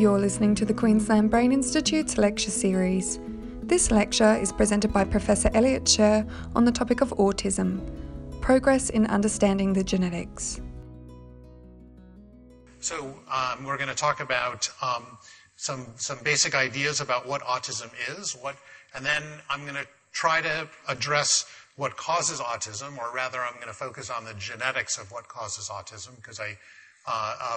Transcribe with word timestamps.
You're 0.00 0.18
listening 0.18 0.54
to 0.54 0.64
the 0.64 0.72
Queensland 0.72 1.30
Brain 1.30 1.52
Institute's 1.52 2.16
lecture 2.16 2.50
series. 2.50 3.20
This 3.64 3.90
lecture 3.90 4.34
is 4.34 4.50
presented 4.50 4.94
by 4.94 5.04
Professor 5.04 5.50
Elliott 5.52 5.84
Sherr 5.84 6.26
on 6.56 6.64
the 6.64 6.72
topic 6.72 7.02
of 7.02 7.10
autism 7.18 7.82
progress 8.40 8.88
in 8.88 9.04
understanding 9.08 9.74
the 9.74 9.84
genetics. 9.84 10.62
So, 12.78 13.14
um, 13.30 13.62
we're 13.66 13.76
going 13.76 13.90
to 13.90 13.94
talk 13.94 14.20
about 14.20 14.70
um, 14.80 15.18
some, 15.56 15.86
some 15.96 16.18
basic 16.24 16.54
ideas 16.54 17.02
about 17.02 17.28
what 17.28 17.42
autism 17.42 17.90
is, 18.18 18.32
what, 18.40 18.56
and 18.94 19.04
then 19.04 19.22
I'm 19.50 19.64
going 19.64 19.74
to 19.74 19.86
try 20.12 20.40
to 20.40 20.66
address 20.88 21.44
what 21.76 21.98
causes 21.98 22.40
autism, 22.40 22.96
or 22.96 23.14
rather, 23.14 23.40
I'm 23.40 23.56
going 23.56 23.66
to 23.66 23.74
focus 23.74 24.08
on 24.08 24.24
the 24.24 24.32
genetics 24.38 24.96
of 24.96 25.12
what 25.12 25.28
causes 25.28 25.68
autism, 25.68 26.16
because 26.16 26.40
I 26.40 26.56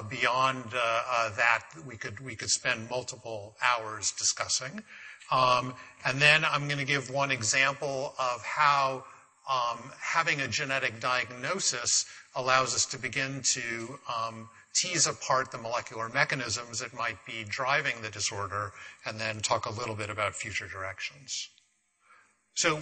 beyond 0.10 0.64
uh, 0.76 1.30
that, 1.36 1.64
we 1.86 1.98
could 1.98 2.20
we 2.20 2.36
could 2.36 2.50
spend 2.50 2.90
multiple 2.90 3.56
hours 3.62 4.12
discussing. 4.12 4.84
Um, 5.32 5.74
and 6.06 6.22
then 6.22 6.46
I'm 6.46 6.68
going 6.68 6.80
to 6.80 6.86
give 6.86 7.10
one 7.10 7.32
example 7.32 8.14
of 8.20 8.44
how 8.44 9.06
um, 9.50 9.92
having 10.00 10.42
a 10.42 10.48
genetic 10.48 11.00
diagnosis 11.00 12.06
allows 12.36 12.76
us 12.76 12.86
to 12.88 12.98
begin 12.98 13.42
to 13.44 14.00
um, 14.08 14.50
tease 14.74 15.08
apart 15.08 15.52
the 15.52 15.58
molecular 15.58 16.10
mechanisms 16.10 16.80
that 16.80 16.94
might 16.94 17.18
be 17.26 17.46
driving 17.48 17.96
the 18.02 18.10
disorder, 18.10 18.72
and 19.06 19.20
then 19.20 19.40
talk 19.40 19.66
a 19.66 19.72
little 19.72 19.96
bit 19.96 20.10
about 20.10 20.34
future 20.34 20.68
directions. 20.68 21.50
So 22.56 22.82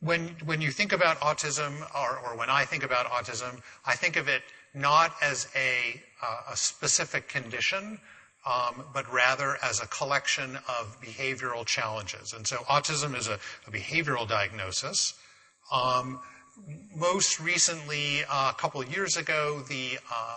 when, 0.00 0.36
when 0.44 0.60
you 0.60 0.70
think 0.70 0.92
about 0.92 1.18
autism, 1.20 1.72
or, 1.94 2.18
or 2.18 2.36
when 2.36 2.50
I 2.50 2.64
think 2.64 2.84
about 2.84 3.06
autism, 3.06 3.60
I 3.84 3.94
think 3.94 4.16
of 4.16 4.28
it 4.28 4.42
not 4.74 5.14
as 5.22 5.48
a, 5.54 6.00
uh, 6.22 6.52
a 6.52 6.56
specific 6.56 7.28
condition, 7.28 8.00
um, 8.46 8.84
but 8.92 9.10
rather 9.12 9.56
as 9.62 9.80
a 9.80 9.86
collection 9.86 10.56
of 10.68 10.98
behavioral 11.00 11.64
challenges. 11.64 12.32
And 12.32 12.46
so 12.46 12.56
autism 12.68 13.16
is 13.16 13.28
a, 13.28 13.38
a 13.66 13.70
behavioral 13.70 14.28
diagnosis. 14.28 15.14
Um, 15.72 16.20
most 16.94 17.40
recently, 17.40 18.24
uh, 18.30 18.50
a 18.50 18.54
couple 18.54 18.80
of 18.80 18.94
years 18.94 19.16
ago, 19.16 19.62
the 19.68 19.98
uh, 20.12 20.36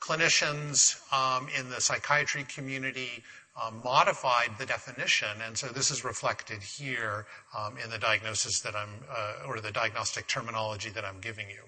clinicians 0.00 1.00
um, 1.12 1.48
in 1.58 1.68
the 1.70 1.80
psychiatry 1.80 2.44
community 2.44 3.24
um, 3.60 3.80
modified 3.82 4.50
the 4.58 4.66
definition, 4.66 5.28
and 5.44 5.56
so 5.56 5.68
this 5.68 5.90
is 5.90 6.04
reflected 6.04 6.62
here 6.62 7.26
um, 7.56 7.76
in 7.82 7.90
the 7.90 7.98
diagnosis 7.98 8.60
that 8.60 8.76
I'm, 8.76 8.90
uh, 9.10 9.48
or 9.48 9.60
the 9.60 9.72
diagnostic 9.72 10.26
terminology 10.26 10.90
that 10.90 11.04
I'm 11.04 11.20
giving 11.20 11.48
you. 11.48 11.62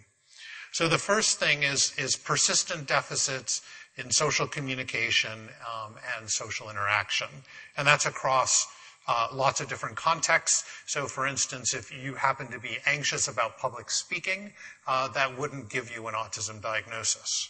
So 0.73 0.89
the 0.89 0.99
first 0.99 1.39
thing 1.39 1.63
is, 1.63 1.93
is 1.99 2.17
persistent 2.17 2.87
deficits 2.87 3.63
in 3.97 4.11
social 4.11 4.47
communication 4.47 5.49
um, 5.67 5.95
and 6.17 6.31
social 6.31 6.71
interaction. 6.71 7.29
And 7.77 7.87
that's 7.87 8.07
across 8.07 8.67
uh, 9.09 9.29
lots 9.33 9.61
of 9.61 9.69
different 9.69 9.97
contexts. 9.97 10.65
So, 10.87 11.07
for 11.07 11.27
instance, 11.27 11.75
if 11.75 11.91
you 11.93 12.15
happen 12.15 12.49
to 12.51 12.61
be 12.61 12.79
anxious 12.87 13.27
about 13.27 13.59
public 13.59 13.91
speaking, 13.91 14.53
uh, 14.87 15.09
that 15.09 15.37
wouldn't 15.39 15.71
give 15.71 15.91
you 15.95 16.07
an 16.09 16.15
autism 16.15 16.61
diagnosis. 16.61 17.49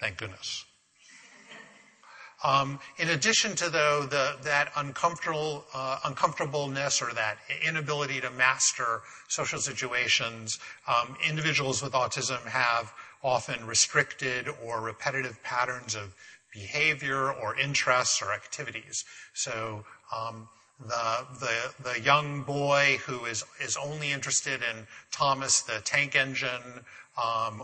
Thank 0.00 0.16
goodness. 0.16 0.64
Um, 2.44 2.78
in 2.98 3.08
addition 3.08 3.56
to 3.56 3.68
though 3.68 4.06
the, 4.08 4.36
that 4.42 4.70
uncomfortable, 4.76 5.64
uh, 5.74 5.98
uncomfortableness 6.04 7.02
or 7.02 7.12
that 7.14 7.38
inability 7.66 8.20
to 8.20 8.30
master 8.30 9.02
social 9.26 9.58
situations, 9.58 10.60
um, 10.86 11.16
individuals 11.28 11.82
with 11.82 11.92
autism 11.92 12.40
have 12.46 12.92
often 13.24 13.66
restricted 13.66 14.48
or 14.64 14.80
repetitive 14.80 15.42
patterns 15.42 15.96
of 15.96 16.14
behavior 16.52 17.32
or 17.32 17.58
interests 17.58 18.22
or 18.22 18.32
activities. 18.32 19.04
So 19.34 19.84
um, 20.16 20.48
the, 20.80 21.26
the, 21.40 21.90
the 21.90 22.00
young 22.00 22.42
boy 22.42 22.98
who 23.04 23.24
is, 23.24 23.44
is 23.60 23.76
only 23.76 24.12
interested 24.12 24.62
in 24.62 24.86
Thomas 25.10 25.62
the 25.62 25.80
tank 25.84 26.14
engine 26.14 26.84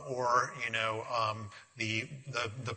or 0.09 0.53
you 0.65 0.73
know 0.73 1.05
um, 1.17 1.49
the, 1.77 2.07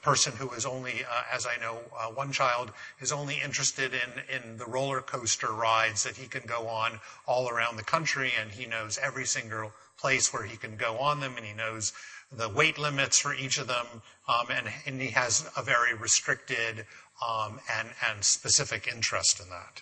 person 0.02 0.34
who 0.38 0.50
is 0.52 0.66
only, 0.66 1.04
uh, 1.04 1.24
as 1.34 1.46
I 1.46 1.60
know, 1.60 1.80
uh, 1.98 2.08
one 2.08 2.32
child 2.32 2.72
is 3.00 3.12
only 3.12 3.40
interested 3.44 3.94
in 3.94 4.58
the 4.58 4.66
roller 4.66 5.02
coaster 5.02 5.52
rides 5.52 6.04
that 6.04 6.16
he 6.16 6.28
can 6.28 6.44
go 6.46 6.68
on 6.68 7.00
all 7.26 7.50
around 7.50 7.78
the 7.78 7.84
country, 7.84 8.32
and 8.40 8.52
he 8.52 8.66
knows 8.66 8.98
every 9.02 9.26
single 9.26 9.72
place 9.98 10.32
where 10.32 10.44
he 10.44 10.56
can 10.56 10.78
go 10.78 10.98
on 10.98 11.20
them, 11.20 11.34
and 11.36 11.46
he 11.46 11.54
knows 11.54 11.94
the 12.32 12.50
weight 12.50 12.78
limits 12.78 13.20
for 13.20 13.34
each 13.34 13.58
of 13.58 13.68
them, 13.68 13.86
um, 14.28 14.48
and, 14.86 15.02
he 15.02 15.10
has 15.10 15.50
a 15.58 15.62
very 15.62 15.94
restricted 15.94 16.86
um, 17.28 17.60
and 17.78 17.90
and 18.10 18.24
specific 18.24 18.88
interest 18.88 19.40
in 19.40 19.50
that. 19.50 19.82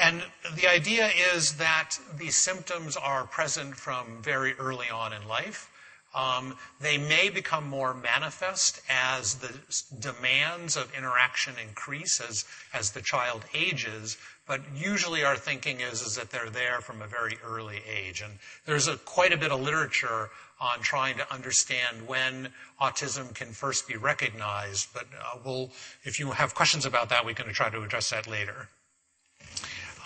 And 0.00 0.22
the 0.56 0.68
idea 0.68 1.10
is 1.34 1.54
that 1.54 1.98
these 2.16 2.36
symptoms 2.36 2.96
are 2.96 3.24
present 3.24 3.76
from 3.76 4.22
very 4.22 4.54
early 4.54 4.88
on 4.88 5.12
in 5.12 5.26
life. 5.28 5.68
Um, 6.14 6.56
they 6.80 6.98
may 6.98 7.30
become 7.30 7.66
more 7.66 7.94
manifest 7.94 8.82
as 8.90 9.36
the 9.36 9.52
demands 9.98 10.76
of 10.76 10.94
interaction 10.94 11.54
increase 11.66 12.20
as, 12.20 12.44
as 12.74 12.90
the 12.90 13.00
child 13.00 13.44
ages, 13.54 14.18
but 14.46 14.60
usually 14.74 15.24
our 15.24 15.36
thinking 15.36 15.80
is, 15.80 16.02
is 16.02 16.16
that 16.16 16.30
they're 16.30 16.50
there 16.50 16.80
from 16.82 17.00
a 17.00 17.06
very 17.06 17.38
early 17.42 17.80
age. 17.88 18.20
And 18.20 18.34
there's 18.66 18.88
a, 18.88 18.98
quite 18.98 19.32
a 19.32 19.38
bit 19.38 19.52
of 19.52 19.60
literature 19.62 20.28
on 20.60 20.80
trying 20.80 21.16
to 21.16 21.32
understand 21.32 22.06
when 22.06 22.50
autism 22.80 23.34
can 23.34 23.48
first 23.48 23.88
be 23.88 23.96
recognized, 23.96 24.88
but 24.92 25.06
uh, 25.18 25.38
we'll, 25.44 25.70
if 26.04 26.20
you 26.20 26.32
have 26.32 26.54
questions 26.54 26.84
about 26.84 27.08
that, 27.08 27.24
we 27.24 27.32
can 27.32 27.50
try 27.54 27.70
to 27.70 27.82
address 27.82 28.10
that 28.10 28.26
later. 28.26 28.68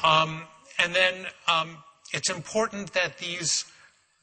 Um, 0.07 0.43
and 0.79 0.95
then 0.95 1.15
um, 1.49 1.79
it's 2.13 2.31
important 2.31 2.93
that 2.93 3.19
these 3.19 3.65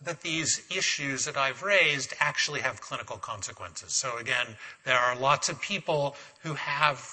that 0.02 0.22
these 0.22 0.62
issues 0.76 1.24
that 1.24 1.38
I've 1.38 1.64
raised 1.64 2.14
actually 2.20 2.60
have 2.60 2.82
clinical 2.82 3.16
consequences. 3.16 3.94
So 3.94 4.18
again, 4.18 4.48
there 4.84 4.98
are 4.98 5.16
lots 5.16 5.48
of 5.48 5.62
people 5.62 6.18
who 6.42 6.56
have, 6.56 7.10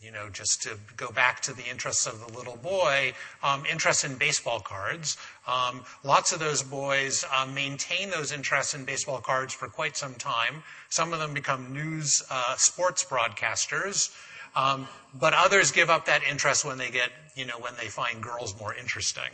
you 0.00 0.10
know, 0.10 0.28
just 0.28 0.60
to 0.62 0.70
go 0.96 1.12
back 1.12 1.40
to 1.42 1.52
the 1.52 1.62
interests 1.70 2.06
of 2.06 2.18
the 2.18 2.36
little 2.36 2.56
boy, 2.56 3.12
um, 3.44 3.64
interest 3.64 4.04
in 4.04 4.16
baseball 4.16 4.58
cards. 4.58 5.16
Um, 5.46 5.84
lots 6.02 6.32
of 6.32 6.40
those 6.40 6.64
boys 6.64 7.24
um, 7.32 7.54
maintain 7.54 8.10
those 8.10 8.32
interests 8.32 8.74
in 8.74 8.84
baseball 8.84 9.20
cards 9.20 9.54
for 9.54 9.68
quite 9.68 9.96
some 9.96 10.14
time. 10.14 10.64
Some 10.88 11.12
of 11.12 11.20
them 11.20 11.32
become 11.32 11.72
news 11.72 12.24
uh, 12.28 12.56
sports 12.56 13.04
broadcasters. 13.04 14.10
Um, 14.56 14.88
but 15.14 15.32
others 15.32 15.70
give 15.70 15.90
up 15.90 16.06
that 16.06 16.22
interest 16.28 16.64
when 16.64 16.78
they 16.78 16.90
get, 16.90 17.10
you 17.40 17.46
know, 17.46 17.58
when 17.58 17.72
they 17.80 17.88
find 17.88 18.22
girls 18.22 18.54
more 18.60 18.74
interesting. 18.74 19.32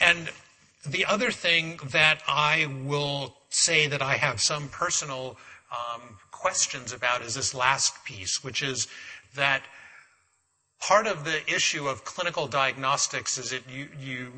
And 0.00 0.30
the 0.86 1.04
other 1.04 1.30
thing 1.30 1.80
that 1.90 2.22
I 2.28 2.68
will 2.84 3.34
say 3.50 3.88
that 3.88 4.00
I 4.00 4.14
have 4.14 4.40
some 4.40 4.68
personal 4.68 5.36
um, 5.72 6.02
questions 6.30 6.92
about 6.92 7.20
is 7.22 7.34
this 7.34 7.52
last 7.52 8.04
piece, 8.04 8.42
which 8.44 8.62
is 8.62 8.86
that 9.34 9.62
part 10.80 11.06
of 11.08 11.24
the 11.24 11.40
issue 11.52 11.86
of 11.88 12.04
clinical 12.04 12.46
diagnostics 12.46 13.36
is 13.36 13.50
that 13.50 13.68
you 13.68 13.88
you 14.00 14.32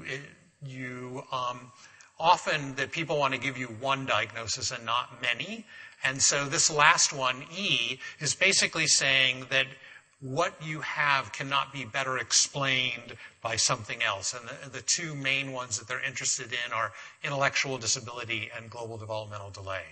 you 0.67 1.23
um, 1.31 1.71
often 2.19 2.75
that 2.75 2.91
people 2.91 3.19
want 3.19 3.35
to 3.35 3.41
give 3.41 3.57
you 3.57 3.67
one 3.67 4.07
diagnosis 4.07 4.71
and 4.71 4.85
not 4.85 5.23
many, 5.23 5.65
and 6.03 6.21
so 6.21 6.45
this 6.47 6.71
last 6.71 7.13
one, 7.13 7.45
E, 7.57 7.99
is 8.19 8.35
basically 8.35 8.87
saying 8.87 9.47
that 9.51 9.67
what 10.23 10.55
you 10.65 10.81
have 10.81 11.33
cannot 11.33 11.73
be 11.73 11.85
better 11.85 12.17
explained 12.17 13.17
by 13.43 13.57
something 13.57 14.03
else. 14.03 14.35
And 14.35 14.49
the, 14.49 14.79
the, 14.79 14.83
two 14.83 15.17
main 15.17 15.51
ones 15.51 15.79
that 15.79 15.89
they're 15.89 16.03
interested 16.03 16.53
in 16.53 16.73
are 16.73 16.93
intellectual 17.25 17.77
disability 17.77 18.49
and 18.57 18.71
global 18.71 18.97
developmental 18.97 19.51
delay. 19.51 19.83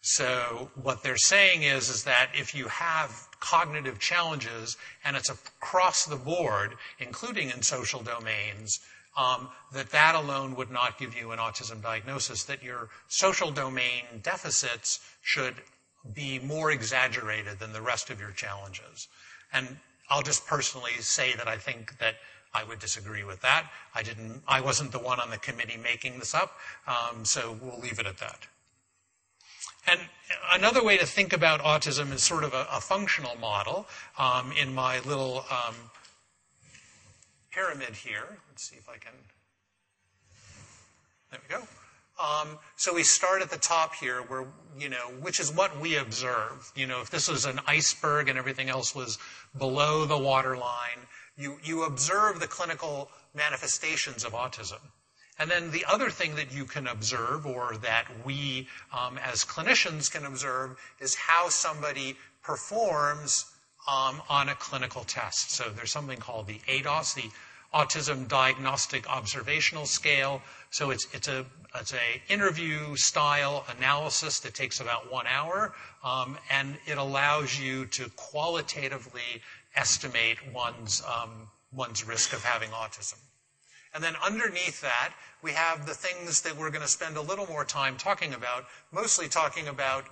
So 0.00 0.70
what 0.82 1.02
they're 1.02 1.16
saying 1.16 1.62
is, 1.62 1.88
is 1.88 2.04
that 2.04 2.30
if 2.34 2.56
you 2.56 2.66
have 2.66 3.28
cognitive 3.38 4.00
challenges 4.00 4.76
and 5.04 5.16
it's 5.16 5.30
across 5.30 6.06
the 6.06 6.16
board, 6.16 6.74
including 6.98 7.50
in 7.50 7.62
social 7.62 8.02
domains, 8.02 8.80
um, 9.16 9.48
that 9.72 9.90
that 9.90 10.16
alone 10.16 10.56
would 10.56 10.70
not 10.70 10.98
give 10.98 11.16
you 11.16 11.30
an 11.30 11.38
autism 11.38 11.80
diagnosis, 11.82 12.44
that 12.44 12.62
your 12.62 12.88
social 13.08 13.50
domain 13.50 14.02
deficits 14.22 15.00
should 15.22 15.54
be 16.14 16.38
more 16.40 16.70
exaggerated 16.70 17.58
than 17.58 17.72
the 17.72 17.82
rest 17.82 18.10
of 18.10 18.20
your 18.20 18.32
challenges. 18.32 19.08
And 19.56 19.76
I'll 20.10 20.22
just 20.22 20.46
personally 20.46 20.92
say 21.00 21.34
that 21.36 21.48
I 21.48 21.56
think 21.56 21.98
that 21.98 22.14
I 22.54 22.64
would 22.64 22.78
disagree 22.78 23.24
with 23.24 23.40
that. 23.42 23.70
I 23.94 24.02
didn't, 24.02 24.42
I 24.46 24.60
wasn't 24.60 24.92
the 24.92 24.98
one 24.98 25.20
on 25.20 25.30
the 25.30 25.38
committee 25.38 25.78
making 25.82 26.18
this 26.18 26.34
up, 26.34 26.52
um, 26.86 27.24
so 27.24 27.56
we'll 27.60 27.80
leave 27.80 27.98
it 27.98 28.06
at 28.06 28.18
that. 28.18 28.46
And 29.88 30.00
another 30.52 30.82
way 30.82 30.96
to 30.98 31.06
think 31.06 31.32
about 31.32 31.60
autism 31.60 32.12
is 32.12 32.22
sort 32.22 32.44
of 32.44 32.54
a, 32.54 32.66
a 32.72 32.80
functional 32.80 33.36
model. 33.40 33.86
Um, 34.18 34.52
in 34.60 34.74
my 34.74 34.98
little 35.00 35.44
um, 35.50 35.74
pyramid 37.56 37.94
here. 37.94 38.38
Let's 38.50 38.64
see 38.68 38.76
if 38.76 38.88
I 38.88 38.98
can. 38.98 39.12
There 41.30 41.40
we 41.48 41.54
go. 41.54 41.62
Um, 42.22 42.58
so 42.76 42.94
we 42.94 43.02
start 43.02 43.42
at 43.42 43.50
the 43.50 43.58
top 43.58 43.94
here, 43.94 44.20
where 44.22 44.46
you 44.78 44.88
know, 44.90 45.10
which 45.20 45.40
is 45.40 45.52
what 45.52 45.78
we 45.80 45.96
observe. 45.96 46.70
You 46.74 46.86
know, 46.86 47.00
if 47.00 47.10
this 47.10 47.28
was 47.28 47.46
an 47.46 47.60
iceberg 47.66 48.28
and 48.28 48.38
everything 48.38 48.68
else 48.68 48.94
was 48.94 49.18
below 49.58 50.04
the 50.04 50.18
waterline, 50.18 51.00
you 51.36 51.58
you 51.62 51.84
observe 51.84 52.40
the 52.40 52.46
clinical 52.46 53.10
manifestations 53.34 54.24
of 54.24 54.32
autism. 54.32 54.80
And 55.38 55.50
then 55.50 55.70
the 55.70 55.84
other 55.84 56.08
thing 56.08 56.36
that 56.36 56.52
you 56.52 56.64
can 56.64 56.86
observe, 56.86 57.44
or 57.46 57.76
that 57.82 58.06
we 58.24 58.68
um, 58.92 59.18
as 59.18 59.44
clinicians 59.44 60.10
can 60.10 60.24
observe, 60.24 60.78
is 60.98 61.14
how 61.14 61.50
somebody 61.50 62.16
performs 62.42 63.44
um, 63.86 64.22
on 64.28 64.48
a 64.48 64.54
clinical 64.54 65.04
test. 65.04 65.50
So 65.50 65.64
there's 65.68 65.92
something 65.92 66.18
called 66.18 66.46
the 66.46 66.60
ADOS, 66.66 67.14
the 67.14 67.30
Autism 67.74 68.26
Diagnostic 68.26 69.08
Observational 69.08 69.84
Scale. 69.84 70.40
So 70.76 70.90
it's 70.90 71.06
it's 71.14 71.26
a 71.26 71.46
it's 71.80 71.94
a 71.94 72.20
interview 72.30 72.96
style 72.96 73.64
analysis 73.78 74.40
that 74.40 74.52
takes 74.52 74.78
about 74.78 75.10
one 75.10 75.26
hour, 75.26 75.72
um, 76.04 76.36
and 76.50 76.76
it 76.86 76.98
allows 76.98 77.58
you 77.58 77.86
to 77.86 78.10
qualitatively 78.10 79.40
estimate 79.74 80.36
one's 80.52 81.02
um, 81.02 81.48
one's 81.72 82.06
risk 82.06 82.34
of 82.34 82.44
having 82.44 82.68
autism. 82.72 83.16
And 83.94 84.04
then 84.04 84.16
underneath 84.22 84.82
that, 84.82 85.14
we 85.40 85.52
have 85.52 85.86
the 85.86 85.94
things 85.94 86.42
that 86.42 86.54
we're 86.54 86.68
going 86.68 86.82
to 86.82 86.88
spend 86.98 87.16
a 87.16 87.22
little 87.22 87.46
more 87.46 87.64
time 87.64 87.96
talking 87.96 88.34
about, 88.34 88.66
mostly 88.92 89.28
talking 89.28 89.68
about 89.68 90.04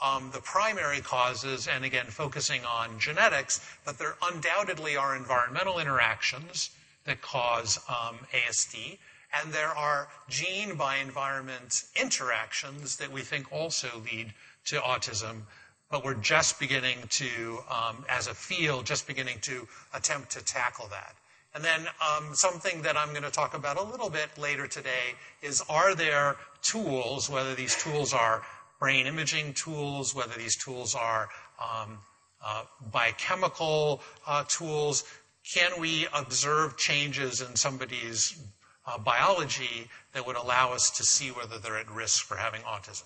um, 0.00 0.30
the 0.32 0.40
primary 0.42 1.00
causes, 1.00 1.66
and 1.66 1.84
again, 1.84 2.06
focusing 2.06 2.64
on 2.64 3.00
genetics, 3.00 3.68
but 3.84 3.98
there 3.98 4.14
undoubtedly 4.22 4.96
are 4.96 5.16
environmental 5.16 5.80
interactions 5.80 6.70
that 7.04 7.20
cause 7.20 7.80
um, 7.88 8.18
ASD, 8.32 8.98
and 9.32 9.52
there 9.52 9.68
are 9.68 10.08
gene 10.28 10.76
by 10.76 10.96
environment 10.96 11.84
interactions 12.00 12.96
that 12.96 13.12
we 13.12 13.22
think 13.22 13.50
also 13.52 14.02
lead 14.10 14.32
to 14.66 14.76
autism, 14.76 15.42
but 15.90 16.04
we're 16.04 16.14
just 16.14 16.58
beginning 16.58 16.98
to, 17.10 17.58
um, 17.70 18.04
as 18.08 18.26
a 18.26 18.34
field, 18.34 18.86
just 18.86 19.06
beginning 19.06 19.38
to 19.40 19.66
attempt 19.94 20.30
to 20.30 20.44
tackle 20.44 20.88
that. 20.88 21.14
And 21.54 21.64
then 21.64 21.86
um, 22.06 22.34
something 22.34 22.82
that 22.82 22.96
I'm 22.96 23.10
going 23.10 23.22
to 23.22 23.30
talk 23.30 23.54
about 23.54 23.78
a 23.78 23.82
little 23.82 24.10
bit 24.10 24.36
later 24.38 24.66
today 24.66 25.14
is 25.42 25.62
are 25.68 25.94
there 25.94 26.36
tools, 26.62 27.30
whether 27.30 27.54
these 27.54 27.74
tools 27.82 28.12
are 28.12 28.42
brain 28.78 29.06
imaging 29.06 29.54
tools, 29.54 30.14
whether 30.14 30.34
these 30.38 30.56
tools 30.56 30.94
are 30.94 31.28
um, 31.60 31.98
uh, 32.44 32.62
biochemical 32.92 34.00
uh, 34.26 34.44
tools, 34.46 35.04
can 35.44 35.80
we 35.80 36.06
observe 36.14 36.76
changes 36.76 37.40
in 37.40 37.56
somebody's 37.56 38.38
uh, 38.88 38.98
biology 38.98 39.88
that 40.12 40.26
would 40.26 40.36
allow 40.36 40.72
us 40.72 40.90
to 40.90 41.04
see 41.04 41.28
whether 41.28 41.58
they're 41.58 41.78
at 41.78 41.90
risk 41.90 42.24
for 42.24 42.36
having 42.36 42.62
autism? 42.62 43.04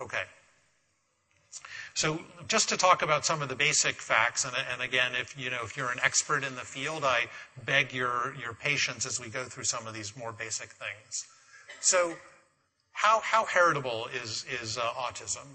Okay. 0.00 0.22
So 1.94 2.20
just 2.48 2.68
to 2.68 2.76
talk 2.76 3.02
about 3.02 3.24
some 3.24 3.40
of 3.40 3.48
the 3.48 3.56
basic 3.56 3.96
facts, 3.96 4.44
and, 4.44 4.54
and, 4.72 4.82
again, 4.82 5.12
if 5.18 5.34
you 5.38 5.48
know 5.48 5.60
if 5.64 5.76
you're 5.76 5.90
an 5.90 5.98
expert 6.02 6.44
in 6.44 6.54
the 6.54 6.60
field, 6.60 7.04
I 7.04 7.24
beg 7.64 7.94
your 7.94 8.34
your 8.40 8.52
patience 8.52 9.06
as 9.06 9.18
we 9.18 9.28
go 9.28 9.44
through 9.44 9.64
some 9.64 9.86
of 9.86 9.94
these 9.94 10.14
more 10.16 10.32
basic 10.32 10.68
things. 10.72 11.24
So, 11.80 12.14
how 12.92 13.20
how 13.20 13.46
heritable 13.46 14.08
is 14.22 14.44
is 14.60 14.76
uh, 14.76 14.82
autism? 14.82 15.46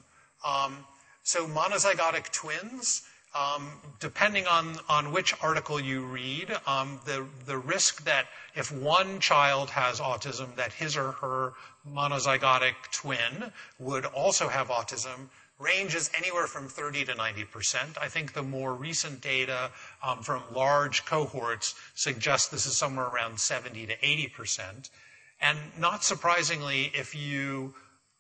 Um, 0.44 0.86
so 1.24 1.46
monozygotic 1.46 2.32
twins. 2.32 3.04
Um, 3.34 3.70
depending 4.02 4.46
on, 4.46 4.76
on 4.90 5.14
which 5.14 5.34
article 5.42 5.80
you 5.80 6.04
read, 6.04 6.52
um, 6.68 7.00
the, 7.06 7.26
the 7.46 7.58
risk 7.58 8.04
that 8.04 8.26
if 8.56 8.72
one 8.72 9.22
child 9.22 9.70
has 9.70 10.02
autism, 10.02 10.54
that 10.58 10.74
his 10.74 10.98
or 10.98 11.12
her 11.14 11.54
monozygotic 11.90 12.74
twin 12.92 13.52
would 13.80 14.06
also 14.06 14.50
have 14.50 14.68
autism 14.68 15.30
ranges 15.62 16.10
anywhere 16.18 16.48
from 16.48 16.68
30 16.68 17.06
to 17.06 17.16
90 17.16 17.44
percent. 17.46 17.98
I 18.02 18.08
think 18.08 18.34
the 18.34 18.44
more 18.44 18.74
recent 18.74 19.22
data 19.22 19.72
um, 20.04 20.24
from 20.24 20.44
large 20.54 21.06
cohorts 21.06 21.76
suggests 21.96 22.50
this 22.50 22.66
is 22.66 22.76
somewhere 22.76 23.06
around 23.06 23.40
70 23.40 23.86
to 23.86 24.06
80 24.06 24.28
percent. 24.30 24.90
And 25.40 25.58
not 25.80 26.04
surprisingly, 26.04 26.92
if 26.94 27.16
you 27.16 27.74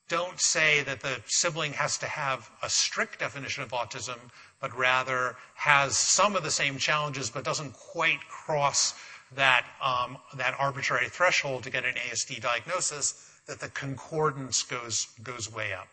don't 0.07 0.39
say 0.39 0.83
that 0.83 1.01
the 1.01 1.21
sibling 1.25 1.73
has 1.73 1.97
to 1.99 2.05
have 2.05 2.49
a 2.61 2.69
strict 2.69 3.19
definition 3.19 3.63
of 3.63 3.69
autism, 3.69 4.17
but 4.61 4.77
rather 4.77 5.35
has 5.55 5.97
some 5.97 6.35
of 6.35 6.43
the 6.43 6.51
same 6.51 6.77
challenges 6.77 7.29
but 7.29 7.43
doesn't 7.43 7.73
quite 7.73 8.19
cross 8.29 8.93
that, 9.35 9.65
um, 9.81 10.17
that 10.35 10.55
arbitrary 10.59 11.09
threshold 11.09 11.63
to 11.63 11.69
get 11.69 11.85
an 11.85 11.95
ASD 11.95 12.41
diagnosis, 12.41 13.29
that 13.47 13.59
the 13.59 13.69
concordance 13.69 14.63
goes, 14.63 15.07
goes 15.23 15.51
way 15.51 15.73
up. 15.73 15.87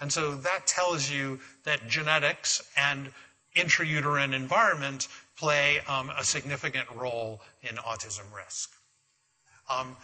And 0.00 0.12
so 0.12 0.34
that 0.36 0.66
tells 0.66 1.10
you 1.10 1.40
that 1.64 1.88
genetics 1.88 2.62
and 2.76 3.12
intrauterine 3.56 4.34
environment 4.34 5.08
play 5.36 5.80
um, 5.88 6.10
a 6.16 6.24
significant 6.24 6.86
role 6.94 7.40
in 7.62 7.76
autism 7.76 8.24
risk. 8.34 8.72
Um, 9.70 9.96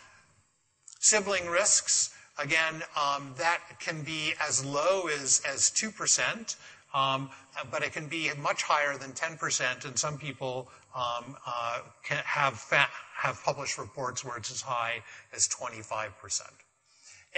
sibling 1.01 1.47
risks, 1.47 2.15
again, 2.39 2.83
um, 2.97 3.35
that 3.39 3.61
can 3.81 4.03
be 4.03 4.35
as 4.41 4.65
low 4.65 5.09
as, 5.09 5.43
as 5.47 5.71
2%, 5.71 5.91
um, 6.31 6.47
but 6.93 7.83
it 7.83 7.93
can 7.93 8.09
be 8.09 8.31
much 8.41 8.63
higher 8.63 8.97
than 8.97 9.13
10%, 9.13 9.85
and 9.85 9.99
some 9.99 10.19
people 10.19 10.69
um, 10.95 11.37
uh, 11.47 11.81
have 12.05 13.43
published 13.45 13.79
reports 13.79 14.25
where 14.25 14.37
it's 14.37 14.51
as 14.51 14.61
high 14.61 15.03
as 15.35 15.49
25%. 15.49 16.43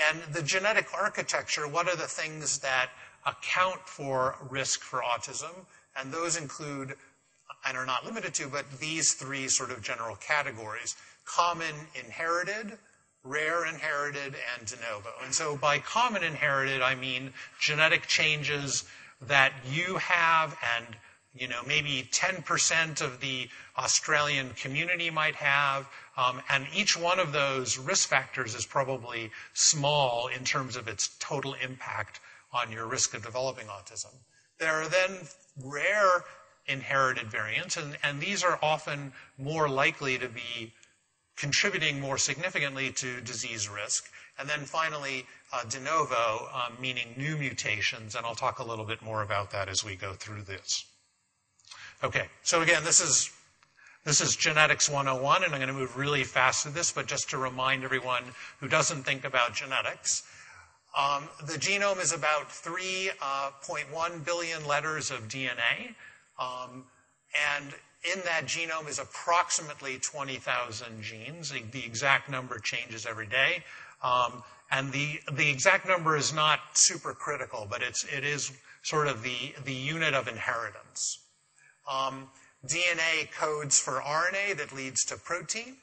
And 0.08 0.22
the 0.32 0.42
genetic 0.42 0.86
architecture, 0.94 1.66
what 1.66 1.88
are 1.88 1.96
the 1.96 2.06
things 2.06 2.58
that 2.60 2.90
account 3.26 3.80
for 3.86 4.36
risk 4.48 4.82
for 4.82 5.00
autism? 5.00 5.52
And 5.96 6.12
those 6.12 6.36
include, 6.36 6.94
and 7.66 7.76
are 7.76 7.86
not 7.86 8.04
limited 8.04 8.32
to, 8.34 8.48
but 8.48 8.70
these 8.78 9.14
three 9.14 9.48
sort 9.48 9.70
of 9.70 9.82
general 9.82 10.16
categories 10.16 10.96
common 11.26 11.74
inherited, 11.94 12.78
rare 13.22 13.66
inherited, 13.66 14.34
and 14.58 14.66
de 14.66 14.76
novo. 14.76 15.10
And 15.24 15.32
so 15.32 15.56
by 15.56 15.78
common 15.78 16.24
inherited, 16.24 16.82
I 16.82 16.94
mean 16.94 17.32
genetic 17.60 18.06
changes 18.06 18.84
that 19.20 19.52
you 19.68 19.96
have 19.96 20.56
and 20.76 20.96
you 21.34 21.46
know, 21.46 21.60
maybe 21.66 22.08
10% 22.10 23.00
of 23.00 23.20
the 23.20 23.48
Australian 23.78 24.50
community 24.50 25.10
might 25.10 25.36
have. 25.36 25.88
Um, 26.16 26.42
and 26.50 26.66
each 26.74 26.96
one 26.96 27.20
of 27.20 27.32
those 27.32 27.78
risk 27.78 28.08
factors 28.08 28.54
is 28.54 28.66
probably 28.66 29.30
small 29.54 30.26
in 30.26 30.44
terms 30.44 30.76
of 30.76 30.88
its 30.88 31.16
total 31.20 31.54
impact 31.62 32.20
on 32.52 32.72
your 32.72 32.86
risk 32.86 33.14
of 33.14 33.24
developing 33.24 33.66
autism. 33.66 34.12
There 34.58 34.72
are 34.72 34.88
then 34.88 35.18
rare 35.64 36.24
inherited 36.66 37.30
variants, 37.30 37.76
and, 37.76 37.96
and 38.02 38.20
these 38.20 38.42
are 38.42 38.58
often 38.60 39.12
more 39.38 39.68
likely 39.68 40.18
to 40.18 40.28
be 40.28 40.72
contributing 41.36 42.00
more 42.00 42.18
significantly 42.18 42.90
to 42.92 43.20
disease 43.20 43.68
risk. 43.68 44.10
And 44.38 44.48
then 44.48 44.60
finally, 44.60 45.26
de 45.68 45.80
novo, 45.80 46.48
um, 46.54 46.76
meaning 46.80 47.14
new 47.16 47.36
mutations, 47.36 48.14
and 48.14 48.24
I'll 48.24 48.34
talk 48.34 48.58
a 48.58 48.64
little 48.64 48.84
bit 48.84 49.02
more 49.02 49.22
about 49.22 49.50
that 49.50 49.68
as 49.68 49.84
we 49.84 49.96
go 49.96 50.12
through 50.14 50.42
this. 50.42 50.84
Okay, 52.02 52.28
so 52.42 52.62
again, 52.62 52.84
this 52.84 53.00
is 53.00 53.30
this 54.04 54.22
is 54.22 54.34
Genetics 54.34 54.88
101, 54.88 55.44
and 55.44 55.52
I'm 55.52 55.60
going 55.60 55.68
to 55.68 55.78
move 55.78 55.96
really 55.96 56.24
fast 56.24 56.62
through 56.62 56.72
this, 56.72 56.90
but 56.90 57.06
just 57.06 57.28
to 57.30 57.36
remind 57.36 57.84
everyone 57.84 58.22
who 58.58 58.66
doesn't 58.66 59.02
think 59.02 59.24
about 59.26 59.54
genetics, 59.54 60.22
um, 60.96 61.28
the 61.44 61.58
genome 61.58 62.00
is 62.00 62.12
about 62.12 62.48
3.1 62.48 63.12
uh, 63.20 64.18
billion 64.24 64.66
letters 64.66 65.10
of 65.10 65.28
DNA, 65.28 65.94
um, 66.38 66.84
and 67.54 67.74
in 68.10 68.20
that 68.24 68.46
genome 68.46 68.88
is 68.88 68.98
approximately 68.98 69.98
20,000 69.98 71.02
genes. 71.02 71.50
The, 71.50 71.84
exact 71.84 72.30
number 72.30 72.58
changes 72.58 73.04
every 73.04 73.26
day. 73.26 73.62
Um, 74.02 74.42
and 74.70 74.92
the, 74.92 75.20
the 75.32 75.50
exact 75.50 75.86
number 75.86 76.16
is 76.16 76.32
not 76.32 76.60
super 76.74 77.12
critical, 77.12 77.66
but 77.68 77.82
it's, 77.82 78.04
it 78.04 78.24
is 78.24 78.52
sort 78.82 79.08
of 79.08 79.22
the, 79.22 79.54
the 79.64 79.72
unit 79.72 80.14
of 80.14 80.28
inheritance. 80.28 81.18
Um, 81.90 82.28
DNA 82.66 83.30
codes 83.32 83.80
for 83.80 84.00
RNA 84.00 84.58
that 84.58 84.72
leads 84.72 85.04
to 85.06 85.16
protein. 85.16 85.76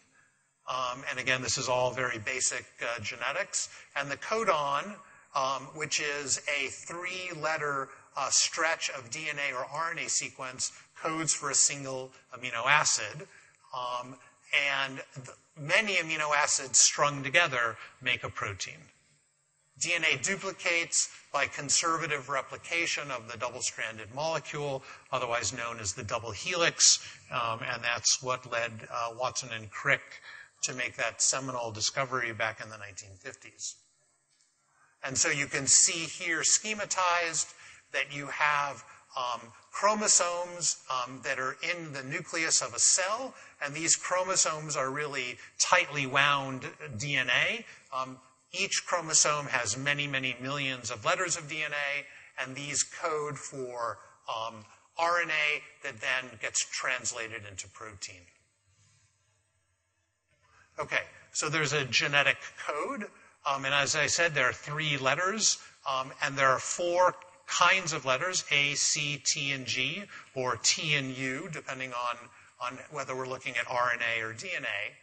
Um, 0.69 1.03
and 1.09 1.19
again, 1.19 1.41
this 1.41 1.57
is 1.57 1.69
all 1.69 1.91
very 1.91 2.19
basic 2.19 2.65
uh, 2.81 2.99
genetics. 3.01 3.69
And 3.95 4.11
the 4.11 4.17
codon, 4.17 4.95
um, 5.35 5.63
which 5.75 5.99
is 5.99 6.41
a 6.47 6.67
three 6.67 7.31
letter 7.41 7.89
uh, 8.15 8.29
stretch 8.29 8.89
of 8.91 9.09
DNA 9.09 9.53
or 9.53 9.65
RNA 9.65 10.09
sequence, 10.09 10.71
codes 10.95 11.33
for 11.33 11.49
a 11.49 11.55
single 11.55 12.11
amino 12.35 12.65
acid. 12.65 13.27
Um, 13.75 14.15
and 14.75 15.01
many 15.59 15.95
amino 15.95 16.35
acids 16.35 16.77
strung 16.77 17.23
together 17.23 17.77
make 18.01 18.23
a 18.23 18.29
protein. 18.29 18.79
DNA 19.79 20.21
duplicates 20.23 21.09
by 21.31 21.45
conservative 21.45 22.29
replication 22.29 23.11
of 23.11 23.31
the 23.31 23.37
double-stranded 23.37 24.13
molecule, 24.15 24.83
otherwise 25.11 25.53
known 25.53 25.79
as 25.79 25.93
the 25.93 26.03
double 26.03 26.31
helix, 26.31 27.07
um, 27.31 27.59
and 27.71 27.83
that's 27.83 28.23
what 28.23 28.51
led 28.51 28.71
uh, 28.91 29.09
Watson 29.19 29.49
and 29.53 29.69
Crick 29.69 30.01
to 30.63 30.73
make 30.73 30.95
that 30.97 31.21
seminal 31.21 31.71
discovery 31.71 32.33
back 32.33 32.59
in 32.63 32.69
the 32.69 32.75
1950s. 32.77 33.75
And 35.03 35.15
so 35.15 35.29
you 35.29 35.45
can 35.45 35.67
see 35.67 36.05
here 36.05 36.41
schematized 36.41 37.53
that 37.93 38.15
you 38.15 38.27
have 38.27 38.83
um, 39.15 39.41
chromosomes 39.79 40.77
um, 40.89 41.19
that 41.23 41.37
are 41.37 41.55
in 41.61 41.93
the 41.93 42.01
nucleus 42.01 42.63
of 42.63 42.73
a 42.73 42.79
cell, 42.79 43.35
and 43.63 43.75
these 43.75 43.95
chromosomes 43.95 44.75
are 44.75 44.89
really 44.89 45.37
tightly 45.59 46.07
wound 46.07 46.63
DNA. 46.97 47.63
Um, 47.95 48.17
each 48.51 48.85
chromosome 48.87 49.45
has 49.45 49.77
many, 49.77 50.07
many 50.07 50.35
millions 50.41 50.89
of 50.89 51.05
letters 51.05 51.37
of 51.37 51.43
DNA, 51.43 52.05
and 52.41 52.55
these 52.55 52.81
code 52.81 53.37
for 53.37 53.99
um, 54.27 54.65
RNA 54.99 55.61
that 55.83 56.01
then 56.01 56.39
gets 56.41 56.65
translated 56.65 57.43
into 57.47 57.67
protein. 57.67 58.25
Okay, 60.79 61.03
so 61.33 61.49
there's 61.49 61.73
a 61.73 61.85
genetic 61.85 62.37
code, 62.65 63.05
um, 63.45 63.63
and 63.63 63.75
as 63.75 63.95
I 63.95 64.07
said, 64.07 64.33
there 64.33 64.49
are 64.49 64.53
three 64.53 64.97
letters, 64.97 65.59
um, 65.87 66.11
and 66.23 66.35
there 66.35 66.49
are 66.49 66.57
four 66.57 67.13
kinds 67.47 67.93
of 67.93 68.05
letters 68.05 68.43
A, 68.51 68.73
C, 68.75 69.21
T, 69.23 69.51
and 69.51 69.65
G, 69.65 70.03
or 70.35 70.57
T 70.57 70.95
and 70.95 71.15
U, 71.15 71.49
depending 71.51 71.91
on, 71.93 72.17
on 72.61 72.77
whether 72.91 73.15
we're 73.15 73.27
looking 73.27 73.55
at 73.57 73.65
RNA 73.65 74.21
or 74.21 74.33
DNA. 74.33 74.93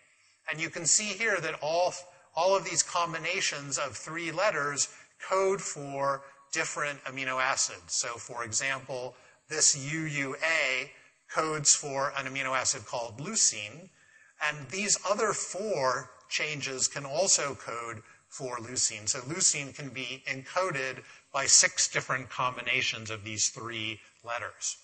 And 0.50 0.60
you 0.60 0.70
can 0.70 0.86
see 0.86 1.06
here 1.06 1.40
that 1.40 1.58
all, 1.62 1.94
all 2.36 2.54
of 2.54 2.64
these 2.64 2.82
combinations 2.82 3.78
of 3.78 3.96
three 3.96 4.30
letters 4.30 4.94
code 5.28 5.60
for 5.60 6.22
different 6.52 7.02
amino 7.04 7.42
acids. 7.42 7.94
So, 7.94 8.08
for 8.08 8.44
example, 8.44 9.16
this 9.48 9.76
UUA 9.76 10.90
codes 11.30 11.74
for 11.74 12.12
an 12.16 12.26
amino 12.26 12.56
acid 12.56 12.86
called 12.86 13.18
leucine, 13.18 13.88
and 14.46 14.68
these 14.68 14.98
other 15.10 15.32
four 15.32 16.10
changes 16.28 16.88
can 16.88 17.04
also 17.04 17.54
code 17.54 18.02
for 18.28 18.58
leucine. 18.58 19.08
So 19.08 19.20
leucine 19.20 19.74
can 19.74 19.90
be 19.90 20.22
encoded 20.28 21.02
by 21.34 21.46
six 21.46 21.88
different 21.88 22.30
combinations 22.30 23.10
of 23.10 23.24
these 23.24 23.48
three 23.48 24.00
letters. 24.24 24.78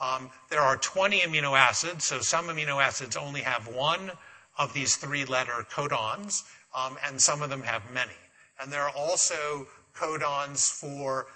Um, 0.00 0.30
there 0.48 0.60
are 0.60 0.76
20 0.76 1.20
amino 1.20 1.58
acids, 1.58 2.04
so 2.04 2.20
some 2.20 2.46
amino 2.46 2.80
acids 2.80 3.16
only 3.16 3.40
have 3.40 3.66
one 3.66 4.12
of 4.58 4.72
these 4.72 4.94
three 4.96 5.24
letter 5.24 5.66
codons, 5.70 6.44
um, 6.74 6.96
and 7.04 7.20
some 7.20 7.42
of 7.42 7.50
them 7.50 7.62
have 7.62 7.82
many. 7.92 8.12
And 8.60 8.72
there 8.72 8.82
are 8.82 8.94
also 8.96 9.66
codons 9.94 10.70
for 10.70 11.26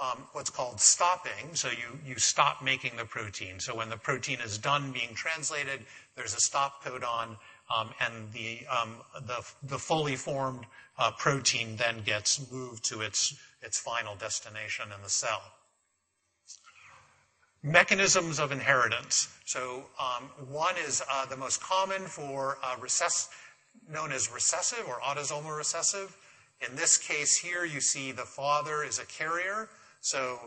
um, 0.00 0.18
what's 0.32 0.50
called 0.50 0.80
stopping. 0.80 1.54
So 1.54 1.68
you, 1.68 1.98
you 2.06 2.16
stop 2.16 2.62
making 2.62 2.96
the 2.96 3.04
protein. 3.06 3.58
So 3.58 3.74
when 3.74 3.88
the 3.88 3.96
protein 3.96 4.38
is 4.44 4.58
done 4.58 4.92
being 4.92 5.14
translated, 5.14 5.80
there's 6.14 6.34
a 6.34 6.40
stop 6.40 6.84
codon, 6.84 7.36
and 8.00 8.32
the, 8.32 8.60
um, 8.66 8.96
the, 9.62 9.78
fully 9.78 10.16
formed 10.16 10.66
uh, 10.98 11.10
protein 11.12 11.76
then 11.76 12.02
gets 12.04 12.50
moved 12.52 12.84
to 12.84 13.00
its, 13.00 13.36
its 13.62 13.78
final 13.78 14.14
destination 14.16 14.86
in 14.94 15.02
the 15.02 15.10
cell. 15.10 15.42
Mechanisms 17.62 18.38
of 18.38 18.52
inheritance. 18.52 19.28
So 19.46 19.84
um, 19.98 20.24
one 20.48 20.74
is 20.86 21.02
uh, 21.10 21.26
the 21.26 21.36
most 21.36 21.62
common 21.62 22.02
for 22.02 22.58
uh, 22.62 22.76
recess, 22.80 23.30
known 23.90 24.12
as 24.12 24.30
recessive 24.30 24.84
or 24.86 25.00
autosomal 25.00 25.56
recessive. 25.56 26.16
In 26.68 26.76
this 26.76 26.98
case 26.98 27.36
here, 27.36 27.64
you 27.64 27.80
see 27.80 28.12
the 28.12 28.22
father 28.22 28.84
is 28.84 28.98
a 28.98 29.06
carrier. 29.06 29.70
So 30.00 30.38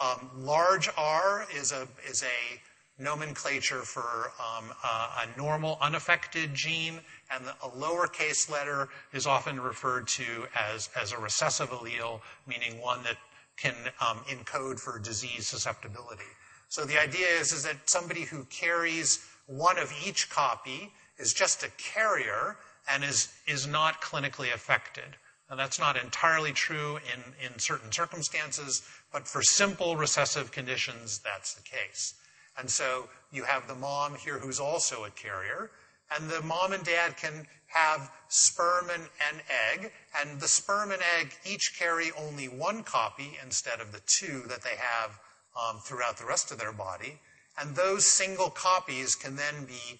um, 0.00 0.30
large 0.36 0.88
R 0.96 1.46
is 1.54 1.72
a, 1.72 1.88
is 2.08 2.22
a 2.22 2.60
nomenclature 2.98 3.82
for 3.82 4.32
um, 4.40 4.70
a, 4.82 4.86
a, 4.86 5.38
normal 5.38 5.78
unaffected 5.80 6.54
gene, 6.54 7.00
and 7.30 7.44
a 7.62 7.68
lowercase 7.68 8.50
letter 8.50 8.88
is 9.12 9.26
often 9.26 9.60
referred 9.60 10.08
to 10.08 10.46
as, 10.54 10.88
as 11.00 11.12
a 11.12 11.18
recessive 11.18 11.68
allele, 11.70 12.20
meaning 12.46 12.80
one 12.80 13.02
that 13.02 13.16
can 13.56 13.74
um, 14.00 14.18
encode 14.28 14.80
for 14.80 14.98
disease 14.98 15.46
susceptibility. 15.46 16.22
So 16.68 16.84
the 16.84 17.00
idea 17.00 17.26
is, 17.28 17.52
is 17.52 17.64
that 17.64 17.88
somebody 17.88 18.22
who 18.22 18.44
carries 18.44 19.26
one 19.46 19.78
of 19.78 19.92
each 20.06 20.28
copy 20.30 20.92
is 21.18 21.32
just 21.32 21.62
a 21.62 21.70
carrier 21.78 22.56
and 22.90 23.04
is, 23.04 23.32
is 23.46 23.66
not 23.66 24.00
clinically 24.00 24.52
affected. 24.52 25.16
Now, 25.48 25.56
that's 25.56 25.78
not 25.78 25.96
entirely 25.96 26.52
true 26.52 26.96
in, 26.96 27.46
in 27.46 27.58
certain 27.58 27.92
circumstances, 27.92 28.82
but 29.12 29.28
for 29.28 29.42
simple 29.42 29.96
recessive 29.96 30.50
conditions, 30.50 31.20
that's 31.20 31.54
the 31.54 31.62
case. 31.62 32.14
And 32.58 32.70
so 32.70 33.08
you 33.32 33.44
have 33.44 33.68
the 33.68 33.74
mom 33.74 34.14
here 34.14 34.38
who's 34.38 34.60
also 34.60 35.04
a 35.04 35.10
carrier, 35.10 35.70
and 36.14 36.30
the 36.30 36.42
mom 36.42 36.72
and 36.72 36.84
dad 36.84 37.16
can 37.16 37.46
have 37.66 38.10
sperm 38.28 38.88
and, 38.92 39.02
and 39.28 39.42
egg, 39.72 39.92
and 40.20 40.40
the 40.40 40.48
sperm 40.48 40.92
and 40.92 41.02
egg 41.18 41.34
each 41.44 41.78
carry 41.78 42.12
only 42.18 42.46
one 42.46 42.82
copy 42.82 43.38
instead 43.42 43.80
of 43.80 43.92
the 43.92 44.00
two 44.06 44.42
that 44.48 44.62
they 44.62 44.76
have 44.78 45.18
um, 45.60 45.80
throughout 45.80 46.16
the 46.16 46.24
rest 46.24 46.52
of 46.52 46.58
their 46.58 46.72
body. 46.72 47.18
And 47.58 47.74
those 47.74 48.04
single 48.04 48.50
copies 48.50 49.14
can 49.14 49.36
then 49.36 49.64
be 49.64 49.98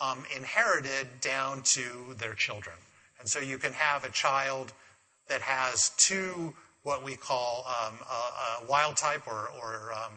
um, 0.00 0.24
inherited 0.36 1.06
down 1.20 1.62
to 1.62 2.14
their 2.18 2.34
children. 2.34 2.76
And 3.18 3.28
so 3.28 3.38
you 3.38 3.58
can 3.58 3.72
have 3.74 4.04
a 4.04 4.10
child 4.10 4.72
that 5.28 5.42
has 5.42 5.90
two, 5.96 6.54
what 6.82 7.04
we 7.04 7.16
call 7.16 7.66
um, 7.66 7.98
a, 8.10 8.64
a 8.64 8.66
wild 8.66 8.96
type 8.96 9.26
or, 9.26 9.50
or 9.62 9.92
um, 9.92 10.12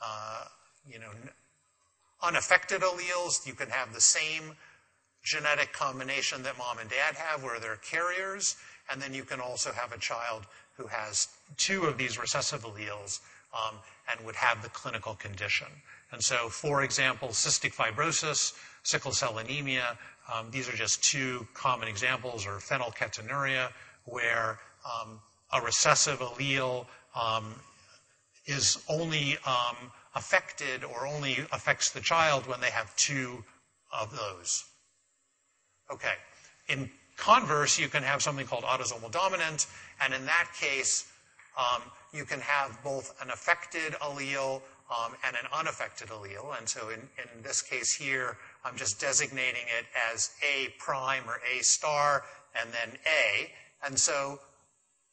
uh, 0.00 0.44
you 0.86 0.98
know, 0.98 1.10
unaffected 2.22 2.82
alleles. 2.82 3.46
You 3.46 3.54
can 3.54 3.68
have 3.68 3.92
the 3.92 4.00
same 4.00 4.56
genetic 5.24 5.72
combination 5.72 6.42
that 6.42 6.58
mom 6.58 6.78
and 6.78 6.90
dad 6.90 7.14
have, 7.14 7.42
where 7.42 7.60
they're 7.60 7.76
carriers. 7.76 8.56
And 8.90 9.00
then 9.00 9.14
you 9.14 9.22
can 9.22 9.40
also 9.40 9.72
have 9.72 9.92
a 9.92 9.98
child 9.98 10.46
who 10.76 10.86
has 10.86 11.28
two 11.56 11.84
of 11.84 11.96
these 11.98 12.18
recessive 12.18 12.64
alleles 12.64 13.20
um, 13.54 13.76
and 14.10 14.24
would 14.26 14.36
have 14.36 14.62
the 14.62 14.68
clinical 14.70 15.14
condition. 15.14 15.68
And 16.10 16.22
so, 16.22 16.48
for 16.48 16.82
example, 16.82 17.28
cystic 17.28 17.74
fibrosis, 17.74 18.52
sickle 18.82 19.12
cell 19.12 19.38
anemia, 19.38 19.98
um, 20.32 20.50
these 20.50 20.68
are 20.68 20.76
just 20.76 21.02
two 21.02 21.46
common 21.54 21.88
examples, 21.88 22.46
or 22.46 22.52
phenylketonuria, 22.58 23.70
where 24.04 24.58
um, 24.84 25.20
a 25.52 25.60
recessive 25.60 26.18
allele 26.20 26.86
um, 27.20 27.54
is 28.46 28.82
only 28.88 29.36
um, 29.46 29.76
affected 30.14 30.84
or 30.84 31.06
only 31.06 31.38
affects 31.52 31.90
the 31.90 32.00
child 32.00 32.46
when 32.46 32.60
they 32.60 32.70
have 32.70 32.94
two 32.96 33.44
of 33.92 34.10
those. 34.16 34.64
Okay. 35.90 36.14
In 36.68 36.90
converse, 37.16 37.78
you 37.78 37.88
can 37.88 38.02
have 38.02 38.22
something 38.22 38.46
called 38.46 38.64
autosomal 38.64 39.10
dominant, 39.10 39.66
and 40.00 40.14
in 40.14 40.24
that 40.26 40.48
case, 40.58 41.10
um, 41.58 41.82
you 42.12 42.24
can 42.24 42.40
have 42.40 42.78
both 42.82 43.14
an 43.22 43.30
affected 43.30 43.92
allele 43.94 44.62
um, 44.90 45.12
and 45.26 45.36
an 45.36 45.46
unaffected 45.52 46.08
allele. 46.08 46.56
And 46.58 46.68
so 46.68 46.88
in, 46.90 47.00
in 47.00 47.42
this 47.42 47.62
case 47.62 47.92
here, 47.92 48.36
I'm 48.64 48.76
just 48.76 49.00
designating 49.00 49.62
it 49.78 49.86
as 50.12 50.30
A 50.42 50.68
prime 50.78 51.24
or 51.26 51.40
A 51.56 51.62
star 51.62 52.24
and 52.60 52.70
then 52.72 52.98
A. 53.06 53.50
And 53.84 53.98
so 53.98 54.38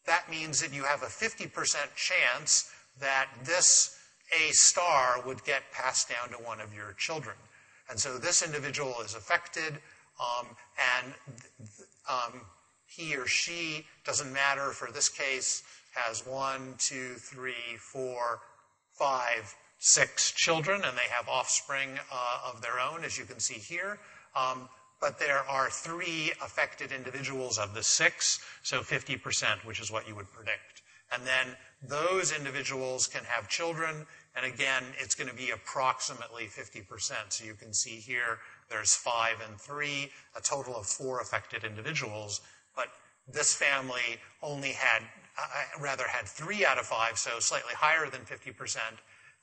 that 0.05 0.29
means 0.29 0.61
that 0.61 0.73
you 0.73 0.83
have 0.83 1.03
a 1.03 1.07
50% 1.07 1.49
chance 1.95 2.71
that 2.99 3.27
this 3.43 3.98
A 4.37 4.51
star 4.51 5.21
would 5.25 5.43
get 5.43 5.63
passed 5.71 6.09
down 6.09 6.29
to 6.29 6.43
one 6.43 6.59
of 6.59 6.73
your 6.73 6.93
children. 6.97 7.35
And 7.89 7.99
so 7.99 8.17
this 8.17 8.43
individual 8.43 8.95
is 9.03 9.15
affected, 9.15 9.73
um, 10.19 10.47
and 11.01 11.13
um, 12.07 12.41
he 12.85 13.15
or 13.15 13.25
she, 13.25 13.85
doesn't 14.05 14.31
matter 14.31 14.71
for 14.71 14.91
this 14.91 15.09
case, 15.09 15.63
has 15.93 16.25
one, 16.25 16.75
two, 16.77 17.15
three, 17.15 17.77
four, 17.79 18.41
five 18.93 19.55
six 19.79 20.31
children, 20.31 20.81
and 20.83 20.97
they 20.97 21.09
have 21.09 21.27
offspring 21.29 21.97
uh, 22.11 22.51
of 22.53 22.61
their 22.61 22.79
own, 22.79 23.03
as 23.03 23.17
you 23.17 23.23
can 23.23 23.39
see 23.39 23.55
here. 23.55 23.97
Um, 24.35 24.69
but 25.01 25.17
there 25.17 25.49
are 25.49 25.69
three 25.69 26.31
affected 26.43 26.91
individuals 26.91 27.57
of 27.57 27.73
the 27.73 27.81
six, 27.81 28.39
so 28.61 28.81
50%, 28.81 29.65
which 29.65 29.79
is 29.79 29.89
what 29.89 30.07
you 30.07 30.15
would 30.15 30.31
predict. 30.31 30.81
And 31.13 31.23
then 31.25 31.55
those 31.81 32.33
individuals 32.33 33.07
can 33.07 33.23
have 33.23 33.47
children, 33.47 34.05
and 34.41 34.53
again, 34.53 34.83
it's 34.99 35.15
going 35.15 35.29
to 35.29 35.35
be 35.35 35.51
approximately 35.51 36.45
50%. 36.45 37.11
So 37.29 37.45
you 37.45 37.53
can 37.53 37.73
see 37.73 37.95
here 37.95 38.39
there's 38.69 38.95
five 38.95 39.35
and 39.47 39.59
three, 39.59 40.11
a 40.37 40.41
total 40.41 40.75
of 40.75 40.85
four 40.85 41.19
affected 41.19 41.63
individuals. 41.63 42.41
But 42.75 42.87
this 43.31 43.53
family 43.53 44.17
only 44.41 44.71
had, 44.71 45.01
uh, 45.37 45.81
rather 45.81 46.07
had 46.07 46.25
three 46.25 46.65
out 46.65 46.77
of 46.77 46.85
five, 46.85 47.17
so 47.17 47.39
slightly 47.39 47.73
higher 47.73 48.09
than 48.09 48.21
50%. 48.21 48.77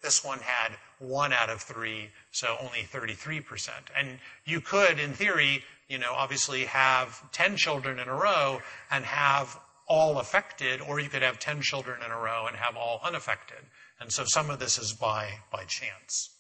This 0.03 0.25
one 0.25 0.39
had 0.39 0.73
one 0.99 1.33
out 1.33 1.51
of 1.51 1.61
three, 1.61 2.11
so 2.31 2.57
only 2.61 2.87
33%. 2.91 3.71
And 3.97 4.19
you 4.45 4.61
could, 4.61 4.99
in 4.99 5.13
theory, 5.13 5.65
you 5.89 5.99
know, 5.99 6.13
obviously 6.15 6.65
have 6.65 7.31
10 7.33 7.57
children 7.57 7.99
in 7.99 8.09
a 8.09 8.15
row 8.15 8.61
and 8.91 9.05
have 9.05 9.59
all 9.89 10.19
affected, 10.19 10.81
or 10.81 11.01
you 11.01 11.09
could 11.09 11.23
have 11.23 11.39
10 11.39 11.61
children 11.61 12.01
in 12.05 12.11
a 12.11 12.19
row 12.19 12.47
and 12.47 12.57
have 12.57 12.77
all 12.77 13.01
unaffected. 13.05 13.59
And 14.01 14.13
so 14.13 14.25
some 14.25 14.51
of 14.51 14.59
this 14.59 14.79
is 14.79 14.93
by, 14.93 15.29
by 15.51 15.65
chance. 15.65 16.31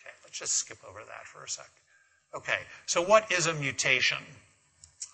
Okay, 0.00 0.14
let's 0.24 0.38
just 0.38 0.54
skip 0.54 0.78
over 0.88 1.00
that 1.00 1.26
for 1.26 1.44
a 1.44 1.48
sec. 1.48 1.70
Okay, 2.34 2.58
so 2.86 3.02
what 3.02 3.30
is 3.30 3.46
a 3.46 3.54
mutation? 3.54 4.18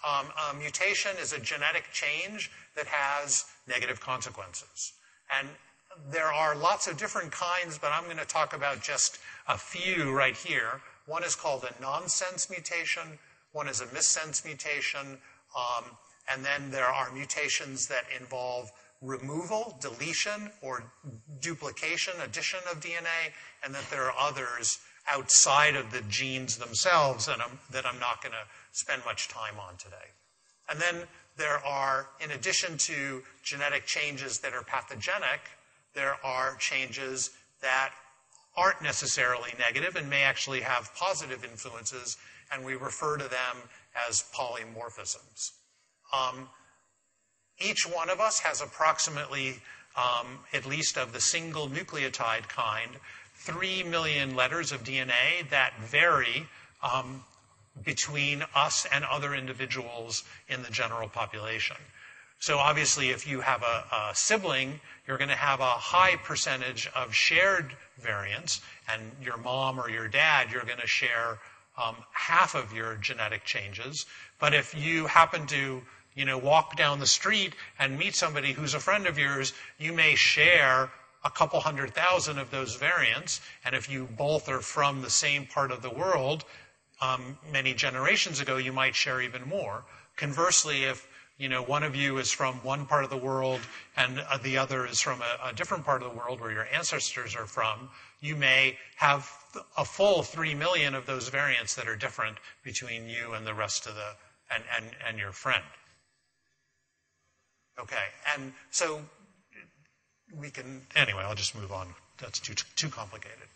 Um, 0.07 0.27
a 0.51 0.57
mutation 0.57 1.13
is 1.21 1.33
a 1.33 1.39
genetic 1.39 1.85
change 1.93 2.51
that 2.77 2.87
has 2.87 3.45
negative 3.69 4.01
consequences. 4.01 4.93
And 5.31 5.49
there 6.11 6.33
are 6.33 6.57
lots 6.57 6.87
of 6.87 6.97
different 6.97 7.31
kinds, 7.31 7.79
but 7.79 7.93
I'm 7.93 8.05
going 8.05 8.17
to 8.17 8.25
talk 8.25 8.55
about 8.55 8.83
just 8.83 9.19
a 9.49 9.59
few 9.59 10.13
right 10.13 10.37
here. 10.37 10.81
One 11.07 11.23
is 11.23 11.35
called 11.35 11.65
a 11.65 11.83
nonsense 11.83 12.49
mutation, 12.51 13.19
one 13.53 13.69
is 13.69 13.81
a 13.81 13.87
missense 13.87 14.45
mutation, 14.45 15.19
um, 15.57 15.85
and 16.33 16.45
then 16.45 16.71
there 16.71 16.87
are 16.87 17.13
mutations 17.13 17.87
that 17.89 18.05
involve 18.19 18.71
removal, 19.03 19.77
deletion, 19.81 20.51
or 20.63 20.85
duplication, 21.41 22.15
addition 22.23 22.61
of 22.71 22.81
DNA, 22.81 23.33
and 23.65 23.75
that 23.75 23.85
there 23.91 24.05
are 24.05 24.15
others 24.19 24.79
outside 25.11 25.75
of 25.75 25.91
the 25.91 26.01
genes 26.03 26.57
themselves 26.57 27.27
that 27.27 27.41
I'm, 27.41 27.59
that 27.73 27.85
I'm 27.85 27.99
not 27.99 28.23
going 28.23 28.33
to 28.33 28.47
spend 28.71 29.03
much 29.05 29.29
time 29.29 29.55
on 29.59 29.77
today. 29.77 29.97
And 30.71 30.81
then 30.81 31.03
there 31.37 31.59
are, 31.67 32.07
in 32.21 32.31
addition 32.31 32.79
to 32.79 33.23
genetic 33.43 33.85
changes 33.87 34.39
that 34.39 34.55
are 34.55 34.63
pathogenic, 34.63 35.41
there 35.95 36.17
are 36.25 36.55
changes 36.57 37.31
that 37.61 37.91
aren't 38.57 38.83
necessarily 38.83 39.51
negative 39.59 39.97
and 39.97 40.09
may 40.09 40.23
actually 40.23 40.61
have 40.61 40.95
positive 40.95 41.45
influences, 41.45 42.17
and 42.53 42.65
we 42.65 42.75
refer 42.75 43.17
to 43.17 43.25
them 43.25 43.57
as 44.09 44.25
polymorphisms. 44.35 45.53
Um, 46.13 46.49
each 47.61 47.87
one 47.87 48.11
of 48.11 48.21
us 48.21 48.41
has 48.41 48.61
approximately, 48.61 49.61
um, 49.97 50.39
at 50.53 50.67
least 50.67 50.97
of 50.97 51.13
the 51.13 51.21
single 51.21 51.69
nucleotide 51.69 52.49
kind, 52.49 52.91
3 53.35 53.83
million 53.85 54.37
letters 54.37 54.73
of 54.73 54.85
DNA 54.85 55.49
that 55.51 55.73
vary 55.81 56.47
um, 56.83 57.25
between 57.85 58.45
us 58.55 58.87
and 58.93 59.05
other 59.05 59.35
individuals 59.35 60.25
in 60.49 60.63
the 60.63 60.71
general 60.71 61.09
population. 61.09 61.77
So 62.39 62.59
obviously, 62.59 63.11
if 63.11 63.27
you 63.27 63.41
have 63.41 63.63
a, 63.63 63.85
a 63.95 64.11
sibling, 64.15 64.81
you're 65.07 65.19
going 65.19 65.31
to 65.31 65.37
have 65.37 65.61
a 65.61 65.65
high 65.65 66.17
percentage 66.17 66.89
of 66.95 67.15
shared 67.15 67.73
variants, 68.01 68.61
and 68.93 69.03
your 69.23 69.37
mom 69.37 69.79
or 69.79 69.89
your 69.89 70.09
dad, 70.09 70.51
you're 70.51 70.65
going 70.65 70.81
to 70.81 70.87
share 70.87 71.39
um, 71.83 71.97
half 72.13 72.55
of 72.55 72.73
your 72.73 72.97
genetic 72.97 73.45
changes. 73.45 74.07
But 74.39 74.55
if 74.55 74.75
you 74.75 75.07
happen 75.07 75.47
to 75.49 75.83
you 76.15 76.25
know, 76.25 76.39
walk 76.39 76.77
down 76.77 76.99
the 76.99 77.07
street 77.07 77.55
and 77.79 77.99
meet 77.99 78.15
somebody 78.15 78.53
who's 78.53 78.75
a 78.75 78.81
friend 78.81 79.07
of 79.07 79.19
yours, 79.19 79.53
you 79.79 79.93
may 79.93 80.15
share 80.15 80.91
a 81.25 81.31
couple 81.31 81.61
hundred 81.61 81.95
thousand 81.95 82.39
of 82.39 82.51
those 82.51 82.75
variants. 82.77 83.41
And 83.65 83.75
if 83.75 83.89
you 83.89 84.09
both 84.17 84.49
are 84.49 84.61
from 84.61 85.03
the 85.03 85.11
same 85.11 85.47
part 85.47 85.71
of 85.71 85.83
the 85.83 85.91
world, 85.91 86.45
um, 87.01 87.39
many 87.51 87.75
generations 87.75 88.41
ago, 88.41 88.57
you 88.57 88.73
might 88.73 88.95
share 88.95 89.21
even 89.21 89.49
more. 89.49 89.85
Conversely, 90.17 90.85
if 90.85 91.09
you 91.39 91.49
know 91.49 91.63
one 91.63 91.83
of 91.83 91.97
you 91.97 92.19
is 92.19 92.31
from 92.31 92.55
one 92.57 92.87
part 92.87 93.05
of 93.05 93.11
the 93.11 93.17
world 93.17 93.61
and 93.97 94.21
uh, 94.21 94.39
the 94.39 94.59
other 94.59 94.87
is 94.87 95.01
from 95.01 95.21
a, 95.21 95.49
a 95.49 95.53
different 95.53 95.85
part 95.85 96.03
of 96.03 96.11
the 96.11 96.17
world 96.17 96.41
where 96.41 96.53
your 96.53 96.67
ancestors 96.73 97.35
are 97.35 97.47
from, 97.47 97.89
you 98.21 98.37
may 98.37 98.79
have 98.97 99.29
a 99.77 99.85
full 99.85 100.23
three 100.23 100.55
million 100.55 100.95
of 100.95 101.07
those 101.07 101.29
variants 101.29 101.75
that 101.75 101.89
are 101.89 101.97
different 101.97 102.37
between 102.63 103.09
you 103.09 103.33
and 103.33 103.47
the 103.47 103.55
rest 103.55 103.87
of 103.87 103.95
the 103.95 104.11
and, 104.55 104.63
and, 104.77 104.87
and 105.09 105.19
your 105.19 105.33
friend. 105.33 105.65
Okay, 107.81 108.05
and 108.35 108.53
so 108.71 109.01
we 110.39 110.51
can, 110.51 110.83
anyway, 110.95 111.23
I'll 111.25 111.35
just 111.35 111.55
move 111.55 111.73
on. 111.73 111.89
That's 112.19 112.39
too, 112.39 112.55
too 112.77 112.89
complicated. 112.89 113.49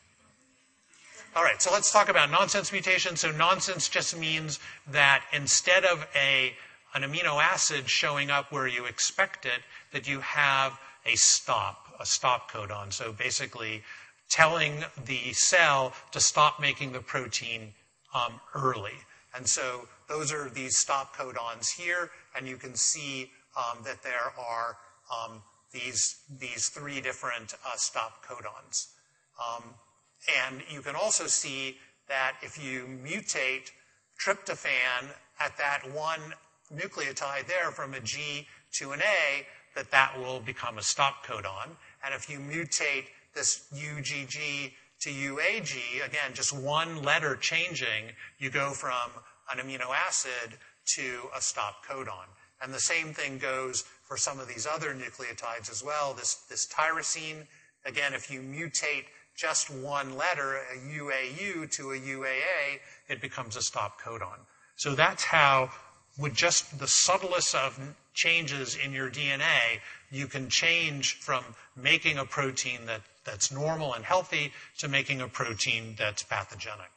All 1.35 1.44
right, 1.44 1.61
so 1.61 1.70
let's 1.70 1.92
talk 1.92 2.08
about 2.08 2.30
nonsense 2.30 2.73
mutation. 2.73 3.14
So 3.16 3.30
nonsense 3.30 3.88
just 3.88 4.18
means 4.18 4.58
that 4.90 5.23
instead 5.32 5.85
of 5.85 6.06
a, 6.14 6.54
an 6.94 7.02
amino 7.02 7.42
acid 7.42 7.90
showing 7.90 8.31
up 8.31 8.50
where 8.50 8.66
you 8.66 8.87
expect 8.87 9.44
it, 9.44 9.61
that 9.92 10.09
you 10.09 10.20
have 10.20 10.79
a 11.05 11.14
stop, 11.14 11.94
a 12.00 12.07
stop 12.07 12.50
codon. 12.50 12.92
So 12.92 13.12
basically 13.12 13.83
telling 14.31 14.85
the 15.05 15.33
cell 15.35 15.92
to 16.12 16.20
stop 16.20 16.59
making 16.59 16.92
the 16.92 17.00
protein 17.00 17.74
um, 18.14 18.40
early. 18.55 18.96
And 19.35 19.46
so 19.46 19.87
those 20.09 20.33
are 20.33 20.48
these 20.48 20.76
stop 20.76 21.14
codons 21.14 21.70
here, 21.70 22.11
and 22.35 22.48
you 22.48 22.57
can 22.57 22.74
see 22.74 23.31
that 23.85 24.03
there 24.03 24.33
are 24.38 24.77
um, 25.12 25.42
these, 25.73 26.16
these 26.38 26.69
three 26.69 27.01
different 27.01 27.55
uh, 27.66 27.77
stop 27.77 28.25
codons. 28.25 28.88
Um, 29.38 29.62
and 30.45 30.62
you 30.71 30.81
can 30.81 30.95
also 30.95 31.27
see 31.27 31.77
that 32.09 32.37
if 32.42 32.62
you 32.62 32.87
mutate 33.05 33.71
tryptophan 34.19 35.11
at 35.40 35.57
that 35.59 35.83
one 35.92 36.21
nucleotide 36.75 37.47
there 37.47 37.71
from 37.71 37.95
a 37.95 38.01
G 38.01 38.47
to 38.73 38.92
an 38.92 39.01
A, 39.01 39.47
that 39.75 39.90
that 39.90 40.19
will 40.19 40.40
become 40.40 40.79
a 40.79 40.83
stop 40.83 41.25
codon. 41.25 41.69
And 42.05 42.14
if 42.14 42.31
you 42.31 42.38
mutate 42.38 43.05
this 43.35 43.66
UGG 43.73 44.73
to 45.01 45.11
UAG, 45.11 46.05
again, 46.05 46.33
just 46.33 46.57
one 46.57 47.03
letter 47.03 47.37
changing, 47.37 48.12
you 48.38 48.51
go 48.51 48.71
from 48.71 49.11
an 49.53 49.59
amino 49.59 49.95
acid 49.95 50.59
to 50.87 51.29
a 51.37 51.40
stop 51.40 51.85
codon. 51.87 52.27
And 52.62 52.73
the 52.73 52.81
same 52.81 53.12
thing 53.12 53.38
goes 53.38 53.85
for 54.05 54.16
some 54.16 54.40
of 54.40 54.49
these 54.49 54.66
other 54.66 54.95
nucleotides 54.95 55.71
as 55.71 55.83
well. 55.85 56.14
This, 56.14 56.35
this 56.49 56.66
tyrosine, 56.66 57.47
again, 57.85 58.14
if 58.14 58.31
you 58.31 58.40
mutate 58.40 59.05
just 59.37 59.71
one 59.71 60.16
letter, 60.16 60.57
a 60.57 60.79
UAU 60.79 61.71
to 61.73 61.92
a 61.92 61.99
UAA, 61.99 62.81
it 63.09 63.21
becomes 63.21 63.57
a 63.57 63.62
stop 63.62 64.01
codon. 64.01 64.38
So 64.77 64.95
that's 64.95 65.25
how, 65.25 65.71
with 66.19 66.35
just 66.35 66.79
the 66.79 66.88
subtlest 66.88 67.55
of 67.55 67.79
changes 68.14 68.77
in 68.83 68.92
your 68.92 69.11
DNA, 69.11 69.81
you 70.11 70.27
can 70.27 70.49
change 70.49 71.14
from 71.14 71.45
making 71.77 72.16
a 72.19 72.25
protein 72.25 72.87
that, 72.87 73.03
that's 73.25 73.53
normal 73.53 73.92
and 73.95 74.05
healthy 74.05 74.53
to 74.79 74.88
making 74.88 75.21
a 75.21 75.29
protein 75.29 75.95
that's 75.99 76.23
pathogenic. 76.23 76.90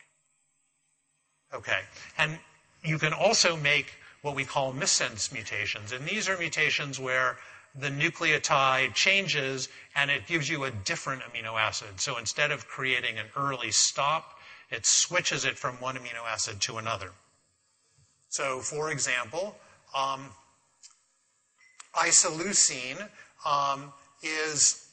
Okay. 1.53 1.81
And 2.17 2.39
you 2.83 2.97
can 2.97 3.11
also 3.11 3.57
make 3.57 3.93
what 4.21 4.35
we 4.35 4.45
call 4.45 4.73
missense 4.73 5.31
mutations. 5.31 5.91
And 5.91 6.05
these 6.05 6.27
are 6.27 6.37
mutations 6.37 6.99
where 6.99 7.37
the 7.75 7.89
nucleotide 7.89 8.93
changes 8.93 9.69
and 9.95 10.09
it 10.09 10.27
gives 10.27 10.49
you 10.49 10.63
a 10.65 10.71
different 10.71 11.21
amino 11.23 11.59
acid. 11.59 11.99
So 11.99 12.17
instead 12.17 12.51
of 12.51 12.67
creating 12.67 13.17
an 13.17 13.27
early 13.37 13.71
stop, 13.71 14.39
it 14.71 14.85
switches 14.85 15.45
it 15.45 15.57
from 15.57 15.75
one 15.75 15.95
amino 15.95 16.25
acid 16.27 16.61
to 16.61 16.77
another. 16.77 17.11
So, 18.29 18.59
for 18.59 18.91
example, 18.91 19.55
um, 19.95 20.25
isoleucine 21.95 23.09
um, 23.45 23.91
is 24.21 24.85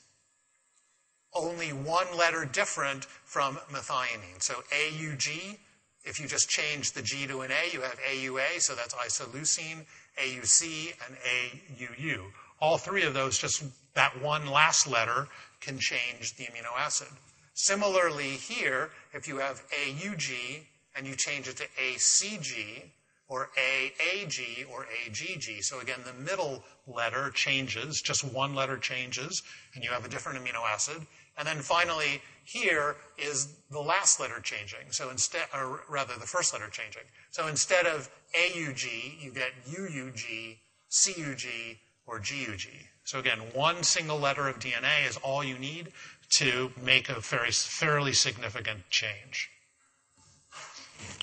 only 1.34 1.68
one 1.68 2.06
letter 2.16 2.44
different 2.46 3.04
from 3.04 3.56
methionine. 3.70 4.40
So 4.40 4.54
AUG 4.72 5.58
if 6.06 6.20
you 6.20 6.26
just 6.26 6.48
change 6.48 6.92
the 6.92 7.02
G 7.02 7.26
to 7.26 7.40
an 7.40 7.50
A, 7.50 7.72
you 7.72 7.82
have 7.82 7.98
AUA, 8.00 8.60
so 8.60 8.74
that's 8.74 8.94
isoleucine, 8.94 9.84
AUC, 10.18 10.94
and 11.06 11.16
AUU. 11.18 12.30
All 12.60 12.78
three 12.78 13.02
of 13.02 13.12
those, 13.12 13.38
just 13.38 13.64
that 13.94 14.22
one 14.22 14.46
last 14.46 14.86
letter 14.86 15.28
can 15.60 15.78
change 15.78 16.36
the 16.36 16.44
amino 16.44 16.72
acid. 16.78 17.08
Similarly 17.54 18.30
here, 18.30 18.90
if 19.12 19.26
you 19.26 19.38
have 19.38 19.62
AUG 19.70 20.62
and 20.94 21.06
you 21.06 21.16
change 21.16 21.48
it 21.48 21.56
to 21.56 21.66
ACG, 21.78 22.84
or 23.28 23.50
AAG 23.58 24.70
or 24.70 24.86
AGG. 25.04 25.62
So 25.62 25.80
again, 25.80 26.00
the 26.04 26.12
middle 26.22 26.62
letter 26.86 27.30
changes, 27.30 28.00
just 28.00 28.24
one 28.24 28.54
letter 28.54 28.78
changes, 28.78 29.42
and 29.74 29.82
you 29.82 29.90
have 29.90 30.04
a 30.04 30.08
different 30.08 30.42
amino 30.42 30.62
acid. 30.64 31.06
And 31.38 31.46
then 31.46 31.58
finally, 31.58 32.22
here 32.44 32.96
is 33.18 33.48
the 33.70 33.80
last 33.80 34.20
letter 34.20 34.40
changing. 34.40 34.90
So 34.90 35.10
instead, 35.10 35.46
or 35.52 35.80
rather, 35.88 36.14
the 36.14 36.26
first 36.26 36.52
letter 36.52 36.68
changing. 36.70 37.02
So 37.30 37.46
instead 37.48 37.86
of 37.86 38.08
AUG, 38.34 39.20
you 39.20 39.32
get 39.32 39.50
UUG, 39.68 40.56
CUG, 40.90 41.76
or 42.06 42.18
GUG. 42.18 42.68
So 43.04 43.18
again, 43.18 43.38
one 43.52 43.82
single 43.82 44.18
letter 44.18 44.48
of 44.48 44.58
DNA 44.58 45.08
is 45.08 45.16
all 45.18 45.44
you 45.44 45.58
need 45.58 45.92
to 46.30 46.72
make 46.82 47.08
a 47.08 47.20
very, 47.20 47.50
fairly 47.50 48.12
significant 48.12 48.88
change. 48.90 49.50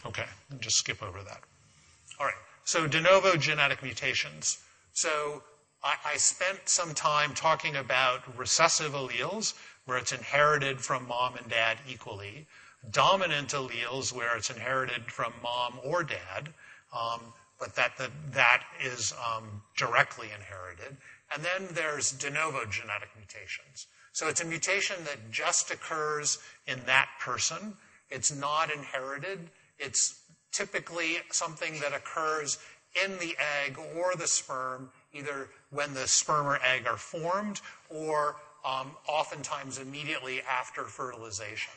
Okay, 0.05 0.25
just 0.59 0.77
skip 0.77 1.01
over 1.01 1.21
that. 1.23 1.41
All 2.19 2.25
right, 2.25 2.35
so 2.63 2.87
de 2.87 3.01
novo 3.01 3.35
genetic 3.35 3.81
mutations. 3.81 4.59
So 4.93 5.43
I, 5.83 5.95
I 6.05 6.17
spent 6.17 6.69
some 6.69 6.93
time 6.93 7.33
talking 7.33 7.75
about 7.75 8.21
recessive 8.37 8.93
alleles, 8.93 9.53
where 9.85 9.97
it's 9.97 10.11
inherited 10.11 10.79
from 10.79 11.07
mom 11.07 11.35
and 11.35 11.49
dad 11.49 11.77
equally, 11.87 12.47
dominant 12.91 13.49
alleles 13.49 14.13
where 14.13 14.35
it's 14.35 14.49
inherited 14.49 15.11
from 15.11 15.33
mom 15.41 15.79
or 15.83 16.03
dad, 16.03 16.49
um, 16.97 17.21
but 17.59 17.75
that, 17.75 17.97
that, 17.97 18.11
that 18.31 18.63
is 18.83 19.13
um, 19.25 19.61
directly 19.77 20.27
inherited. 20.35 20.97
And 21.33 21.43
then 21.43 21.67
there's 21.71 22.11
de 22.11 22.29
novo 22.29 22.65
genetic 22.65 23.09
mutations. 23.17 23.87
So 24.11 24.27
it's 24.27 24.41
a 24.41 24.45
mutation 24.45 24.97
that 25.05 25.31
just 25.31 25.71
occurs 25.71 26.39
in 26.67 26.79
that 26.85 27.09
person. 27.19 27.75
It's 28.09 28.35
not 28.35 28.71
inherited. 28.71 29.49
It's 29.79 30.21
typically 30.51 31.17
something 31.31 31.79
that 31.79 31.93
occurs 31.93 32.59
in 33.03 33.17
the 33.17 33.35
egg 33.65 33.79
or 33.97 34.13
the 34.15 34.27
sperm, 34.27 34.89
either 35.13 35.49
when 35.71 35.93
the 35.95 36.07
sperm 36.07 36.45
or 36.45 36.59
egg 36.63 36.85
are 36.85 36.97
formed 36.97 37.59
or 37.89 38.35
oftentimes 38.63 39.77
immediately 39.77 40.41
after 40.41 40.83
fertilization. 40.83 41.73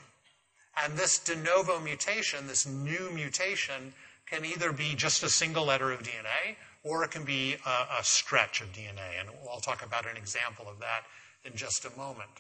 And 0.83 0.96
this 0.96 1.18
de 1.18 1.37
novo 1.37 1.81
mutation, 1.81 2.46
this 2.46 2.66
new 2.66 3.11
mutation, 3.12 3.94
can 4.27 4.44
either 4.44 4.72
be 4.72 4.94
just 4.94 5.22
a 5.22 5.29
single 5.29 5.64
letter 5.66 5.92
of 5.92 6.03
DNA 6.03 6.57
or 6.83 7.03
it 7.05 7.11
can 7.11 7.25
be 7.25 7.57
a, 7.66 8.03
stretch 8.05 8.61
of 8.61 8.72
DNA. 8.72 9.18
And 9.18 9.29
I'll 9.51 9.61
talk 9.61 9.85
about 9.85 10.09
an 10.09 10.16
example 10.16 10.66
of 10.68 10.79
that 10.79 11.03
in 11.44 11.57
just 11.57 11.85
a 11.85 11.96
moment. 11.96 12.31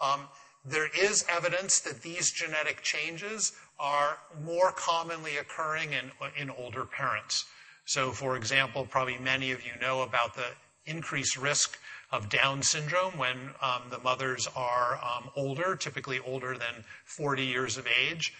Um, 0.00 0.22
there 0.64 0.88
is 0.98 1.24
evidence 1.28 1.80
that 1.80 2.02
these 2.02 2.30
genetic 2.30 2.82
changes 2.82 3.52
are 3.78 4.18
more 4.44 4.72
commonly 4.72 5.36
occurring 5.36 5.90
in, 5.92 6.10
in 6.36 6.50
older 6.50 6.84
parents. 6.84 7.44
So, 7.84 8.10
for 8.10 8.36
example, 8.36 8.86
probably 8.88 9.18
many 9.18 9.52
of 9.52 9.64
you 9.64 9.72
know 9.80 10.02
about 10.02 10.34
the 10.34 10.46
increased 10.86 11.36
risk 11.36 11.78
of 12.12 12.28
Down 12.28 12.62
syndrome 12.62 13.16
when 13.16 13.36
um, 13.62 13.82
the 13.90 13.98
mothers 13.98 14.46
are 14.54 15.00
um, 15.02 15.30
older, 15.34 15.74
typically 15.74 16.20
older 16.20 16.52
than 16.52 16.84
40 17.06 17.44
years 17.44 17.78
of 17.78 17.86
age. 17.86 18.34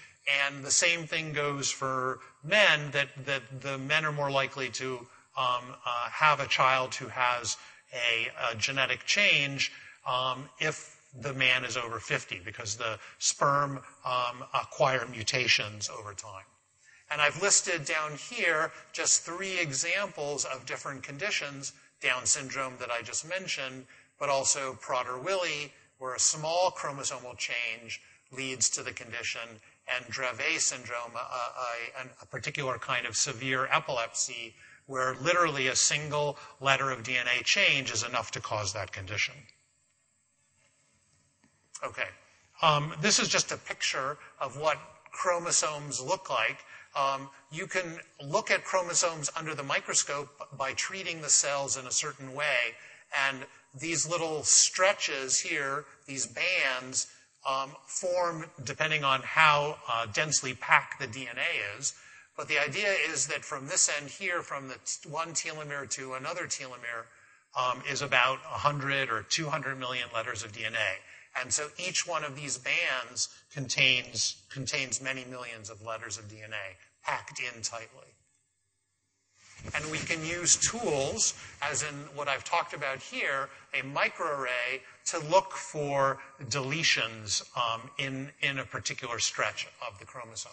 And 0.46 0.62
the 0.62 0.70
same 0.70 1.06
thing 1.06 1.32
goes 1.32 1.70
for 1.70 2.20
men, 2.44 2.90
that, 2.92 3.08
that 3.24 3.42
the 3.60 3.78
men 3.78 4.04
are 4.04 4.12
more 4.12 4.30
likely 4.30 4.68
to 4.70 4.98
um, 5.36 5.64
uh, 5.86 6.08
have 6.10 6.38
a 6.38 6.46
child 6.46 6.94
who 6.94 7.08
has 7.08 7.56
a, 7.92 8.28
a 8.52 8.56
genetic 8.56 9.04
change 9.06 9.72
um, 10.06 10.48
if 10.60 11.00
the 11.20 11.32
man 11.32 11.64
is 11.64 11.76
over 11.76 11.98
50, 11.98 12.40
because 12.44 12.76
the 12.76 12.98
sperm 13.18 13.80
um, 14.04 14.44
acquire 14.54 15.06
mutations 15.10 15.90
over 15.98 16.14
time. 16.14 16.44
And 17.10 17.20
I've 17.20 17.42
listed 17.42 17.84
down 17.84 18.12
here 18.16 18.70
just 18.92 19.22
three 19.22 19.58
examples 19.58 20.46
of 20.46 20.64
different 20.64 21.02
conditions 21.02 21.72
down 22.02 22.26
syndrome 22.26 22.74
that 22.78 22.90
I 22.90 23.02
just 23.02 23.28
mentioned, 23.28 23.86
but 24.18 24.28
also 24.28 24.74
Prader-Willi, 24.74 25.72
where 25.98 26.14
a 26.14 26.20
small 26.20 26.70
chromosomal 26.70 27.36
change 27.38 28.00
leads 28.32 28.68
to 28.70 28.82
the 28.82 28.92
condition, 28.92 29.40
and 29.88 30.04
Dravet 30.06 30.60
syndrome, 30.60 31.12
a, 31.14 32.00
a, 32.00 32.22
a, 32.22 32.26
particular 32.26 32.78
kind 32.78 33.06
of 33.06 33.16
severe 33.16 33.66
epilepsy, 33.70 34.54
where 34.86 35.14
literally 35.20 35.68
a 35.68 35.76
single 35.76 36.38
letter 36.60 36.90
of 36.90 37.02
DNA 37.02 37.44
change 37.44 37.92
is 37.92 38.02
enough 38.02 38.30
to 38.32 38.40
cause 38.40 38.72
that 38.72 38.92
condition. 38.92 39.34
Okay. 41.84 42.08
Um, 42.62 42.94
this 43.00 43.18
is 43.18 43.28
just 43.28 43.52
a 43.52 43.56
picture 43.56 44.18
of 44.40 44.58
what 44.58 44.78
chromosomes 45.10 46.00
look 46.00 46.30
like. 46.30 46.64
Um, 46.94 47.28
you 47.50 47.66
can 47.66 48.00
look 48.22 48.50
at 48.50 48.64
chromosomes 48.64 49.30
under 49.36 49.54
the 49.54 49.62
microscope 49.62 50.28
by 50.56 50.72
treating 50.72 51.22
the 51.22 51.30
cells 51.30 51.76
in 51.76 51.86
a 51.86 51.90
certain 51.90 52.34
way. 52.34 52.74
And 53.28 53.38
these 53.78 54.08
little 54.08 54.42
stretches 54.42 55.38
here, 55.40 55.84
these 56.06 56.26
bands, 56.26 57.08
um, 57.48 57.70
form 57.86 58.44
depending 58.64 59.04
on 59.04 59.22
how 59.22 59.78
uh, 59.88 60.06
densely 60.12 60.54
packed 60.54 61.00
the 61.00 61.06
DNA 61.06 61.78
is. 61.78 61.94
But 62.36 62.48
the 62.48 62.58
idea 62.58 62.94
is 63.10 63.26
that 63.26 63.44
from 63.44 63.66
this 63.66 63.90
end 64.00 64.08
here, 64.08 64.42
from 64.42 64.68
the 64.68 64.76
t- 64.84 65.08
one 65.08 65.28
telomere 65.28 65.88
to 65.90 66.14
another 66.14 66.44
telomere, 66.46 67.06
um, 67.58 67.82
is 67.90 68.00
about 68.00 68.38
100 68.50 69.10
or 69.10 69.22
200 69.22 69.78
million 69.78 70.08
letters 70.14 70.42
of 70.42 70.52
DNA. 70.52 70.96
And 71.40 71.52
so 71.52 71.68
each 71.78 72.06
one 72.06 72.24
of 72.24 72.36
these 72.36 72.58
bands 72.58 73.28
contains, 73.52 74.42
contains 74.50 75.00
many 75.00 75.24
millions 75.24 75.70
of 75.70 75.82
letters 75.82 76.18
of 76.18 76.28
DNA 76.28 76.76
packed 77.04 77.40
in 77.40 77.62
tightly. 77.62 78.12
And 79.74 79.90
we 79.90 79.98
can 79.98 80.24
use 80.24 80.56
tools, 80.56 81.34
as 81.62 81.82
in 81.82 81.94
what 82.14 82.28
I've 82.28 82.44
talked 82.44 82.74
about 82.74 82.98
here, 83.00 83.48
a 83.72 83.82
microarray, 83.82 84.80
to 85.06 85.18
look 85.30 85.52
for 85.52 86.18
deletions 86.48 87.42
um, 87.56 87.88
in, 87.98 88.30
in 88.40 88.58
a 88.58 88.64
particular 88.64 89.18
stretch 89.20 89.68
of 89.86 89.98
the 89.98 90.04
chromosome. 90.04 90.50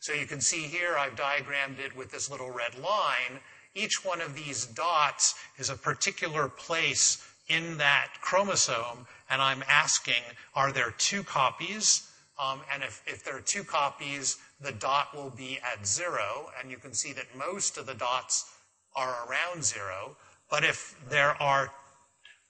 So 0.00 0.12
you 0.12 0.26
can 0.26 0.40
see 0.40 0.62
here, 0.62 0.96
I've 0.98 1.16
diagrammed 1.16 1.78
it 1.78 1.94
with 1.96 2.10
this 2.10 2.30
little 2.30 2.50
red 2.50 2.78
line. 2.78 3.40
Each 3.74 4.04
one 4.04 4.20
of 4.20 4.34
these 4.34 4.66
dots 4.66 5.34
is 5.58 5.68
a 5.68 5.76
particular 5.76 6.48
place 6.48 7.26
in 7.48 7.78
that 7.78 8.08
chromosome 8.20 9.06
and 9.30 9.42
I'm 9.42 9.64
asking, 9.68 10.22
are 10.54 10.72
there 10.72 10.94
two 10.98 11.22
copies? 11.22 12.10
Um, 12.38 12.60
and 12.72 12.82
if, 12.82 13.02
if 13.06 13.24
there 13.24 13.36
are 13.36 13.40
two 13.40 13.64
copies, 13.64 14.36
the 14.60 14.72
dot 14.72 15.14
will 15.14 15.30
be 15.30 15.58
at 15.64 15.86
zero, 15.86 16.50
and 16.60 16.70
you 16.70 16.76
can 16.76 16.92
see 16.92 17.12
that 17.12 17.26
most 17.36 17.78
of 17.78 17.86
the 17.86 17.94
dots 17.94 18.50
are 18.94 19.26
around 19.28 19.64
zero. 19.64 20.16
But 20.50 20.64
if 20.64 20.96
there 21.08 21.40
are 21.42 21.72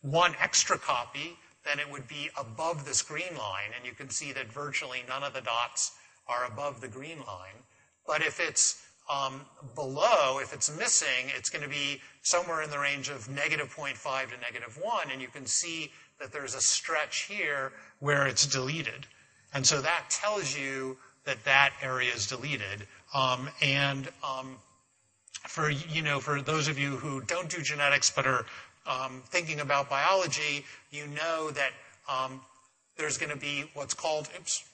one 0.02 0.34
extra 0.40 0.78
copy, 0.78 1.36
then 1.64 1.78
it 1.80 1.90
would 1.90 2.06
be 2.06 2.30
above 2.38 2.84
this 2.84 3.02
green 3.02 3.36
line, 3.36 3.70
and 3.76 3.84
you 3.84 3.92
can 3.92 4.10
see 4.10 4.32
that 4.32 4.52
virtually 4.52 5.02
none 5.08 5.24
of 5.24 5.34
the 5.34 5.40
dots 5.40 5.92
are 6.28 6.44
above 6.44 6.80
the 6.80 6.88
green 6.88 7.18
line. 7.26 7.58
But 8.06 8.22
if 8.22 8.38
it's 8.38 8.85
um, 9.08 9.42
below, 9.74 10.38
if 10.40 10.52
it's 10.52 10.76
missing, 10.76 11.30
it's 11.36 11.50
going 11.50 11.62
to 11.62 11.68
be 11.68 12.00
somewhere 12.22 12.62
in 12.62 12.70
the 12.70 12.78
range 12.78 13.08
of 13.08 13.28
negative 13.28 13.74
0.5 13.74 14.30
to 14.30 14.40
negative 14.40 14.78
1, 14.82 15.10
and 15.12 15.22
you 15.22 15.28
can 15.28 15.46
see 15.46 15.92
that 16.18 16.32
there's 16.32 16.54
a 16.54 16.60
stretch 16.60 17.22
here 17.22 17.72
where 18.00 18.26
it's 18.26 18.46
deleted. 18.46 19.06
And 19.54 19.66
so 19.66 19.80
that 19.80 20.04
tells 20.10 20.56
you 20.56 20.96
that 21.24 21.44
that 21.44 21.72
area 21.82 22.12
is 22.12 22.26
deleted. 22.26 22.86
Um, 23.14 23.48
and 23.62 24.08
um, 24.24 24.56
for 25.46 25.70
you 25.70 26.02
know, 26.02 26.18
for 26.18 26.42
those 26.42 26.68
of 26.68 26.78
you 26.78 26.96
who 26.96 27.20
don't 27.22 27.48
do 27.48 27.62
genetics 27.62 28.10
but 28.10 28.26
are 28.26 28.44
um, 28.86 29.22
thinking 29.26 29.60
about 29.60 29.90
biology, 29.90 30.64
you 30.90 31.06
know 31.08 31.50
that 31.50 31.70
um, 32.08 32.40
there's 32.96 33.18
going 33.18 33.30
to 33.30 33.38
be 33.38 33.70
what's 33.74 33.94
called 33.94 34.28
oops, 34.36 34.64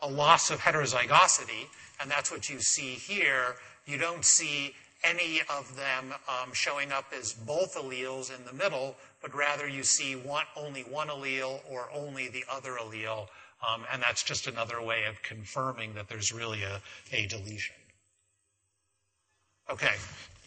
a 0.00 0.08
loss 0.08 0.50
of 0.50 0.58
heterozygosity, 0.60 1.66
and 2.00 2.10
that's 2.10 2.30
what 2.30 2.48
you 2.50 2.60
see 2.60 2.94
here. 2.94 3.56
You 3.86 3.98
don't 3.98 4.24
see 4.24 4.74
any 5.04 5.40
of 5.50 5.76
them 5.76 6.14
um, 6.28 6.52
showing 6.52 6.92
up 6.92 7.06
as 7.18 7.32
both 7.32 7.76
alleles 7.76 8.36
in 8.36 8.44
the 8.44 8.52
middle, 8.52 8.96
but 9.20 9.34
rather 9.34 9.68
you 9.68 9.82
see 9.82 10.14
one, 10.14 10.44
only 10.56 10.82
one 10.82 11.08
allele 11.08 11.60
or 11.70 11.88
only 11.92 12.28
the 12.28 12.44
other 12.50 12.76
allele. 12.80 13.26
Um, 13.66 13.84
and 13.92 14.02
that's 14.02 14.22
just 14.22 14.46
another 14.46 14.82
way 14.82 15.04
of 15.04 15.22
confirming 15.22 15.94
that 15.94 16.08
there's 16.08 16.32
really 16.32 16.62
a, 16.62 16.80
a 17.12 17.26
deletion. 17.26 17.76
Okay. 19.70 19.94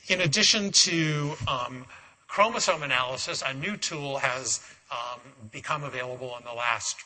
In 0.08 0.22
addition 0.22 0.72
to 0.72 1.34
um, 1.48 1.86
chromosome 2.28 2.84
analysis, 2.84 3.44
a 3.46 3.54
new 3.54 3.78
tool 3.78 4.18
has 4.18 4.62
um, 4.92 5.20
become 5.52 5.84
available 5.84 6.36
in 6.38 6.46
the 6.46 6.54
last 6.54 6.98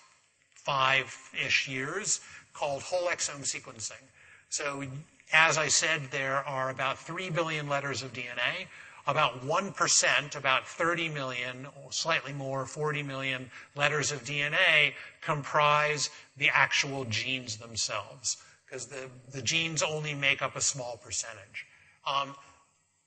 five 0.56 1.16
ish 1.46 1.68
years 1.68 2.20
called 2.54 2.82
whole 2.82 3.08
exome 3.08 3.42
sequencing. 3.44 4.04
So, 4.50 4.84
as 5.32 5.58
I 5.58 5.68
said, 5.68 6.02
there 6.12 6.38
are 6.48 6.70
about 6.70 6.98
3 6.98 7.30
billion 7.30 7.70
letters 7.70 8.02
of 8.02 8.14
DNA 8.14 8.68
about 9.10 9.44
1%, 9.44 10.36
about 10.36 10.68
30 10.68 11.10
million, 11.10 11.68
slightly 11.90 12.32
more, 12.32 12.66
40 12.68 13.02
million 13.02 13.50
letters 13.76 14.12
of 14.12 14.24
DNA 14.24 14.94
comprise 15.22 16.12
the 16.38 16.50
actual 16.54 17.06
genes 17.06 17.58
themselves, 17.58 18.38
because 18.66 18.86
the, 18.86 19.10
the 19.32 19.42
genes 19.42 19.82
only 19.82 20.14
make 20.14 20.44
up 20.44 20.56
a 20.56 20.62
small 20.62 21.00
percentage. 21.04 21.66
Um, 22.06 22.36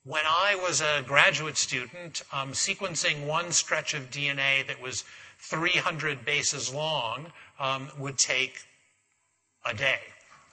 when 0.03 0.23
I 0.25 0.55
was 0.61 0.81
a 0.81 1.03
graduate 1.07 1.57
student, 1.57 2.23
um, 2.33 2.51
sequencing 2.51 3.25
one 3.25 3.53
stretch 3.53 3.93
of 3.93 4.11
DNA 4.11 4.67
that 4.67 4.81
was 4.81 5.05
300 5.39 6.25
bases 6.25 6.73
long 6.73 7.27
um, 7.61 7.87
would 7.97 8.17
take 8.17 8.59
a 9.65 9.73
day. 9.73 9.99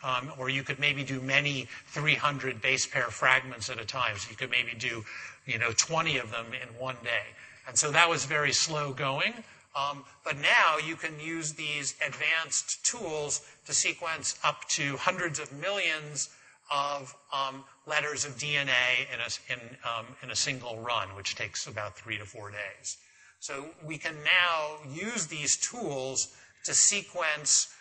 Um, 0.03 0.33
or 0.39 0.49
you 0.49 0.63
could 0.63 0.79
maybe 0.79 1.05
do 1.05 1.21
many 1.21 1.69
300 1.89 2.63
base 2.63 2.87
pair 2.87 3.11
fragments 3.11 3.69
at 3.69 3.79
a 3.79 3.85
time. 3.85 4.17
So 4.17 4.31
you 4.31 4.37
could 4.37 4.51
maybe 4.51 4.73
do 4.79 5.05
you 5.47 5.59
know, 5.59 5.73
20 5.77 6.19
of 6.19 6.31
them 6.31 6.47
in 6.55 6.69
one 6.79 6.97
day. 7.03 7.35
And 7.67 7.77
so 7.79 7.91
that 7.91 8.09
was 8.09 8.25
very 8.25 8.53
slow 8.53 8.93
going. 8.93 9.35
Um, 9.77 10.05
but 10.25 10.37
now 10.39 10.79
you 10.85 10.97
can 10.97 11.21
use 11.21 11.53
these 11.53 11.95
advanced 12.05 12.85
tools 12.85 13.43
to 13.67 13.73
sequence 13.73 14.39
up 14.43 14.67
to 14.71 14.97
hundreds 14.97 15.39
of 15.39 15.53
millions 15.53 16.31
of 16.71 17.15
um, 17.33 17.65
letters 17.87 18.25
of 18.25 18.37
DNA 18.37 19.07
in 19.13 19.21
a, 19.21 19.53
in, 19.53 19.77
um, 19.85 20.07
in 20.23 20.31
a 20.31 20.37
single 20.37 20.79
run, 20.79 21.09
which 21.17 21.35
takes 21.35 21.67
about 21.67 21.97
three 21.97 22.19
to 22.19 22.25
four 22.25 22.51
days. 22.51 22.97
So 23.39 23.67
we 23.85 23.97
can 23.97 24.17
now 24.25 24.79
use 24.93 25.27
these 25.27 25.57
tools 25.57 26.35
to 26.65 26.75
sequence 26.75 27.75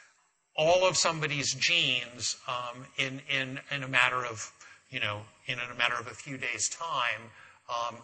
all 0.59 0.85
of 0.85 0.97
somebody's 0.97 1.53
genes 1.55 2.35
um, 2.47 2.85
in, 2.97 3.21
in, 3.33 3.59
in 3.73 3.83
a 3.83 3.87
matter 3.87 4.25
of, 4.25 4.51
you 4.89 4.99
know, 4.99 5.21
in 5.45 5.57
a 5.57 5.77
matter 5.77 5.95
of 5.95 6.07
a 6.07 6.13
few 6.13 6.37
days' 6.37 6.67
time 6.67 7.21
um, 7.69 7.95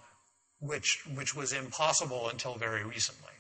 which, 0.62 1.04
which 1.16 1.36
was 1.36 1.52
impossible 1.52 2.30
until 2.30 2.56
very 2.56 2.84
recently. 2.84 3.34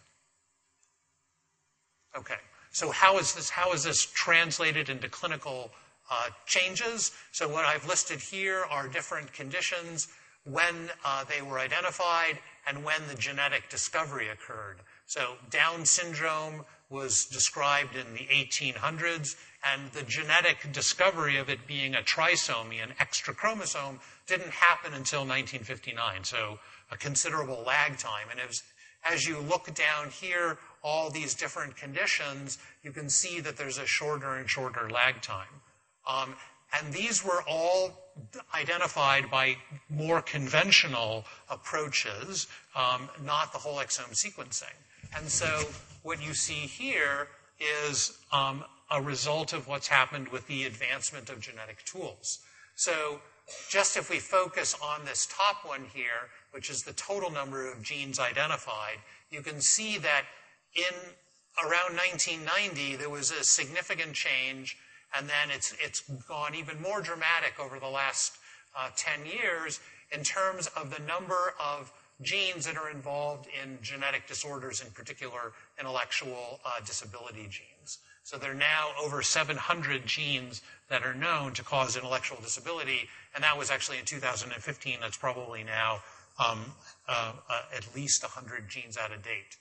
Okay, 2.17 2.41
so 2.71 2.91
how 2.91 3.17
is 3.17 3.34
this, 3.34 3.49
how 3.49 3.71
is 3.71 3.84
this 3.86 4.06
translated 4.06 4.89
into 4.89 5.08
clinical 5.08 5.71
uh, 6.10 6.28
changes. 6.45 7.12
So 7.32 7.47
what 7.47 7.65
I've 7.65 7.88
listed 7.88 8.19
here 8.19 8.65
are 8.69 8.88
different 8.88 9.32
conditions 9.34 10.08
when 10.43 10.91
uh, 11.04 11.23
they 11.23 11.41
were 11.41 11.60
identified 11.60 12.38
and 12.67 12.84
when 12.84 12.99
the 13.10 13.15
genetic 13.15 13.69
discovery 13.69 14.30
occurred. 14.30 14.78
So 15.08 15.36
Down 15.49 15.86
syndrome 15.86 16.63
was 16.89 17.26
described 17.26 17.95
in 17.95 18.13
the 18.13 18.28
1800s, 18.32 19.36
and 19.63 19.91
the 19.91 20.04
genetic 20.04 20.71
discovery 20.71 21.38
of 21.38 21.50
it 21.50 21.65
being 21.67 21.95
a 21.95 22.00
trisomy, 22.00 22.84
an 22.84 22.93
extra 23.00 23.34
chromosome, 23.34 24.00
didn't 24.28 24.52
happen 24.52 24.93
until 24.93 25.21
1959. 25.21 26.24
So 26.24 26.60
a 26.91 26.98
considerable 26.98 27.63
lag 27.65 27.98
time. 27.98 28.28
And 28.30 28.39
as, 28.39 28.62
as 29.04 29.26
you 29.26 29.39
look 29.39 29.74
down 29.74 30.10
here, 30.12 30.58
all 30.84 31.10
these 31.10 31.34
different 31.34 31.76
conditions, 31.76 32.60
you 32.84 32.91
can 32.91 33.10
see 33.10 33.39
that 33.39 33.58
there's 33.58 33.80
a 33.80 33.88
shorter 33.88 34.36
and 34.36 34.50
shorter 34.50 34.89
lag 34.89 35.21
time. 35.21 35.48
Um, 36.08 36.36
and 36.78 36.93
these 36.93 37.24
were 37.24 37.43
all 37.48 37.91
identified 38.54 39.30
by 39.32 39.58
more 39.89 40.21
conventional 40.21 41.26
approaches, 41.50 42.48
um, 42.76 43.10
not 43.24 43.52
the 43.52 43.60
whole 43.60 43.78
exome 43.78 44.13
sequencing. 44.13 44.76
And 45.15 45.28
so 45.28 45.65
what 46.05 46.23
you 46.23 46.35
see 46.35 46.53
here 46.53 47.27
is 47.59 48.15
um, 48.31 48.63
a 48.91 49.01
result 49.01 49.53
of 49.53 49.67
what's 49.67 49.87
happened 49.87 50.27
with 50.27 50.45
the 50.45 50.65
advancement 50.65 51.31
of 51.31 51.39
genetic 51.39 51.83
tools. 51.83 52.39
So 52.75 53.21
just 53.69 53.97
if 53.97 54.11
we 54.11 54.19
focus 54.19 54.75
on 54.83 55.03
this 55.03 55.27
top 55.35 55.67
one 55.67 55.85
here, 55.91 56.29
which 56.51 56.69
is 56.69 56.83
the 56.83 56.93
total 56.93 57.31
number 57.31 57.71
of 57.71 57.81
genes 57.81 58.19
identified, 58.19 58.97
you 59.31 59.41
can 59.41 59.59
see 59.59 59.97
that 59.97 60.25
in 60.75 60.93
around 61.57 61.97
1990, 61.97 62.97
there 62.97 63.09
was 63.09 63.31
a 63.31 63.43
significant 63.43 64.13
change 64.13 64.77
and 65.17 65.27
then 65.27 65.49
it's, 65.49 65.73
it's 65.83 66.01
gone 66.27 66.53
even 66.53 66.79
more 66.79 67.01
dramatic 67.01 67.59
over 67.59 67.79
the 67.79 67.87
last 67.87 68.37
uh, 68.77 68.89
10 68.95 69.25
years 69.25 69.79
in 70.11 70.21
terms 70.21 70.67
of 70.77 70.95
the 70.95 71.01
number 71.01 71.55
of 71.59 71.91
genes 72.21 72.65
that 72.65 72.78
are 72.78 72.89
involved 72.89 73.47
in 73.62 73.78
genetic 73.82 74.28
disorders, 74.28 74.82
in 74.82 74.91
particular 74.91 75.54
intellectual 75.80 76.60
uh, 76.65 76.80
disability 76.86 77.47
genes. 77.49 77.99
So 78.23 78.38
there 78.38 78.51
are 78.51 78.56
now 78.56 78.91
over 79.01 79.21
700 79.21 80.06
genes 80.06 80.62
that 80.89 81.04
are 81.04 81.13
known 81.13 81.54
to 81.54 81.63
cause 81.63 81.95
intellectual 81.95 82.39
disability, 82.41 83.08
and 83.36 83.43
that 83.43 83.58
was 83.58 83.69
actually 83.69 83.99
in 83.99 84.06
2015. 84.06 84.97
That's 85.01 85.17
probably 85.17 85.63
now 85.63 85.99
um, 86.39 86.65
uh, 87.08 87.34
uh, 87.49 87.62
at 87.75 87.86
least 87.95 88.23
100 88.23 88.67
genes 88.69 88.97
out 88.97 89.12
of 89.12 89.23
date. 89.23 89.58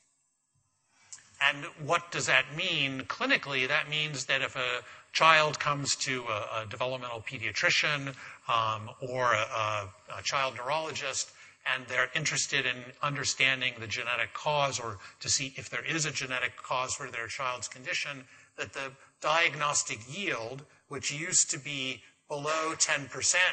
And 1.42 1.64
what 1.84 2.10
does 2.10 2.26
that 2.26 2.44
mean 2.56 3.02
clinically? 3.02 3.68
That 3.68 3.90
means 3.90 4.26
that 4.26 4.40
if 4.40 4.56
a 4.56 4.80
child 5.12 5.58
comes 5.58 5.94
to 5.96 6.24
a, 6.24 6.62
a 6.62 6.66
developmental 6.68 7.20
pediatrician 7.20 8.14
um, 8.48 8.90
or 9.00 9.32
a, 9.32 9.88
a, 10.18 10.22
child 10.22 10.54
neurologist 10.56 11.30
and 11.72 11.86
they're 11.86 12.10
interested 12.14 12.66
in 12.66 12.76
understanding 13.02 13.72
the 13.78 13.86
genetic 13.86 14.32
cause 14.34 14.78
or 14.78 14.98
to 15.20 15.28
see 15.28 15.54
if 15.56 15.70
there 15.70 15.84
is 15.84 16.04
a 16.04 16.10
genetic 16.10 16.56
cause 16.56 16.94
for 16.94 17.10
their 17.10 17.26
child's 17.26 17.68
condition, 17.68 18.24
that 18.56 18.72
the 18.72 18.92
diagnostic 19.20 19.98
yield, 20.08 20.62
which 20.88 21.12
used 21.12 21.50
to 21.50 21.58
be 21.58 22.02
below 22.28 22.74
10% 22.76 23.08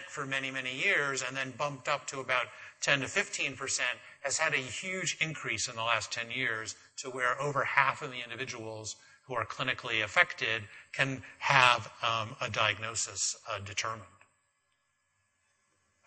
for 0.08 0.26
many, 0.26 0.52
many 0.52 0.76
years 0.76 1.24
and 1.26 1.36
then 1.36 1.54
bumped 1.58 1.88
up 1.88 2.08
to 2.08 2.19
about 2.19 2.45
10 2.82 3.02
to 3.02 3.06
15%, 3.06 3.80
has 4.21 4.38
had 4.38 4.54
a 4.54 4.58
huge 4.58 5.17
increase 5.21 5.67
in 5.67 5.76
the 5.76 5.82
last 5.82 6.12
10 6.12 6.32
years 6.32 6.76
to 6.97 7.10
where 7.10 7.39
over 7.41 7.63
half 7.63 8.02
of 8.02 8.12
the 8.12 8.24
individuals 8.24 8.95
who 9.28 9.36
are 9.36 9.45
clinically 9.45 10.04
affected 10.04 10.63
can 10.93 11.21
have 11.39 11.91
um, 12.04 12.36
a 12.41 12.50
diagnosis 12.50 13.36
uh, 13.50 13.60
determined. 13.60 14.21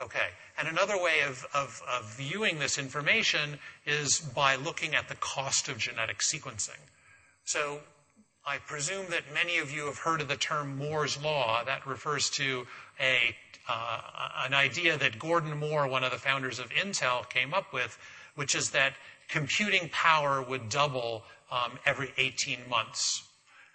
Okay, 0.02 0.28
and 0.59 0.66
another 0.68 0.96
way 1.00 1.20
of, 1.26 1.46
of, 1.54 1.80
of 1.88 2.14
viewing 2.16 2.59
this 2.59 2.78
information 2.78 3.59
is 3.87 4.20
by 4.20 4.57
looking 4.57 4.94
at 4.94 5.09
the 5.09 5.14
cost 5.16 5.68
of 5.68 5.78
genetic 5.78 6.18
sequencing. 6.18 6.80
So 7.44 7.80
I 8.46 8.59
presume 8.59 9.07
that 9.11 9.22
many 9.33 9.59
of 9.59 9.70
you 9.70 9.87
have 9.87 9.98
heard 9.98 10.20
of 10.20 10.28
the 10.28 10.37
term 10.37 10.76
Moore's 10.76 11.22
Law. 11.22 11.64
That 11.64 11.87
refers 11.87 12.28
to 12.30 12.66
a, 13.00 13.35
uh, 13.68 14.00
an 14.44 14.52
idea 14.52 14.98
that 14.98 15.18
Gordon 15.18 15.59
Moore, 15.59 15.87
one 15.87 16.04
of 16.04 16.11
the 16.11 16.18
founders 16.18 16.59
of 16.59 16.68
Intel, 16.70 17.28
came 17.30 17.54
up 17.54 17.72
with, 17.72 17.96
which 18.35 18.54
is 18.54 18.70
that 18.70 18.94
computing 19.28 19.88
power 19.90 20.42
would 20.42 20.68
double 20.68 21.22
um, 21.50 21.78
every 21.87 22.12
18 22.18 22.59
months. 22.68 23.22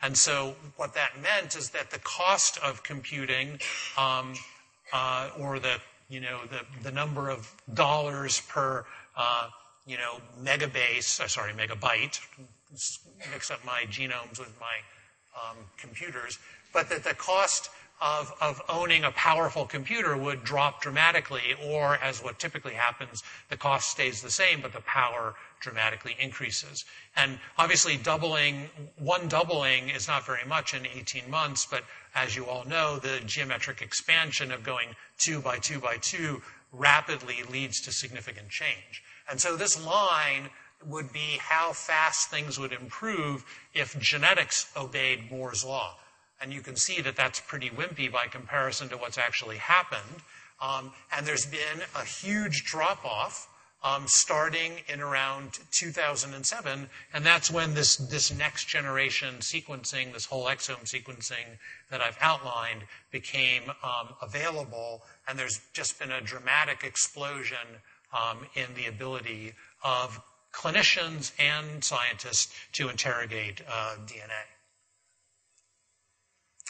And 0.02 0.18
so 0.18 0.56
what 0.76 0.94
that 0.94 1.20
meant 1.22 1.56
is 1.56 1.72
that 1.72 1.92
the 1.92 2.00
cost 2.00 2.58
of 2.64 2.84
computing 2.84 3.60
um, 3.98 4.34
uh, 4.94 5.30
or 5.40 5.60
the, 5.60 5.78
you 6.10 6.20
know, 6.20 6.40
the, 6.50 6.62
the 6.84 6.92
number 6.92 7.30
of 7.30 7.54
dollars 7.74 8.42
per, 8.50 8.86
uh, 9.16 9.48
you 9.86 9.98
know, 9.98 10.18
megabase, 10.42 11.20
uh, 11.20 11.28
sorry, 11.28 11.54
megabyte, 11.54 12.20
mix 13.32 13.52
up 13.52 13.64
my 13.66 13.84
genomes 13.90 14.40
with 14.40 14.54
my 14.60 14.78
um, 15.36 15.58
computers, 15.78 16.40
but 16.74 16.90
that 16.90 17.04
the 17.04 17.14
cost 17.14 17.70
of, 18.02 18.32
of 18.42 18.62
owning 18.70 19.04
a 19.04 19.12
powerful 19.12 19.66
computer 19.66 20.16
would 20.18 20.44
drop 20.44 20.82
dramatically, 20.82 21.56
or 21.66 21.96
as 21.98 22.24
what 22.24 22.40
typically 22.40 22.74
happens, 22.74 23.24
the 23.50 23.58
cost 23.58 23.90
stays 23.90 24.22
the 24.22 24.30
same, 24.30 24.62
but 24.62 24.74
the 24.74 24.82
power 24.82 25.36
dramatically 25.60 26.16
increases. 26.20 26.86
And 27.16 27.40
obviously, 27.58 27.98
doubling, 27.98 28.70
one 28.98 29.28
doubling 29.28 29.90
is 29.90 30.08
not 30.08 30.26
very 30.26 30.46
much 30.46 30.74
in 30.74 30.86
18 30.86 31.30
months, 31.30 31.66
but 31.66 31.84
as 32.16 32.36
you 32.36 32.46
all 32.46 32.66
know, 32.66 32.98
the 32.98 33.20
geometric 33.26 33.82
expansion 33.82 34.52
of 34.52 34.64
going 34.64 34.90
two 35.18 35.42
by 35.42 35.58
two 35.58 35.80
by 35.80 35.98
two 35.98 36.42
rapidly 36.72 37.44
leads 37.52 37.82
to 37.82 37.92
significant 37.92 38.50
change. 38.50 39.04
And 39.30 39.40
so 39.40 39.56
this 39.56 39.84
line 39.84 40.50
would 40.86 41.12
be 41.12 41.38
how 41.40 41.74
fast 41.74 42.30
things 42.30 42.58
would 42.58 42.72
improve 42.72 43.44
if 43.74 44.00
genetics 44.00 44.72
obeyed 44.78 45.30
Moore's 45.32 45.66
law. 45.66 45.98
And 46.42 46.54
you 46.54 46.62
can 46.62 46.76
see 46.78 47.02
that 47.02 47.16
that's 47.18 47.42
pretty 47.42 47.70
wimpy 47.70 48.12
by 48.12 48.28
comparison 48.28 48.88
to 48.90 48.98
what's 48.98 49.18
actually 49.18 49.58
happened. 49.58 50.24
Um, 50.62 50.92
and 51.16 51.26
there's 51.26 51.46
been 51.46 51.82
a 51.96 52.06
huge 52.06 52.64
drop 52.64 53.04
off 53.04 53.48
um, 53.84 54.04
starting 54.08 54.74
in 54.92 55.00
around 55.00 55.60
2007. 55.72 56.90
And 57.14 57.26
that's 57.26 57.50
when 57.50 57.74
this, 57.74 57.96
this 57.96 58.36
next 58.36 58.68
generation 58.68 59.36
sequencing, 59.40 60.14
this 60.14 60.26
whole 60.26 60.46
exome 60.46 60.84
sequencing 60.84 61.58
that 61.90 62.02
I've 62.02 62.18
outlined, 62.22 62.82
became 63.12 63.64
um, 63.84 64.10
available. 64.22 65.04
And 65.28 65.40
there's 65.40 65.62
just 65.74 66.00
been 66.00 66.12
a 66.12 66.22
dramatic 66.22 66.84
explosion 66.84 67.58
um, 68.14 68.40
in 68.56 68.74
the 68.76 68.88
ability 68.88 69.54
of 69.84 70.20
clinicians 70.54 71.32
and 71.40 71.84
scientists 71.84 72.54
to 72.74 72.90
interrogate 72.90 73.62
uh, 73.70 73.96
DNA. 74.06 74.46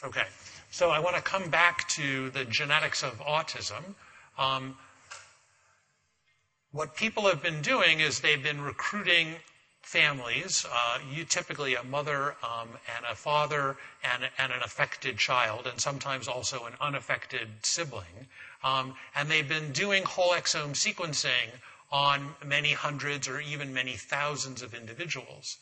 Okay, 0.04 0.26
so 0.72 0.92
I 0.92 1.00
want 1.00 1.16
to 1.16 1.22
come 1.22 1.50
back 1.50 1.88
to 1.90 2.30
the 2.30 2.46
genetics 2.46 3.04
of 3.04 3.20
autism. 3.20 3.96
What 6.72 6.96
people 6.96 7.24
have 7.24 7.42
been 7.42 7.64
doing 7.64 8.00
is 8.00 8.20
they've 8.20 8.44
been 8.44 8.62
recruiting 8.62 9.38
families, 9.82 10.68
uh, 10.72 11.00
you 11.12 11.26
typically 11.26 11.74
a 11.74 11.84
mother 11.84 12.36
um, 12.44 12.70
and 12.96 13.06
a 13.10 13.16
father 13.16 13.76
and, 14.04 14.30
and, 14.38 14.54
an 14.54 14.62
affected 14.62 15.18
child, 15.18 15.66
and 15.66 15.82
sometimes 15.82 16.28
also 16.28 16.66
an 16.66 16.74
unaffected 16.80 17.48
sibling. 17.64 18.28
Um, 18.64 18.94
and 19.16 19.28
they've 19.30 19.50
been 19.50 19.72
doing 19.72 20.04
whole 20.04 20.34
exome 20.34 20.76
sequencing 20.76 21.50
on 21.92 22.36
many 22.46 22.74
hundreds 22.74 23.28
or 23.28 23.40
even 23.40 23.74
many 23.74 23.94
thousands 23.94 24.62
of 24.62 24.76
individuals 24.76 25.58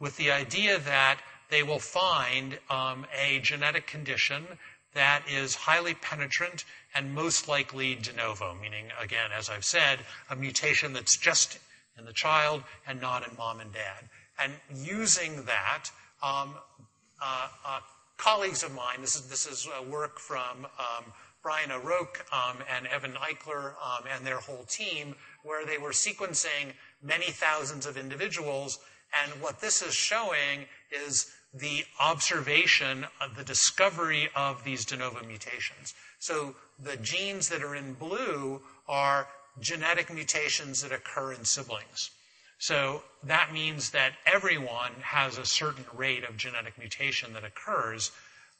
with 0.00 0.16
the 0.16 0.30
idea 0.30 0.78
that 0.78 1.20
they 1.50 1.62
will 1.62 1.78
find 1.78 2.58
um, 2.70 3.06
a 3.14 3.40
genetic 3.40 3.86
condition 3.86 4.46
that 4.94 5.22
is 5.28 5.54
highly 5.54 5.92
penetrant 5.92 6.64
and 6.96 7.14
most 7.14 7.48
likely 7.48 7.94
de 7.94 8.12
novo, 8.14 8.56
meaning, 8.60 8.86
again, 9.00 9.30
as 9.36 9.50
I've 9.50 9.64
said, 9.64 9.98
a 10.30 10.36
mutation 10.36 10.92
that's 10.92 11.16
just 11.16 11.58
in 11.98 12.04
the 12.04 12.12
child 12.12 12.62
and 12.86 13.00
not 13.00 13.28
in 13.28 13.36
mom 13.36 13.60
and 13.60 13.72
dad. 13.72 14.08
And 14.38 14.52
using 14.74 15.44
that, 15.44 15.84
um, 16.22 16.54
uh, 17.22 17.48
uh, 17.64 17.80
colleagues 18.16 18.62
of 18.62 18.74
mine, 18.74 19.00
this 19.00 19.16
is, 19.16 19.28
this 19.28 19.46
is 19.46 19.68
uh, 19.68 19.82
work 19.82 20.18
from 20.18 20.66
um, 20.78 21.04
Brian 21.42 21.70
O'Roak 21.70 22.24
um, 22.32 22.56
and 22.74 22.86
Evan 22.86 23.12
Eichler 23.12 23.74
um, 23.74 24.04
and 24.12 24.26
their 24.26 24.38
whole 24.38 24.64
team, 24.68 25.14
where 25.44 25.66
they 25.66 25.78
were 25.78 25.90
sequencing 25.90 26.72
many 27.02 27.26
thousands 27.26 27.86
of 27.86 27.96
individuals. 27.96 28.78
And 29.22 29.40
what 29.40 29.60
this 29.60 29.82
is 29.82 29.94
showing 29.94 30.66
is 30.90 31.30
the 31.54 31.84
observation 32.00 33.06
of 33.20 33.36
the 33.36 33.44
discovery 33.44 34.28
of 34.34 34.64
these 34.64 34.84
de 34.84 34.96
novo 34.96 35.24
mutations. 35.24 35.94
So 36.18 36.54
the 36.78 36.96
genes 36.96 37.48
that 37.48 37.62
are 37.62 37.74
in 37.74 37.94
blue 37.94 38.62
are 38.88 39.28
genetic 39.60 40.12
mutations 40.12 40.82
that 40.82 40.92
occur 40.92 41.32
in 41.32 41.44
siblings. 41.44 42.10
So 42.58 43.02
that 43.22 43.52
means 43.52 43.90
that 43.90 44.12
everyone 44.24 44.92
has 45.02 45.38
a 45.38 45.44
certain 45.44 45.84
rate 45.94 46.24
of 46.24 46.36
genetic 46.36 46.78
mutation 46.78 47.32
that 47.34 47.44
occurs. 47.44 48.10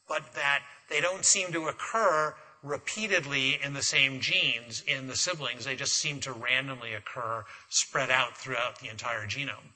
but 0.09 0.35
that 0.35 0.63
they 0.89 1.01
don't 1.01 1.25
seem 1.25 1.53
to 1.53 1.67
occur 1.67 2.35
repeatedly 2.63 3.61
in 3.63 3.75
the 3.75 3.83
same 3.83 4.21
genes 4.21 4.83
in 4.87 5.07
the 5.09 5.17
siblings. 5.17 5.65
They 5.65 5.77
just 5.77 5.95
seem 5.95 6.21
to 6.21 6.33
randomly 6.33 6.95
occur 6.95 7.45
spread 7.69 8.11
out 8.11 8.37
throughout 8.37 8.79
the 8.81 8.89
entire 8.89 9.27
genome. 9.27 9.75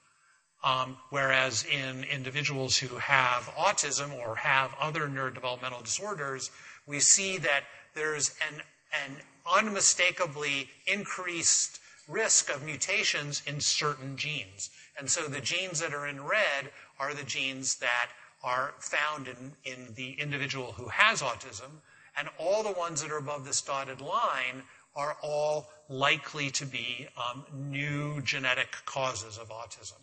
Um, 0.62 0.98
whereas 1.08 1.64
in 1.64 2.04
individuals 2.04 2.76
who 2.76 2.96
have 2.96 3.44
autism 3.56 4.12
or 4.18 4.36
have 4.36 4.74
other 4.78 5.08
neurodevelopmental 5.08 5.82
disorders, 5.82 6.50
we 6.86 7.00
see 7.00 7.38
that 7.38 7.62
there's 7.94 8.34
an, 8.46 8.60
an 9.04 9.16
unmistakably 9.50 10.68
increased 10.86 11.80
risk 12.08 12.50
of 12.50 12.62
mutations 12.62 13.42
in 13.46 13.60
certain 13.60 14.16
genes. 14.16 14.70
And 14.98 15.08
so 15.08 15.22
the 15.22 15.40
genes 15.40 15.80
that 15.80 15.94
are 15.94 16.06
in 16.06 16.22
red 16.24 16.70
are 16.98 17.14
the 17.14 17.24
genes 17.24 17.76
that 17.76 18.10
are 18.42 18.74
found 18.78 19.28
in, 19.28 19.52
in 19.64 19.94
the 19.94 20.12
individual 20.12 20.72
who 20.72 20.88
has 20.88 21.22
autism, 21.22 21.70
and 22.18 22.28
all 22.38 22.62
the 22.62 22.72
ones 22.72 23.02
that 23.02 23.10
are 23.10 23.18
above 23.18 23.44
this 23.44 23.62
dotted 23.62 24.00
line 24.00 24.62
are 24.96 25.16
all 25.22 25.68
likely 25.88 26.50
to 26.50 26.66
be 26.66 27.06
um, 27.16 27.44
new 27.54 28.20
genetic 28.22 28.76
causes 28.84 29.38
of 29.38 29.48
autism. 29.50 29.98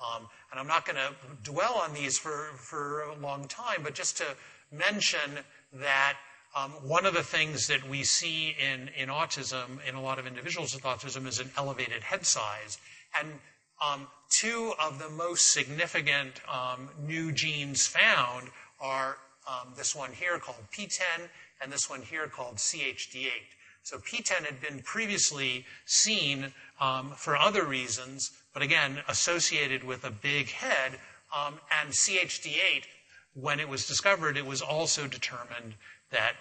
Um, 0.00 0.28
and 0.50 0.58
I'm 0.58 0.66
not 0.66 0.86
going 0.86 0.96
to 0.96 1.12
dwell 1.42 1.74
on 1.74 1.92
these 1.92 2.18
for, 2.18 2.50
for 2.56 3.02
a 3.02 3.14
long 3.16 3.46
time, 3.48 3.82
but 3.82 3.94
just 3.94 4.16
to 4.18 4.24
mention 4.72 5.38
that 5.74 6.16
um, 6.56 6.70
one 6.82 7.06
of 7.06 7.14
the 7.14 7.22
things 7.22 7.66
that 7.68 7.88
we 7.88 8.02
see 8.02 8.56
in, 8.58 8.88
in 8.96 9.08
autism, 9.08 9.78
in 9.88 9.94
a 9.94 10.02
lot 10.02 10.18
of 10.18 10.26
individuals 10.26 10.74
with 10.74 10.84
autism, 10.84 11.26
is 11.26 11.38
an 11.38 11.50
elevated 11.56 12.02
head 12.02 12.26
size. 12.26 12.78
And 13.18 13.28
um, 13.84 14.08
two 14.30 14.72
of 14.80 14.98
the 14.98 15.10
most 15.10 15.52
significant 15.52 16.40
um, 16.48 16.88
new 17.06 17.32
genes 17.32 17.86
found 17.86 18.48
are 18.80 19.18
um, 19.48 19.72
this 19.76 19.94
one 19.94 20.12
here 20.12 20.38
called 20.38 20.64
PTEN 20.72 21.28
and 21.62 21.72
this 21.72 21.88
one 21.88 22.02
here 22.02 22.26
called 22.26 22.56
CHD8. 22.56 23.28
So 23.82 23.98
PTEN 23.98 24.44
had 24.44 24.60
been 24.60 24.80
previously 24.82 25.64
seen 25.84 26.52
um, 26.80 27.12
for 27.16 27.36
other 27.36 27.64
reasons, 27.64 28.30
but 28.52 28.62
again, 28.62 28.98
associated 29.08 29.84
with 29.84 30.04
a 30.04 30.10
big 30.10 30.50
head. 30.50 30.98
Um, 31.34 31.60
and 31.80 31.90
CHD8, 31.90 32.84
when 33.34 33.60
it 33.60 33.68
was 33.68 33.86
discovered, 33.86 34.36
it 34.36 34.46
was 34.46 34.60
also 34.60 35.06
determined 35.06 35.74
that 36.10 36.34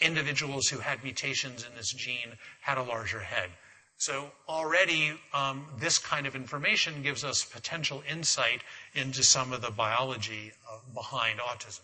individuals 0.00 0.68
who 0.68 0.78
had 0.78 1.04
mutations 1.04 1.66
in 1.68 1.74
this 1.76 1.92
gene 1.92 2.38
had 2.62 2.78
a 2.78 2.82
larger 2.82 3.20
head. 3.20 3.50
So 3.98 4.30
already, 4.48 5.12
um, 5.34 5.66
this 5.78 5.98
kind 5.98 6.26
of 6.26 6.34
information 6.34 7.02
gives 7.02 7.22
us 7.22 7.44
potential 7.44 8.02
insight 8.10 8.62
into 8.94 9.22
some 9.22 9.52
of 9.52 9.60
the 9.60 9.70
biology 9.70 10.52
uh, 10.70 10.78
behind 10.94 11.38
autism. 11.38 11.82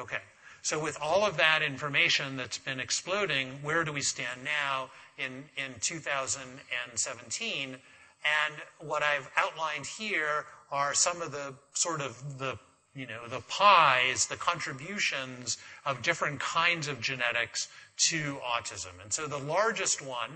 Okay. 0.00 0.22
So 0.62 0.82
with 0.82 0.96
all 1.02 1.26
of 1.26 1.36
that 1.36 1.62
information 1.62 2.36
that's 2.36 2.56
been 2.56 2.80
exploding, 2.80 3.58
where 3.62 3.84
do 3.84 3.92
we 3.92 4.00
stand 4.00 4.42
now 4.42 4.90
in, 5.18 5.44
in 5.56 5.74
2017? 5.80 7.76
And 8.24 8.54
what 8.88 9.02
I've 9.02 9.30
outlined 9.36 9.86
here 9.86 10.46
are 10.70 10.94
some 10.94 11.22
of 11.22 11.32
the 11.32 11.54
sort 11.72 12.00
of 12.00 12.38
the 12.38 12.58
you 12.94 13.06
know, 13.06 13.28
the 13.28 13.40
pies, 13.42 14.26
the 14.26 14.36
contributions 14.36 15.56
of 15.86 16.02
different 16.02 16.40
kinds 16.40 16.88
of 16.88 17.00
genetics 17.00 17.68
to 17.96 18.38
autism. 18.44 19.00
And 19.00 19.12
so 19.12 19.28
the 19.28 19.38
largest 19.38 20.02
one, 20.04 20.30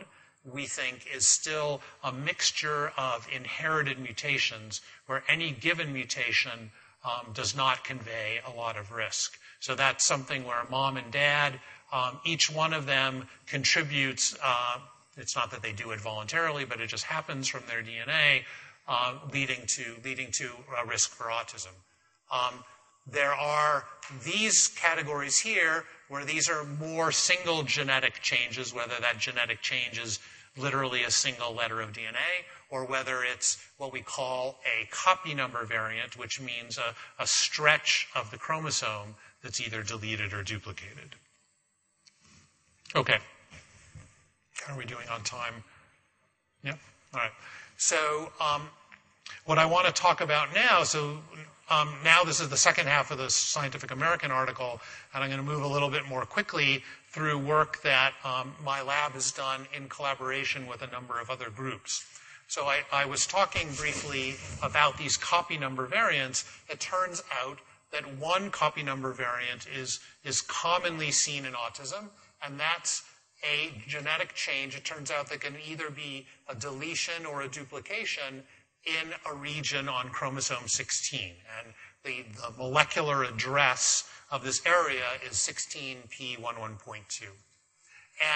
we 0.44 0.66
think, 0.66 1.06
is 1.12 1.26
still 1.26 1.80
a 2.04 2.12
mixture 2.12 2.92
of 2.96 3.26
inherited 3.34 3.98
mutations 3.98 4.80
where 5.06 5.24
any 5.28 5.50
given 5.50 5.92
mutation 5.92 6.70
um, 7.04 7.32
does 7.34 7.56
not 7.56 7.82
convey 7.82 8.40
a 8.46 8.56
lot 8.56 8.76
of 8.76 8.92
risk. 8.92 9.38
So 9.58 9.74
that's 9.74 10.04
something 10.04 10.44
where 10.44 10.62
mom 10.70 10.96
and 10.96 11.10
dad, 11.10 11.58
um, 11.92 12.20
each 12.24 12.48
one 12.48 12.72
of 12.72 12.86
them 12.86 13.26
contributes. 13.46 14.36
Uh, 14.40 14.78
it's 15.16 15.36
not 15.36 15.50
that 15.50 15.62
they 15.62 15.72
do 15.72 15.90
it 15.90 16.00
voluntarily, 16.00 16.64
but 16.64 16.80
it 16.80 16.88
just 16.88 17.04
happens 17.04 17.48
from 17.48 17.62
their 17.68 17.82
DNA, 17.82 18.44
uh, 18.88 19.18
leading 19.32 19.66
to 19.66 19.96
leading 20.04 20.30
to 20.32 20.50
a 20.82 20.86
risk 20.86 21.10
for 21.10 21.24
autism. 21.24 21.72
Um, 22.32 22.64
there 23.06 23.32
are 23.32 23.84
these 24.24 24.68
categories 24.68 25.38
here 25.38 25.84
where 26.08 26.24
these 26.24 26.48
are 26.48 26.64
more 26.64 27.12
single 27.12 27.62
genetic 27.62 28.20
changes, 28.22 28.72
whether 28.72 28.94
that 29.00 29.18
genetic 29.18 29.60
change 29.60 29.98
is 29.98 30.18
literally 30.56 31.02
a 31.04 31.10
single 31.10 31.54
letter 31.54 31.80
of 31.80 31.92
DNA, 31.92 32.44
or 32.70 32.84
whether 32.84 33.24
it's 33.24 33.58
what 33.78 33.92
we 33.92 34.00
call 34.00 34.58
a 34.66 34.86
copy 34.90 35.34
number 35.34 35.64
variant, 35.64 36.18
which 36.18 36.40
means 36.40 36.78
a, 36.78 36.94
a 37.22 37.26
stretch 37.26 38.08
of 38.14 38.30
the 38.30 38.38
chromosome 38.38 39.14
that's 39.42 39.60
either 39.60 39.82
deleted 39.82 40.32
or 40.32 40.42
duplicated. 40.42 41.16
Okay. 42.94 43.18
How 44.64 44.74
are 44.74 44.78
we 44.78 44.84
doing 44.84 45.08
on 45.10 45.22
time? 45.22 45.54
Yep. 46.62 46.78
All 47.14 47.20
right. 47.20 47.32
So, 47.78 48.30
um, 48.40 48.68
what 49.44 49.58
I 49.58 49.66
want 49.66 49.86
to 49.86 49.92
talk 49.92 50.20
about 50.20 50.54
now, 50.54 50.84
so 50.84 51.18
um, 51.68 51.94
now 52.04 52.22
this 52.22 52.40
is 52.40 52.48
the 52.48 52.56
second 52.56 52.86
half 52.86 53.10
of 53.10 53.18
the 53.18 53.28
Scientific 53.28 53.90
American 53.90 54.30
article, 54.30 54.80
and 55.12 55.24
I'm 55.24 55.30
going 55.30 55.44
to 55.44 55.46
move 55.46 55.64
a 55.64 55.68
little 55.68 55.90
bit 55.90 56.06
more 56.06 56.24
quickly 56.24 56.84
through 57.08 57.38
work 57.38 57.82
that 57.82 58.12
um, 58.24 58.54
my 58.62 58.82
lab 58.82 59.12
has 59.12 59.32
done 59.32 59.66
in 59.76 59.88
collaboration 59.88 60.68
with 60.68 60.82
a 60.82 60.86
number 60.88 61.18
of 61.20 61.28
other 61.28 61.50
groups. 61.50 62.04
So 62.46 62.66
I, 62.66 62.82
I 62.92 63.04
was 63.04 63.26
talking 63.26 63.66
briefly 63.76 64.34
about 64.62 64.96
these 64.96 65.16
copy 65.16 65.58
number 65.58 65.86
variants. 65.86 66.44
It 66.68 66.78
turns 66.78 67.22
out 67.42 67.58
that 67.90 68.04
one 68.16 68.50
copy 68.50 68.84
number 68.84 69.12
variant 69.12 69.66
is, 69.74 69.98
is 70.24 70.40
commonly 70.40 71.10
seen 71.10 71.46
in 71.46 71.54
autism, 71.54 72.10
and 72.44 72.60
that's 72.60 73.02
a 73.42 73.72
genetic 73.86 74.34
change. 74.34 74.76
It 74.76 74.84
turns 74.84 75.10
out 75.10 75.28
that 75.30 75.40
can 75.40 75.54
either 75.66 75.90
be 75.90 76.26
a 76.48 76.54
deletion 76.54 77.26
or 77.26 77.42
a 77.42 77.48
duplication 77.48 78.42
in 78.84 79.12
a 79.30 79.34
region 79.34 79.88
on 79.88 80.08
chromosome 80.08 80.68
16. 80.68 81.32
And 81.58 81.74
the, 82.04 82.24
the 82.40 82.56
molecular 82.56 83.24
address 83.24 84.08
of 84.30 84.44
this 84.44 84.62
area 84.66 85.04
is 85.28 85.34
16p11.2. 85.34 87.22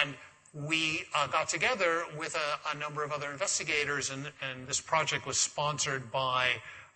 And 0.03 0.15
we 0.53 1.05
uh, 1.15 1.27
got 1.27 1.49
together 1.49 2.05
with 2.19 2.37
a, 2.37 2.75
a, 2.75 2.79
number 2.79 3.05
of 3.05 3.13
other 3.13 3.31
investigators, 3.31 4.11
and, 4.11 4.31
and, 4.41 4.67
this 4.67 4.81
project 4.81 5.27
was 5.27 5.39
sponsored 5.39 6.11
by 6.11 6.49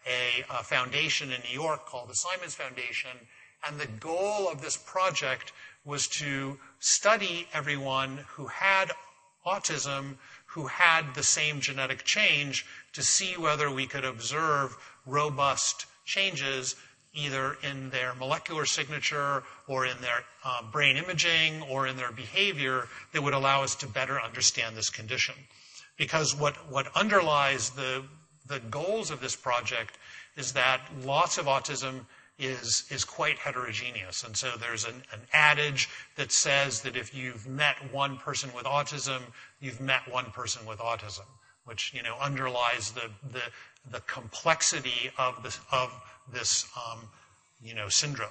a, 0.06 0.44
a 0.50 0.62
foundation 0.62 1.30
in 1.30 1.40
New 1.42 1.60
York 1.60 1.84
called 1.86 2.08
the 2.08 2.14
Simons 2.14 2.54
Foundation. 2.54 3.10
And 3.66 3.78
the 3.78 3.86
goal 3.86 4.48
of 4.48 4.62
this 4.62 4.76
project 4.78 5.52
was 5.84 6.06
to 6.08 6.58
study 6.78 7.46
everyone 7.52 8.18
who 8.28 8.46
had 8.46 8.90
autism, 9.46 10.16
who 10.46 10.66
had 10.66 11.14
the 11.14 11.22
same 11.22 11.60
genetic 11.60 12.04
change, 12.04 12.66
to 12.92 13.02
see 13.02 13.34
whether 13.36 13.70
we 13.70 13.86
could 13.86 14.04
observe 14.04 14.76
robust 15.06 15.86
changes 16.04 16.76
either 17.12 17.56
in 17.62 17.90
their 17.90 18.14
molecular 18.14 18.64
signature 18.64 19.42
or 19.66 19.84
in 19.86 20.00
their 20.00 20.22
uh, 20.44 20.62
brain 20.70 20.96
imaging 20.96 21.62
or 21.62 21.86
in 21.86 21.96
their 21.96 22.12
behavior 22.12 22.86
that 23.12 23.22
would 23.22 23.34
allow 23.34 23.62
us 23.62 23.74
to 23.74 23.86
better 23.86 24.20
understand 24.20 24.76
this 24.76 24.90
condition. 24.90 25.34
Because 25.96 26.36
what, 26.36 26.54
what 26.70 26.86
underlies 26.94 27.70
the, 27.70 28.04
the 28.46 28.60
goals 28.60 29.10
of 29.10 29.20
this 29.20 29.34
project 29.34 29.98
is 30.36 30.52
that 30.52 30.80
lots 31.04 31.36
of 31.36 31.46
autism 31.46 32.06
is, 32.40 32.84
is 32.90 33.04
quite 33.04 33.38
heterogeneous. 33.38 34.24
And 34.24 34.36
so 34.36 34.52
there's 34.58 34.84
an, 34.84 35.02
an 35.12 35.20
adage 35.32 35.88
that 36.16 36.32
says 36.32 36.80
that 36.82 36.96
if 36.96 37.14
you've 37.14 37.46
met 37.46 37.76
one 37.92 38.16
person 38.16 38.50
with 38.54 38.64
autism, 38.64 39.20
you've 39.60 39.80
met 39.80 40.10
one 40.10 40.26
person 40.32 40.66
with 40.66 40.78
autism 40.78 41.26
which 41.70 41.92
you 41.94 42.02
know 42.02 42.16
underlies 42.20 42.92
the 42.92 43.08
the, 43.32 43.42
the 43.90 44.00
complexity 44.00 45.10
of 45.18 45.42
this 45.42 45.60
of 45.70 45.92
this 46.32 46.68
um, 46.76 47.08
you 47.62 47.74
know 47.74 47.88
syndrome. 47.88 48.30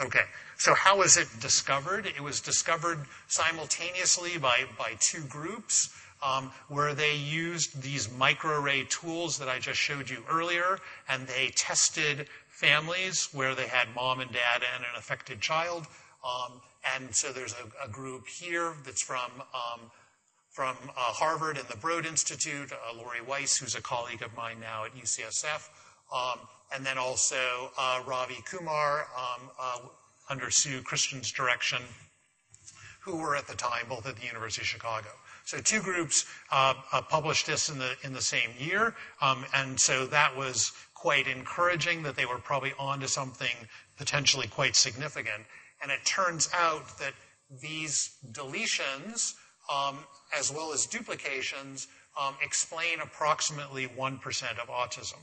Okay, 0.00 0.24
so 0.56 0.72
how 0.72 0.98
was 0.98 1.16
it 1.16 1.28
discovered? 1.40 2.06
It 2.06 2.20
was 2.20 2.40
discovered 2.40 3.00
simultaneously 3.28 4.38
by 4.38 4.64
by 4.78 4.96
two 5.00 5.22
groups. 5.22 5.90
Um, 6.24 6.52
where 6.68 6.94
they 6.94 7.16
used 7.16 7.82
these 7.82 8.06
microarray 8.06 8.88
tools 8.88 9.38
that 9.38 9.48
I 9.48 9.58
just 9.58 9.80
showed 9.80 10.08
you 10.08 10.22
earlier, 10.30 10.78
and 11.08 11.26
they 11.26 11.52
tested 11.56 12.28
families 12.48 13.28
where 13.32 13.56
they 13.56 13.66
had 13.66 13.92
mom 13.92 14.20
and 14.20 14.30
dad 14.30 14.62
and 14.74 14.84
an 14.84 14.96
affected 14.96 15.40
child. 15.40 15.86
Um, 16.24 16.60
and 16.94 17.14
so 17.14 17.32
there's 17.32 17.54
a, 17.54 17.86
a, 17.86 17.88
group 17.88 18.28
here 18.28 18.74
that's 18.84 19.02
from 19.02 19.30
um, 19.52 19.90
from 20.50 20.76
uh, 20.90 21.12
Harvard 21.12 21.56
and 21.56 21.66
the 21.68 21.76
Broad 21.78 22.04
Institute, 22.04 22.70
uh, 22.72 22.96
Lori 22.96 23.22
Weiss, 23.26 23.56
who's 23.56 23.74
a 23.74 23.80
colleague 23.80 24.22
of 24.22 24.36
mine 24.36 24.60
now 24.60 24.84
at 24.84 24.94
UCSF, 24.94 25.68
um, 26.14 26.38
and 26.74 26.84
then 26.84 26.98
also 26.98 27.70
uh, 27.78 28.02
Ravi 28.06 28.38
Kumar 28.44 29.06
um, 29.16 29.50
uh, 29.58 29.78
under 30.28 30.50
Sue 30.50 30.82
Christian's 30.82 31.32
direction, 31.32 31.78
who 33.00 33.16
were 33.16 33.34
at 33.34 33.48
the 33.48 33.56
time 33.56 33.86
both 33.88 34.06
at 34.06 34.16
the 34.16 34.26
University 34.26 34.62
of 34.62 34.66
Chicago. 34.66 35.08
So 35.44 35.58
two 35.58 35.80
groups 35.80 36.26
uh, 36.50 36.74
uh, 36.92 37.02
published 37.02 37.46
this 37.46 37.68
in 37.68 37.78
the 37.78 37.96
in 38.02 38.12
the 38.12 38.20
same 38.20 38.50
year, 38.58 38.94
um, 39.20 39.44
and 39.54 39.78
so 39.78 40.06
that 40.06 40.36
was 40.36 40.72
quite 40.94 41.26
encouraging 41.26 42.02
that 42.04 42.14
they 42.14 42.26
were 42.26 42.38
probably 42.38 42.72
onto 42.78 43.08
something 43.08 43.56
potentially 43.96 44.46
quite 44.46 44.76
significant. 44.76 45.44
And 45.82 45.90
it 45.90 46.04
turns 46.04 46.48
out 46.54 46.96
that 46.98 47.12
these 47.60 48.18
deletions, 48.30 49.34
um, 49.70 49.98
as 50.36 50.52
well 50.52 50.72
as 50.72 50.86
duplications, 50.86 51.88
um, 52.20 52.34
explain 52.42 53.00
approximately 53.00 53.88
1% 53.88 54.58
of 54.58 54.68
autism. 54.68 55.18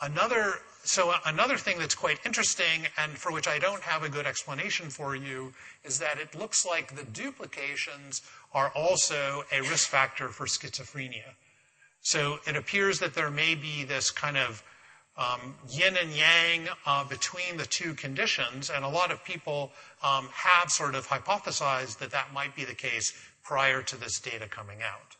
Another, 0.00 0.54
so 0.82 1.14
another 1.24 1.56
thing 1.56 1.78
that's 1.78 1.94
quite 1.94 2.18
interesting 2.26 2.86
and 2.98 3.12
for 3.12 3.32
which 3.32 3.48
I 3.48 3.58
don't 3.58 3.82
have 3.82 4.02
a 4.02 4.08
good 4.08 4.26
explanation 4.26 4.90
for 4.90 5.14
you 5.16 5.52
is 5.84 5.98
that 6.00 6.18
it 6.18 6.34
looks 6.34 6.66
like 6.66 6.94
the 6.94 7.04
duplications 7.04 8.22
are 8.52 8.70
also 8.74 9.44
a 9.52 9.60
risk 9.62 9.88
factor 9.88 10.28
for 10.28 10.46
schizophrenia. 10.46 11.34
So 12.02 12.38
it 12.46 12.56
appears 12.56 12.98
that 12.98 13.14
there 13.14 13.30
may 13.30 13.54
be 13.54 13.84
this 13.84 14.10
kind 14.10 14.36
of 14.36 14.62
um, 15.16 15.54
yin 15.70 15.96
and 15.96 16.10
yang 16.10 16.68
uh, 16.86 17.04
between 17.04 17.56
the 17.56 17.64
two 17.64 17.94
conditions, 17.94 18.68
and 18.68 18.84
a 18.84 18.88
lot 18.88 19.12
of 19.12 19.24
people 19.24 19.72
um, 20.02 20.28
have 20.32 20.70
sort 20.70 20.94
of 20.94 21.06
hypothesized 21.06 21.98
that 21.98 22.10
that 22.10 22.32
might 22.32 22.54
be 22.56 22.64
the 22.64 22.74
case 22.74 23.12
prior 23.42 23.80
to 23.82 23.96
this 23.96 24.18
data 24.18 24.48
coming 24.48 24.82
out. 24.82 25.16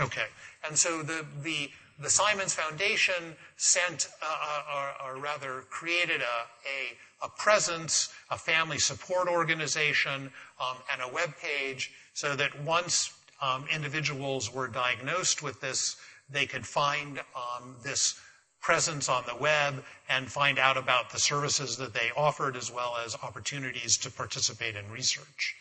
Okay, 0.00 0.26
and 0.66 0.78
so 0.78 1.02
the, 1.02 1.26
the 1.42 1.70
the 2.02 2.10
Simons 2.10 2.54
Foundation 2.54 3.36
sent, 3.56 4.08
uh, 4.20 4.26
uh, 4.26 4.62
or, 5.06 5.16
or, 5.16 5.20
rather 5.20 5.64
created 5.70 6.20
a, 6.20 6.24
a, 6.24 7.26
a, 7.26 7.28
presence, 7.28 8.12
a 8.30 8.36
family 8.36 8.78
support 8.78 9.28
organization, 9.28 10.30
um, 10.60 10.76
and 10.92 11.00
a 11.02 11.14
web 11.14 11.32
page 11.40 11.92
so 12.14 12.34
that 12.36 12.60
once 12.62 13.12
um, 13.40 13.64
individuals 13.72 14.52
were 14.52 14.68
diagnosed 14.68 15.42
with 15.42 15.60
this, 15.60 15.96
they 16.30 16.46
could 16.46 16.66
find 16.66 17.20
um, 17.36 17.76
this 17.82 18.20
presence 18.60 19.08
on 19.08 19.24
the 19.26 19.34
web 19.36 19.82
and 20.08 20.30
find 20.30 20.58
out 20.58 20.76
about 20.76 21.10
the 21.10 21.18
services 21.18 21.76
that 21.76 21.92
they 21.92 22.10
offered 22.16 22.56
as 22.56 22.72
well 22.72 22.96
as 23.04 23.16
opportunities 23.22 23.96
to 23.96 24.10
participate 24.10 24.76
in 24.76 24.88
research. 24.90 25.56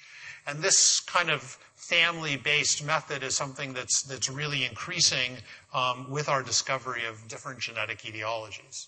And 0.47 0.61
this 0.61 0.99
kind 1.01 1.29
of 1.29 1.57
family-based 1.75 2.85
method 2.85 3.23
is 3.23 3.35
something 3.35 3.73
that's, 3.73 4.03
that's 4.03 4.29
really 4.29 4.65
increasing 4.65 5.37
um, 5.73 6.09
with 6.09 6.29
our 6.29 6.43
discovery 6.43 7.05
of 7.05 7.27
different 7.27 7.59
genetic 7.59 7.99
etiologies. 7.99 8.87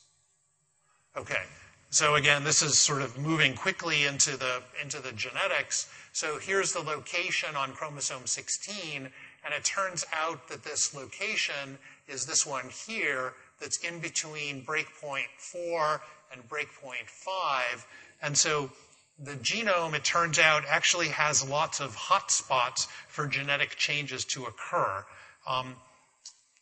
Okay, 1.17 1.43
so 1.89 2.15
again, 2.15 2.43
this 2.43 2.61
is 2.61 2.77
sort 2.77 3.01
of 3.01 3.19
moving 3.19 3.53
quickly 3.53 4.05
into 4.05 4.37
the, 4.37 4.63
into 4.81 4.99
the 4.99 5.11
genetics. 5.11 5.91
So 6.11 6.39
here's 6.39 6.73
the 6.73 6.79
location 6.79 7.55
on 7.55 7.71
chromosome 7.73 8.25
16, 8.25 9.09
and 9.45 9.53
it 9.53 9.63
turns 9.63 10.05
out 10.13 10.47
that 10.47 10.63
this 10.63 10.95
location 10.95 11.77
is 12.07 12.25
this 12.25 12.45
one 12.45 12.69
here 12.87 13.33
that's 13.59 13.77
in 13.77 13.99
between 13.99 14.63
breakpoint 14.65 15.27
4 15.37 16.01
and 16.31 16.47
breakpoint 16.49 17.07
5. 17.07 17.87
And 18.21 18.37
so 18.37 18.71
the 19.19 19.35
genome, 19.35 19.93
it 19.93 20.03
turns 20.03 20.39
out, 20.39 20.63
actually 20.67 21.09
has 21.09 21.47
lots 21.47 21.79
of 21.79 21.95
hotspots 21.95 22.87
for 23.07 23.27
genetic 23.27 23.75
changes 23.75 24.25
to 24.25 24.45
occur. 24.45 25.05
Um, 25.47 25.75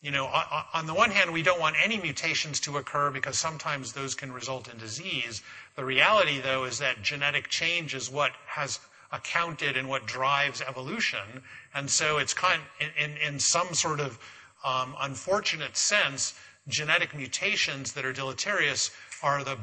you 0.01 0.09
know, 0.09 0.25
on 0.73 0.87
the 0.87 0.93
one 0.93 1.11
hand, 1.11 1.31
we 1.31 1.43
don't 1.43 1.59
want 1.59 1.75
any 1.81 1.97
mutations 1.97 2.59
to 2.61 2.77
occur 2.77 3.11
because 3.11 3.37
sometimes 3.37 3.93
those 3.93 4.15
can 4.15 4.31
result 4.31 4.67
in 4.67 4.77
disease. 4.79 5.43
The 5.75 5.85
reality, 5.85 6.41
though, 6.41 6.63
is 6.63 6.79
that 6.79 7.03
genetic 7.03 7.49
change 7.49 7.93
is 7.93 8.09
what 8.09 8.31
has 8.47 8.79
accounted 9.11 9.77
and 9.77 9.87
what 9.87 10.07
drives 10.07 10.61
evolution. 10.61 11.43
And 11.75 11.89
so 11.89 12.17
it's 12.17 12.33
kind, 12.33 12.61
in, 12.97 13.15
in 13.17 13.39
some 13.39 13.73
sort 13.73 13.99
of 13.99 14.17
um, 14.65 14.95
unfortunate 14.99 15.77
sense, 15.77 16.33
genetic 16.67 17.15
mutations 17.15 17.93
that 17.93 18.05
are 18.05 18.13
deleterious 18.13 18.89
are 19.21 19.43
the 19.43 19.57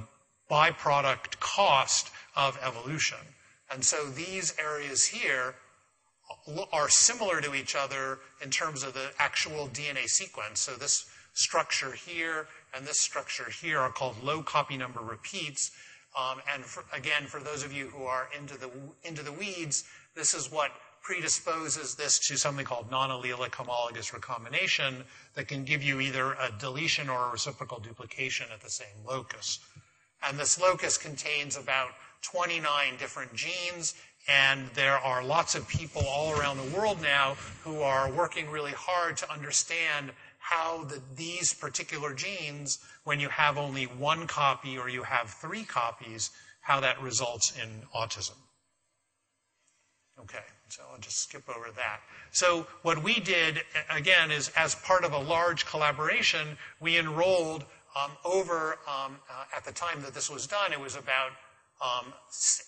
byproduct 0.51 1.39
cost 1.41 2.11
of 2.37 2.59
evolution. 2.63 3.19
And 3.71 3.85
so 3.85 4.07
these 4.07 4.55
areas 4.59 5.07
here 5.07 5.55
are 6.73 6.89
similar 6.89 7.41
to 7.41 7.55
each 7.55 7.75
other 7.75 8.19
in 8.43 8.51
terms 8.51 8.83
of 8.83 8.95
the 8.95 9.11
actual 9.19 9.69
DNA 9.69 10.07
sequence. 10.09 10.61
So 10.61 10.75
this 10.75 11.07
structure 11.35 11.93
here 11.93 12.47
and 12.75 12.87
this 12.87 13.01
structure 13.01 13.51
here 13.51 13.79
are 13.79 13.91
called 13.91 14.23
low 14.23 14.43
copy 14.43 14.77
number 14.77 15.01
repeats. 15.01 15.71
Um, 16.19 16.41
and 16.53 16.65
for, 16.65 16.85
again, 16.93 17.27
for 17.27 17.41
those 17.41 17.65
of 17.65 17.73
you 17.73 17.89
who 17.89 18.05
are 18.05 18.29
into 18.37 18.59
the 18.59 18.71
into 19.05 19.23
the 19.23 19.33
weeds, 19.33 19.85
this 20.15 20.35
is 20.35 20.51
what 20.51 20.73
predisposes 21.03 21.95
this 21.95 22.19
to 22.19 22.37
something 22.37 22.65
called 22.65 22.91
non-allelic 22.91 23.55
homologous 23.55 24.13
recombination 24.13 25.05
that 25.35 25.49
can 25.49 25.65
give 25.65 25.83
you 25.83 26.01
either 26.01 26.33
a 26.33 26.51
deletion 26.59 27.09
or 27.09 27.29
a 27.29 27.31
reciprocal 27.31 27.79
duplication 27.79 28.47
at 28.53 28.61
the 28.61 28.71
same 28.71 29.05
locus. 29.07 29.61
And 30.27 30.39
this 30.39 30.61
locus 30.61 30.99
contains 30.99 31.57
about 31.57 31.91
29 32.23 32.97
different 32.99 33.33
genes, 33.35 33.95
and 34.29 34.69
there 34.75 34.99
are 34.99 35.25
lots 35.25 35.55
of 35.55 35.67
people 35.69 36.03
all 36.07 36.39
around 36.39 36.59
the 36.59 36.77
world 36.77 37.01
now 37.01 37.35
who 37.65 37.81
are 37.81 38.11
working 38.11 38.51
really 38.51 38.73
hard 38.73 39.17
to 39.19 39.33
understand 39.33 40.11
how 40.39 40.85
the, 40.85 41.01
these 41.17 41.53
particular 41.53 42.15
genes, 42.15 42.79
when 43.05 43.21
you 43.21 43.29
have 43.29 43.59
only 43.59 43.85
one 43.85 44.27
copy 44.27 44.79
or 44.79 44.89
you 44.89 45.03
have 45.03 45.31
three 45.31 45.65
copies, 45.65 46.31
how 46.61 46.81
that 46.81 47.01
results 47.03 47.53
in 47.63 47.69
autism. 47.95 48.37
Okay, 50.21 50.43
so 50.69 50.83
I'll 50.93 50.99
just 50.99 51.23
skip 51.23 51.49
over 51.49 51.71
that. 51.77 52.01
So 52.31 52.67
what 52.83 53.03
we 53.03 53.21
did, 53.21 53.63
again, 53.91 54.31
is 54.31 54.51
as 54.57 54.75
part 54.75 55.05
of 55.05 55.13
a 55.13 55.19
large 55.19 55.65
collaboration, 55.65 56.59
we 56.81 56.99
enrolled 56.99 57.65
over, 58.25 58.79
um, 58.87 59.17
uh, 59.31 59.45
at 59.57 59.65
the 59.65 59.73
time 59.73 60.03
that 60.03 60.15
this 60.15 60.31
was 60.31 60.47
done, 60.47 60.73
it 60.73 60.81
was 60.81 60.97
about 60.97 61.33
um, 61.81 62.13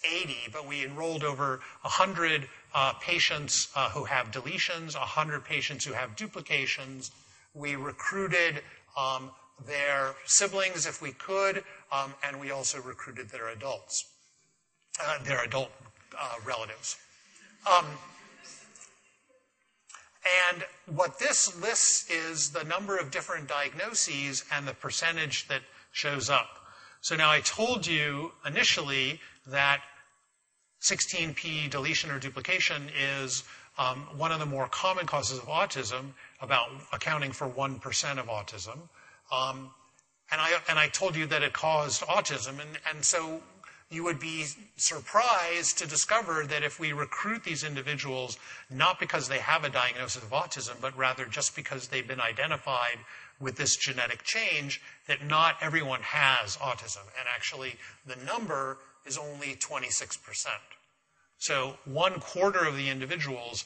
80, 0.04 0.34
but 0.52 0.66
we 0.66 0.84
enrolled 0.84 1.24
over 1.24 1.60
100 1.82 2.48
uh, 2.74 2.92
patients 3.00 3.68
uh, 3.74 3.90
who 3.90 4.04
have 4.04 4.30
deletions, 4.30 4.94
100 4.94 5.44
patients 5.44 5.84
who 5.84 5.92
have 5.92 6.14
duplications. 6.16 7.10
We 7.54 7.76
recruited 7.76 8.62
um, 8.96 9.30
their 9.66 10.14
siblings 10.26 10.86
if 10.86 11.02
we 11.02 11.12
could, 11.12 11.64
um, 11.92 12.14
and 12.22 12.40
we 12.40 12.50
also 12.50 12.80
recruited 12.80 13.28
their 13.28 13.48
adults, 13.48 14.06
their 15.24 15.44
adult 15.44 15.70
uh, 16.18 16.34
relatives. 16.46 16.96
And 20.50 20.64
what 20.86 21.18
this 21.18 21.58
lists 21.60 22.10
is 22.10 22.50
the 22.50 22.64
number 22.64 22.96
of 22.98 23.10
different 23.10 23.48
diagnoses 23.48 24.44
and 24.52 24.68
the 24.68 24.74
percentage 24.74 25.48
that 25.48 25.62
shows 25.92 26.28
up. 26.28 26.48
So 27.00 27.16
now 27.16 27.30
I 27.30 27.40
told 27.40 27.86
you 27.86 28.32
initially 28.44 29.20
that 29.46 29.80
16p 30.82 31.70
deletion 31.70 32.10
or 32.10 32.18
duplication 32.18 32.90
is 32.98 33.44
um, 33.78 34.06
one 34.16 34.32
of 34.32 34.40
the 34.40 34.46
more 34.46 34.68
common 34.68 35.06
causes 35.06 35.38
of 35.38 35.46
autism, 35.46 36.12
about 36.42 36.68
accounting 36.92 37.32
for 37.32 37.48
1% 37.48 38.18
of 38.18 38.26
autism. 38.26 38.76
Um, 39.32 39.70
and, 40.30 40.40
I, 40.40 40.58
and 40.68 40.78
I 40.78 40.88
told 40.88 41.16
you 41.16 41.26
that 41.26 41.42
it 41.42 41.52
caused 41.52 42.02
autism. 42.02 42.60
And, 42.60 42.78
and 42.92 43.04
so 43.04 43.40
you 43.90 44.04
would 44.04 44.20
be 44.20 44.46
surprised 44.76 45.78
to 45.78 45.86
discover 45.86 46.44
that 46.46 46.62
if 46.62 46.78
we 46.78 46.92
recruit 46.92 47.42
these 47.42 47.64
individuals, 47.64 48.38
not 48.70 49.00
because 49.00 49.28
they 49.28 49.38
have 49.38 49.64
a 49.64 49.68
diagnosis 49.68 50.22
of 50.22 50.30
autism, 50.30 50.80
but 50.80 50.96
rather 50.96 51.24
just 51.24 51.56
because 51.56 51.88
they've 51.88 52.06
been 52.06 52.20
identified 52.20 52.98
with 53.40 53.56
this 53.56 53.76
genetic 53.76 54.22
change 54.22 54.80
that 55.08 55.26
not 55.26 55.56
everyone 55.60 56.00
has 56.02 56.56
autism. 56.58 57.02
And 57.18 57.26
actually, 57.34 57.74
the 58.06 58.16
number 58.24 58.78
is 59.06 59.18
only 59.18 59.56
26%. 59.56 60.46
So 61.38 61.76
one 61.84 62.20
quarter 62.20 62.64
of 62.66 62.76
the 62.76 62.88
individuals 62.88 63.64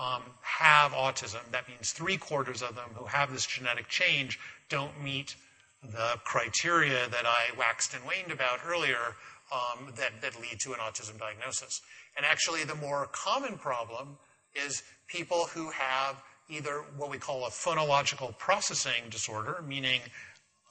um, 0.00 0.22
have 0.42 0.92
autism. 0.92 1.40
That 1.50 1.68
means 1.68 1.90
three 1.90 2.16
quarters 2.16 2.62
of 2.62 2.76
them 2.76 2.90
who 2.94 3.04
have 3.06 3.32
this 3.32 3.44
genetic 3.44 3.88
change 3.88 4.38
don't 4.68 5.02
meet 5.02 5.34
the 5.82 6.18
criteria 6.24 7.08
that 7.08 7.26
I 7.26 7.56
waxed 7.58 7.94
and 7.94 8.04
waned 8.04 8.32
about 8.32 8.60
earlier 8.66 9.16
um, 9.52 9.92
that, 9.96 10.20
that 10.22 10.40
lead 10.40 10.58
to 10.60 10.72
an 10.72 10.78
autism 10.78 11.18
diagnosis. 11.18 11.82
And 12.16 12.24
actually, 12.26 12.64
the 12.64 12.74
more 12.74 13.08
common 13.12 13.58
problem 13.58 14.16
is 14.54 14.82
people 15.06 15.46
who 15.46 15.70
have 15.70 16.22
either 16.48 16.84
what 16.96 17.10
we 17.10 17.18
call 17.18 17.44
a 17.44 17.50
phonological 17.50 18.36
processing 18.38 19.08
disorder, 19.10 19.62
meaning 19.66 20.00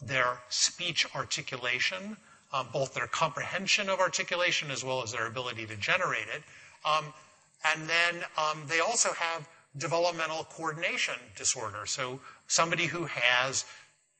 their 0.01 0.39
speech 0.49 1.05
articulation, 1.15 2.17
um, 2.53 2.67
both 2.71 2.93
their 2.93 3.07
comprehension 3.07 3.89
of 3.89 3.99
articulation 3.99 4.71
as 4.71 4.83
well 4.83 5.03
as 5.03 5.11
their 5.11 5.27
ability 5.27 5.65
to 5.65 5.75
generate 5.75 6.27
it. 6.33 6.43
Um, 6.85 7.13
and 7.65 7.89
then 7.89 8.23
um, 8.37 8.61
they 8.67 8.79
also 8.79 9.09
have 9.13 9.47
developmental 9.77 10.45
coordination 10.45 11.15
disorder. 11.35 11.85
So 11.85 12.19
somebody 12.47 12.85
who 12.85 13.05
has 13.05 13.65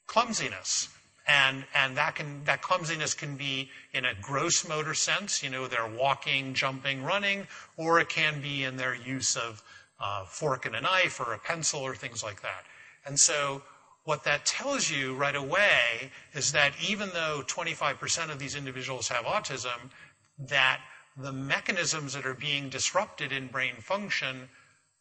clumsiness. 0.08 0.90
And, 1.28 1.66
and 1.74 1.98
that, 1.98 2.16
can, 2.16 2.44
that 2.46 2.62
clumsiness 2.62 3.16
can 3.16 3.36
be 3.36 3.70
in 3.94 4.06
a 4.06 4.14
gross 4.22 4.68
motor 4.68 4.94
sense, 4.94 5.42
you 5.42 5.50
know, 5.50 5.68
they're 5.68 5.88
walking, 5.88 6.54
jumping, 6.54 7.04
running, 7.04 7.48
or 7.78 8.00
it 8.00 8.10
can 8.10 8.42
be 8.42 8.64
in 8.64 8.78
their 8.78 8.94
use 8.94 9.36
of 9.36 9.64
uh, 10.00 10.26
fork 10.26 10.66
and 10.66 10.76
a 10.76 10.82
knife 10.82 11.20
or 11.20 11.34
a 11.34 11.40
pencil 11.40 11.82
or 11.82 11.96
things 11.96 12.24
like 12.24 12.42
that. 12.44 12.64
And 13.06 13.20
so 13.20 13.64
what 14.04 14.24
that 14.26 14.46
tells 14.46 14.90
you 14.90 15.16
right 15.16 15.36
away 15.36 16.12
is 16.34 16.52
that 16.52 16.74
even 16.88 17.10
though 17.10 17.44
25% 17.48 18.32
of 18.32 18.38
these 18.38 18.56
individuals 18.56 19.08
have 19.08 19.26
autism, 19.26 19.90
that 20.38 20.80
the 21.18 21.32
mechanisms 21.32 22.14
that 22.14 22.26
are 22.26 22.36
being 22.36 22.70
disrupted 22.70 23.32
in 23.32 23.48
brain 23.48 23.76
function 23.80 24.50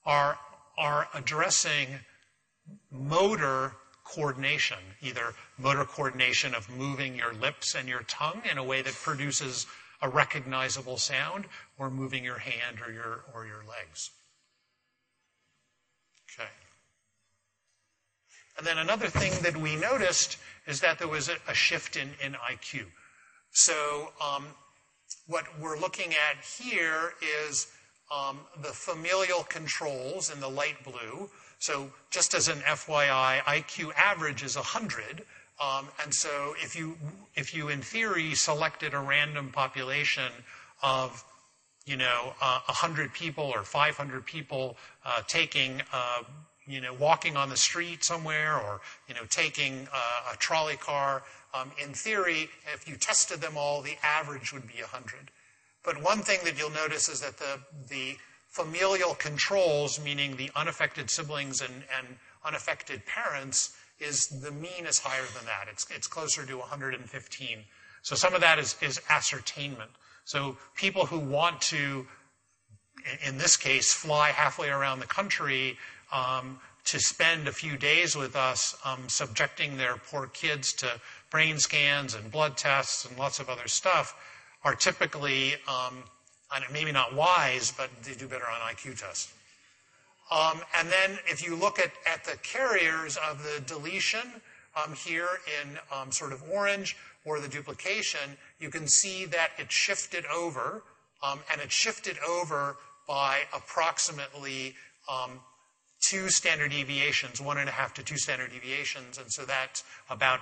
are, 0.07 0.39
are 0.79 1.09
addressing 1.12 1.89
motor 2.91 3.75
coordination, 4.05 4.78
either 5.02 5.34
motor 5.59 5.84
coordination 5.84 6.55
of 6.55 6.68
moving 6.70 7.16
your 7.16 7.32
lips 7.34 7.74
and 7.74 7.88
your 7.88 8.02
tongue 8.02 8.42
in 8.50 8.59
a 8.59 8.64
way 8.64 8.82
that 8.82 8.94
produces 8.94 9.66
a 10.02 10.09
recognizable 10.09 10.98
sound, 10.98 11.46
or 11.78 11.90
moving 11.90 12.22
your 12.22 12.38
hand 12.38 12.78
or 12.86 12.92
your, 12.92 13.24
or 13.34 13.46
your 13.46 13.64
legs. 13.66 14.11
Okay. 16.38 16.48
And 18.59 18.66
then 18.66 18.78
another 18.78 19.09
thing 19.09 19.32
that 19.42 19.57
we 19.57 19.76
noticed 19.76 20.36
is 20.66 20.80
that 20.80 20.98
there 20.98 21.09
was 21.09 21.28
a, 21.28 21.36
a 21.48 21.55
shift 21.55 21.96
in, 21.96 22.11
in 22.22 22.32
IQ. 22.34 22.84
So 23.52 24.12
um, 24.22 24.46
what 25.26 25.44
we're 25.61 25.78
looking 25.78 26.11
at 26.11 26.44
here 26.44 27.12
is 27.46 27.68
um, 28.12 28.40
the 28.62 28.68
familial 28.68 29.42
controls 29.44 30.32
in 30.32 30.40
the 30.40 30.48
light 30.48 30.82
blue. 30.84 31.30
So 31.64 31.90
just 32.10 32.34
as 32.34 32.48
an 32.48 32.58
FYI, 32.58 33.38
IQ 33.38 33.94
average 33.96 34.42
is 34.42 34.54
100. 34.54 35.22
Um, 35.58 35.88
and 36.02 36.12
so 36.12 36.54
if 36.62 36.76
you, 36.76 36.98
if 37.36 37.54
you 37.54 37.70
in 37.70 37.80
theory 37.80 38.34
selected 38.34 38.92
a 38.92 38.98
random 38.98 39.48
population 39.48 40.30
of 40.82 41.24
you 41.86 41.96
know, 41.96 42.34
uh, 42.42 42.60
100 42.66 43.14
people 43.14 43.44
or 43.44 43.62
500 43.62 44.26
people 44.26 44.76
uh, 45.06 45.22
taking, 45.26 45.80
uh, 45.90 46.24
you 46.66 46.82
know, 46.82 46.92
walking 46.92 47.34
on 47.34 47.48
the 47.48 47.56
street 47.56 48.04
somewhere 48.04 48.58
or, 48.58 48.82
you 49.08 49.14
know, 49.14 49.24
taking 49.30 49.88
uh, 49.90 50.32
a 50.34 50.36
trolley 50.36 50.76
car, 50.76 51.22
um, 51.54 51.70
in 51.82 51.94
theory, 51.94 52.50
if 52.74 52.86
you 52.86 52.96
tested 52.96 53.40
them 53.40 53.56
all, 53.56 53.80
the 53.80 53.96
average 54.02 54.52
would 54.52 54.66
be 54.66 54.80
100. 54.80 55.30
But 55.82 56.02
one 56.02 56.18
thing 56.18 56.40
that 56.44 56.58
you'll 56.58 56.70
notice 56.70 57.08
is 57.08 57.22
that 57.22 57.38
the, 57.38 57.58
the 57.88 58.16
familial 58.55 59.16
controls, 59.16 60.02
meaning 60.05 60.36
the 60.36 60.48
unaffected 60.55 61.11
siblings 61.11 61.61
and, 61.61 61.74
and 61.98 62.07
unaffected 62.44 63.02
parents, 63.05 63.74
is 63.98 64.28
the 64.28 64.52
mean 64.52 64.86
is 64.86 65.00
higher 65.00 65.24
than 65.36 65.44
that. 65.46 65.66
It's, 65.68 65.88
it's 65.90 66.07
closer 66.07 66.46
to 66.46 66.59
115. 66.59 67.59
So 68.02 68.14
some 68.14 68.32
of 68.32 68.40
that 68.42 68.61
is, 68.61 68.76
is 68.80 69.00
ascertainment. 69.11 69.90
So 70.24 70.57
people 70.76 71.05
who 71.05 71.18
want 71.18 71.61
to, 71.62 72.07
in 73.26 73.38
this 73.38 73.57
case, 73.57 73.92
fly 73.92 74.28
halfway 74.28 74.68
around 74.68 75.00
the 75.00 75.07
country 75.07 75.76
um, 76.12 76.61
to 76.84 77.00
spend 77.00 77.48
a 77.48 77.52
few 77.52 77.76
days 77.76 78.14
with 78.14 78.36
us, 78.36 78.76
um, 78.84 79.09
subjecting 79.09 79.76
their 79.76 79.96
poor 79.96 80.28
kids 80.28 80.72
to 80.74 81.00
brain 81.28 81.59
scans 81.59 82.14
and 82.14 82.30
blood 82.30 82.57
tests 82.57 83.05
and 83.05 83.18
lots 83.18 83.40
of 83.40 83.48
other 83.48 83.66
stuff, 83.66 84.14
are 84.62 84.76
typically, 84.76 85.55
um, 85.66 86.05
maybe 86.72 86.92
not 86.92 87.14
wise, 87.14 87.72
but 87.76 87.90
they 88.02 88.14
do 88.14 88.26
better 88.28 88.44
on 88.44 88.61
IQ 88.74 88.98
tests. 89.00 89.32
Um, 90.30 90.61
and 90.78 90.88
then 90.88 91.18
if 91.26 91.46
you 91.46 91.55
look 91.55 91.78
at, 91.78 91.92
at 92.07 92.24
the 92.24 92.36
carriers 92.38 93.18
of 93.28 93.42
the 93.42 93.61
deletion 93.66 94.40
um, 94.76 94.94
here 94.94 95.28
in 95.62 95.78
um, 95.94 96.11
sort 96.11 96.32
of 96.32 96.42
orange 96.50 96.96
or 97.24 97.40
the 97.40 97.48
duplication, 97.48 98.36
you 98.59 98.70
can 98.70 98.86
see 98.86 99.26
that 99.26 99.50
it 99.59 99.70
shifted 99.70 100.24
over, 100.34 100.82
um, 101.22 101.40
and 101.52 101.61
it 101.61 101.70
shifted 101.70 102.16
over 102.26 102.76
by 103.07 103.40
approximately 103.55 104.74
um, 105.11 105.40
two 106.09 106.28
standard 106.28 106.70
deviations, 106.70 107.40
one 107.40 107.59
and 107.59 107.68
a 107.68 107.72
half 107.72 107.94
to 107.94 108.02
two 108.02 108.16
standard 108.16 108.50
deviations, 108.50 109.18
and 109.18 109.30
so 109.30 109.44
that's 109.44 109.84
about 110.11 110.40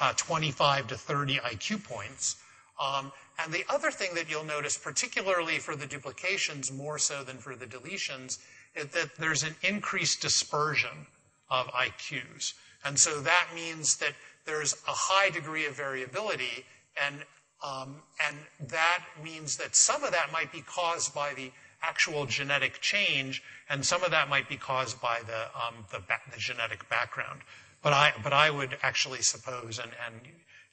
uh, 0.00 0.12
25 0.16 0.88
to 0.88 0.96
30 0.96 1.36
IQ 1.36 1.84
points. 1.84 2.36
Um, 2.80 3.12
and 3.42 3.52
the 3.52 3.64
other 3.68 3.90
thing 3.90 4.14
that 4.14 4.30
you'll 4.30 4.44
notice, 4.44 4.76
particularly 4.78 5.58
for 5.58 5.76
the 5.76 5.86
duplications 5.86 6.72
more 6.72 6.98
so 6.98 7.24
than 7.24 7.38
for 7.38 7.56
the 7.56 7.66
deletions, 7.66 8.38
is 8.74 8.86
that 8.86 9.16
there's 9.18 9.42
an 9.42 9.54
increased 9.62 10.20
dispersion 10.22 11.06
of 11.50 11.66
IQs. 11.68 12.54
And 12.84 12.98
so 12.98 13.20
that 13.20 13.48
means 13.54 13.96
that 13.96 14.12
there's 14.44 14.74
a 14.86 14.92
high 14.92 15.30
degree 15.30 15.66
of 15.66 15.74
variability, 15.74 16.64
and, 17.02 17.16
um, 17.62 17.96
and 18.26 18.36
that 18.68 19.04
means 19.22 19.56
that 19.56 19.74
some 19.76 20.04
of 20.04 20.12
that 20.12 20.32
might 20.32 20.52
be 20.52 20.62
caused 20.62 21.14
by 21.14 21.34
the 21.34 21.50
actual 21.82 22.26
genetic 22.26 22.80
change, 22.80 23.42
and 23.68 23.84
some 23.84 24.02
of 24.02 24.10
that 24.10 24.28
might 24.28 24.48
be 24.48 24.56
caused 24.56 25.00
by 25.00 25.20
the, 25.26 25.44
um, 25.54 25.74
the, 25.92 26.00
ba- 26.00 26.20
the, 26.32 26.38
genetic 26.38 26.88
background. 26.88 27.40
But 27.82 27.92
I, 27.92 28.12
but 28.22 28.32
I 28.32 28.50
would 28.50 28.76
actually 28.82 29.22
suppose, 29.22 29.78
and, 29.78 29.92
and 30.06 30.20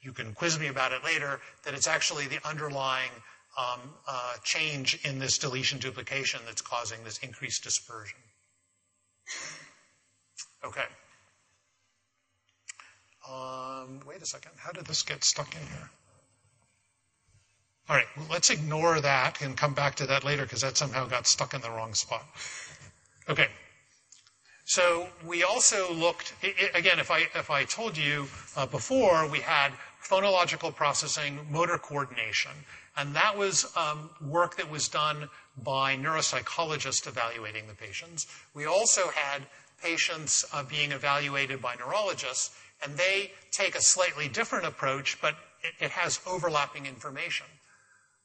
you 0.05 0.13
can 0.13 0.33
quiz 0.33 0.59
me 0.59 0.67
about 0.67 0.91
it 0.91 1.03
later, 1.03 1.41
that 1.63 1.73
it's 1.73 1.87
actually 1.87 2.27
the 2.27 2.39
underlying 2.47 3.11
um, 3.57 3.79
uh, 4.07 4.33
change 4.43 4.99
in 5.03 5.17
this 5.17 5.37
deletion 5.39 5.79
duplication 5.79 6.39
that's 6.45 6.61
causing 6.61 7.03
this 7.03 7.17
increased 7.19 7.63
dispersion. 7.63 8.19
Okay. 10.63 10.85
Um, 13.27 13.99
wait 14.07 14.21
a 14.21 14.25
second. 14.25 14.51
How 14.57 14.71
did 14.71 14.85
this 14.85 15.01
get 15.01 15.23
stuck 15.23 15.53
in 15.55 15.61
here? 15.61 15.89
All 17.87 17.95
right, 17.95 18.05
well, 18.17 18.27
let's 18.31 18.49
ignore 18.49 18.99
that 18.99 19.41
and 19.41 19.55
come 19.55 19.73
back 19.73 19.95
to 19.95 20.07
that 20.07 20.23
later 20.23 20.43
because 20.43 20.61
that 20.61 20.75
somehow 20.77 21.05
got 21.05 21.27
stuck 21.27 21.53
in 21.53 21.61
the 21.61 21.69
wrong 21.69 21.93
spot. 21.93 22.25
Okay. 23.29 23.47
So 24.65 25.07
we 25.23 25.43
also 25.43 25.93
looked, 25.93 26.33
again, 26.73 26.97
if 26.97 27.11
I, 27.11 27.27
if 27.35 27.51
I 27.51 27.63
told 27.65 27.95
you 27.95 28.27
uh, 28.57 28.65
before, 28.65 29.27
we 29.29 29.39
had 29.39 29.71
phonological 30.07 30.73
processing, 30.73 31.39
motor 31.49 31.77
coordination. 31.77 32.51
And 32.97 33.15
that 33.15 33.37
was 33.37 33.71
um, 33.75 34.09
work 34.21 34.57
that 34.57 34.69
was 34.69 34.87
done 34.87 35.29
by 35.63 35.97
neuropsychologists 35.97 37.07
evaluating 37.07 37.67
the 37.67 37.73
patients. 37.73 38.27
We 38.53 38.65
also 38.65 39.09
had 39.09 39.41
patients 39.81 40.45
uh, 40.53 40.63
being 40.63 40.91
evaluated 40.91 41.61
by 41.61 41.75
neurologists, 41.75 42.55
and 42.83 42.95
they 42.95 43.31
take 43.51 43.75
a 43.75 43.81
slightly 43.81 44.27
different 44.27 44.65
approach, 44.65 45.19
but 45.21 45.35
it, 45.63 45.85
it 45.85 45.91
has 45.91 46.19
overlapping 46.25 46.85
information. 46.85 47.47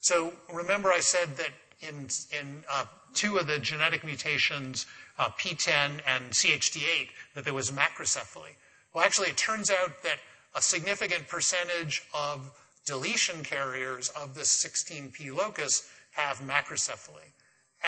So 0.00 0.32
remember 0.52 0.92
I 0.92 1.00
said 1.00 1.36
that 1.36 1.50
in, 1.80 2.08
in 2.38 2.64
uh, 2.70 2.84
two 3.14 3.38
of 3.38 3.46
the 3.46 3.58
genetic 3.58 4.04
mutations, 4.04 4.86
uh, 5.18 5.28
PTEN 5.30 6.00
and 6.06 6.30
CHD8, 6.30 7.08
that 7.34 7.44
there 7.44 7.54
was 7.54 7.70
macrocephaly. 7.70 8.54
Well, 8.92 9.04
actually, 9.04 9.28
it 9.28 9.36
turns 9.36 9.70
out 9.70 10.02
that 10.02 10.18
a 10.54 10.62
significant 10.62 11.28
percentage 11.28 12.02
of 12.14 12.50
deletion 12.86 13.42
carriers 13.44 14.08
of 14.10 14.34
this 14.34 14.64
16p 14.64 15.34
locus 15.34 15.88
have 16.12 16.38
macrocephaly. 16.40 17.32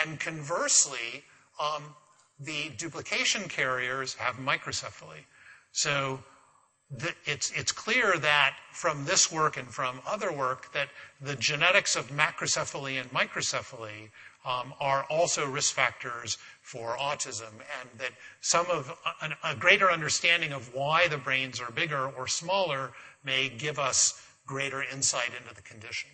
And 0.01 0.19
conversely, 0.21 1.25
um, 1.61 1.83
the 2.39 2.71
duplication 2.77 3.49
carriers 3.49 4.15
have 4.15 4.37
microcephaly. 4.37 5.25
So 5.73 6.23
the, 6.91 7.13
it's, 7.25 7.51
it's 7.53 7.73
clear 7.73 8.19
that 8.19 8.57
from 8.73 9.05
this 9.05 9.33
work 9.33 9.57
and 9.57 9.69
from 9.69 10.01
other 10.07 10.33
work 10.33 10.73
that 10.73 10.89
the 11.21 11.37
genetics 11.37 11.97
of 11.97 12.09
macrocephaly 12.09 13.01
and 13.01 13.11
microcephaly 13.11 14.11
um, 14.45 14.75
are 14.81 15.05
also 15.11 15.47
risk 15.47 15.75
factors 15.75 16.39
for 16.63 16.97
autism, 16.97 17.53
and 17.81 17.99
that 17.99 18.11
some 18.41 18.67
of 18.71 18.97
a, 19.21 19.53
a 19.53 19.57
greater 19.57 19.91
understanding 19.91 20.53
of 20.53 20.75
why 20.75 21.09
the 21.09 21.19
brains 21.19 21.61
are 21.61 21.71
bigger 21.71 22.07
or 22.07 22.27
smaller 22.27 22.93
may 23.25 23.49
give 23.49 23.79
us 23.79 24.21
greater 24.47 24.83
insight 24.83 25.31
into 25.41 25.55
the 25.55 25.63
condition. 25.63 26.11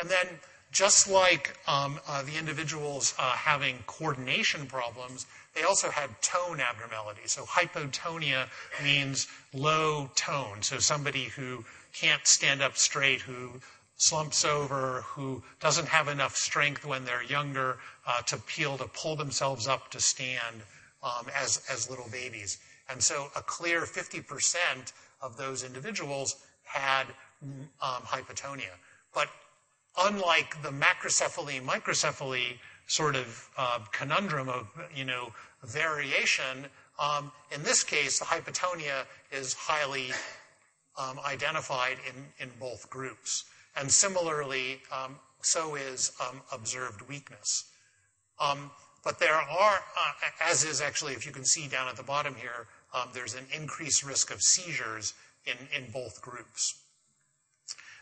And 0.00 0.08
then, 0.08 0.26
just 0.72 1.08
like 1.08 1.56
um, 1.68 2.00
uh, 2.08 2.22
the 2.22 2.36
individuals 2.36 3.14
uh, 3.18 3.32
having 3.32 3.78
coordination 3.86 4.66
problems, 4.66 5.26
they 5.54 5.62
also 5.62 5.90
had 5.90 6.10
tone 6.20 6.60
abnormalities. 6.60 7.32
So 7.32 7.44
hypotonia 7.44 8.48
means 8.82 9.28
low 9.52 10.10
tone. 10.16 10.62
So 10.62 10.78
somebody 10.78 11.24
who 11.24 11.64
can't 11.92 12.26
stand 12.26 12.60
up 12.60 12.76
straight, 12.76 13.20
who 13.20 13.60
slumps 13.96 14.44
over, 14.44 15.02
who 15.06 15.42
doesn't 15.60 15.88
have 15.88 16.08
enough 16.08 16.36
strength 16.36 16.84
when 16.84 17.04
they're 17.04 17.22
younger 17.22 17.78
uh, 18.06 18.20
to 18.22 18.36
peel 18.38 18.76
to 18.78 18.88
pull 18.88 19.16
themselves 19.16 19.68
up 19.68 19.90
to 19.90 20.00
stand 20.00 20.62
um, 21.02 21.26
as, 21.34 21.62
as 21.70 21.88
little 21.88 22.08
babies. 22.10 22.58
And 22.90 23.02
so 23.02 23.28
a 23.36 23.42
clear 23.42 23.82
50% 23.82 24.92
of 25.22 25.36
those 25.36 25.64
individuals 25.64 26.36
had 26.64 27.04
um, 27.42 28.02
hypotonia. 28.02 28.72
But 29.14 29.28
unlike 29.98 30.60
the 30.62 30.70
macrocephaly, 30.70 31.62
microcephaly 31.62 32.58
sort 32.86 33.16
of 33.16 33.48
uh, 33.56 33.78
conundrum 33.92 34.48
of, 34.48 34.68
you 34.94 35.04
know, 35.04 35.30
variation, 35.62 36.66
um, 36.98 37.32
in 37.52 37.62
this 37.62 37.82
case, 37.82 38.18
the 38.18 38.24
hypotonia 38.24 39.04
is 39.32 39.54
highly 39.54 40.10
um, 40.98 41.18
identified 41.26 41.96
in, 42.08 42.44
in 42.44 42.50
both 42.60 42.88
groups. 42.90 43.44
And 43.76 43.90
similarly, 43.90 44.80
um, 44.92 45.16
so 45.42 45.74
is 45.74 46.12
um, 46.20 46.40
observed 46.52 47.02
weakness. 47.08 47.64
Um, 48.40 48.70
but 49.04 49.18
there 49.18 49.34
are, 49.34 49.78
uh, 49.98 50.12
as 50.42 50.64
is 50.64 50.80
actually, 50.80 51.12
if 51.12 51.26
you 51.26 51.32
can 51.32 51.44
see 51.44 51.68
down 51.68 51.88
at 51.88 51.96
the 51.96 52.02
bottom 52.02 52.34
here, 52.34 52.66
um, 52.94 53.08
there's 53.12 53.34
an 53.34 53.46
increased 53.54 54.04
risk 54.04 54.32
of 54.32 54.40
seizures 54.40 55.12
in, 55.44 55.56
in 55.76 55.90
both 55.90 56.22
groups. 56.22 56.80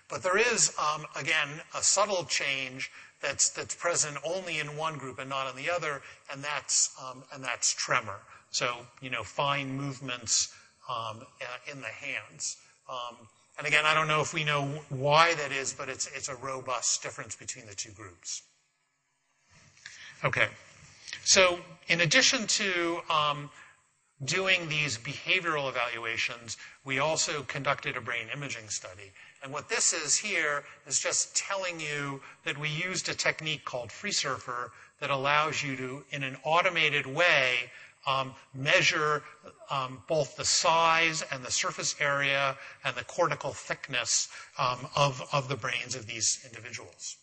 But 0.09 0.23
there 0.23 0.37
is, 0.37 0.75
um, 0.79 1.07
again, 1.17 1.49
a 1.75 1.83
subtle 1.83 2.25
change 2.25 2.91
that's, 3.21 3.51
that's 3.51 3.75
present 3.75 4.19
only 4.25 4.59
in 4.59 4.77
one 4.77 4.99
group 4.99 5.19
and 5.19 5.31
not 5.31 5.51
in 5.51 5.57
the 5.57 5.71
other, 5.71 6.03
and 6.31 6.43
that's, 6.45 6.95
um, 7.03 7.25
and 7.33 7.43
that's 7.43 7.73
tremor. 7.73 8.21
So, 8.51 8.87
you 9.01 9.11
know, 9.11 9.23
fine 9.23 9.75
movements 9.75 10.53
um, 10.89 11.23
in 11.71 11.81
the 11.81 11.87
hands. 11.87 12.59
And 13.59 13.67
again, 13.67 13.85
I 13.85 13.95
don't 13.95 14.09
know 14.09 14.21
if 14.21 14.33
we 14.33 14.45
know 14.45 14.65
why 14.89 15.35
that 15.35 15.53
is, 15.53 15.73
but 15.73 15.89
it's, 15.89 16.09
it's 16.15 16.29
a 16.29 16.37
robust 16.37 17.03
difference 17.03 17.37
between 17.37 17.67
the 17.67 17.75
two 17.75 17.93
groups. 17.93 18.43
Okay. 20.25 20.49
So, 21.25 21.59
in 21.89 22.01
addition 22.01 22.47
to 22.47 23.01
um, 23.11 23.51
doing 24.25 24.69
these 24.69 24.99
behavioral 24.99 25.69
evaluations, 25.69 26.57
we 26.85 26.99
also 26.99 27.43
conducted 27.43 27.97
a 27.97 28.01
brain 28.01 28.29
imaging 28.35 28.69
study. 28.69 29.13
And 29.43 29.53
what 29.53 29.69
this 29.69 29.93
is 29.93 30.17
here 30.17 30.65
is 30.87 31.01
just 31.01 31.37
telling 31.37 31.81
you 31.81 32.21
that 32.45 32.57
we 32.59 32.69
used 32.69 33.09
a 33.09 33.15
technique 33.15 33.65
called 33.65 33.91
FreeSurfer 33.91 34.71
that 35.01 35.11
allows 35.11 35.63
you 35.63 35.77
to, 35.77 36.05
in 36.11 36.23
an 36.23 36.37
automated 36.45 37.07
way, 37.07 37.71
measure 38.55 39.23
um, 39.71 40.03
both 40.09 40.37
the 40.37 40.45
size 40.45 41.25
and 41.33 41.45
the 41.45 41.51
surface 41.51 41.97
area 42.01 42.57
and 42.85 42.95
the 42.97 43.05
cortical 43.05 43.53
thickness 43.53 44.29
um, 44.59 44.87
of, 44.97 45.23
of 45.33 45.49
the 45.49 45.57
brains 45.57 45.95
of 45.95 46.07
these 46.07 46.45
individuals. 46.45 47.17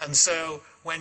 And 0.00 0.16
so 0.16 0.62
when 0.82 1.00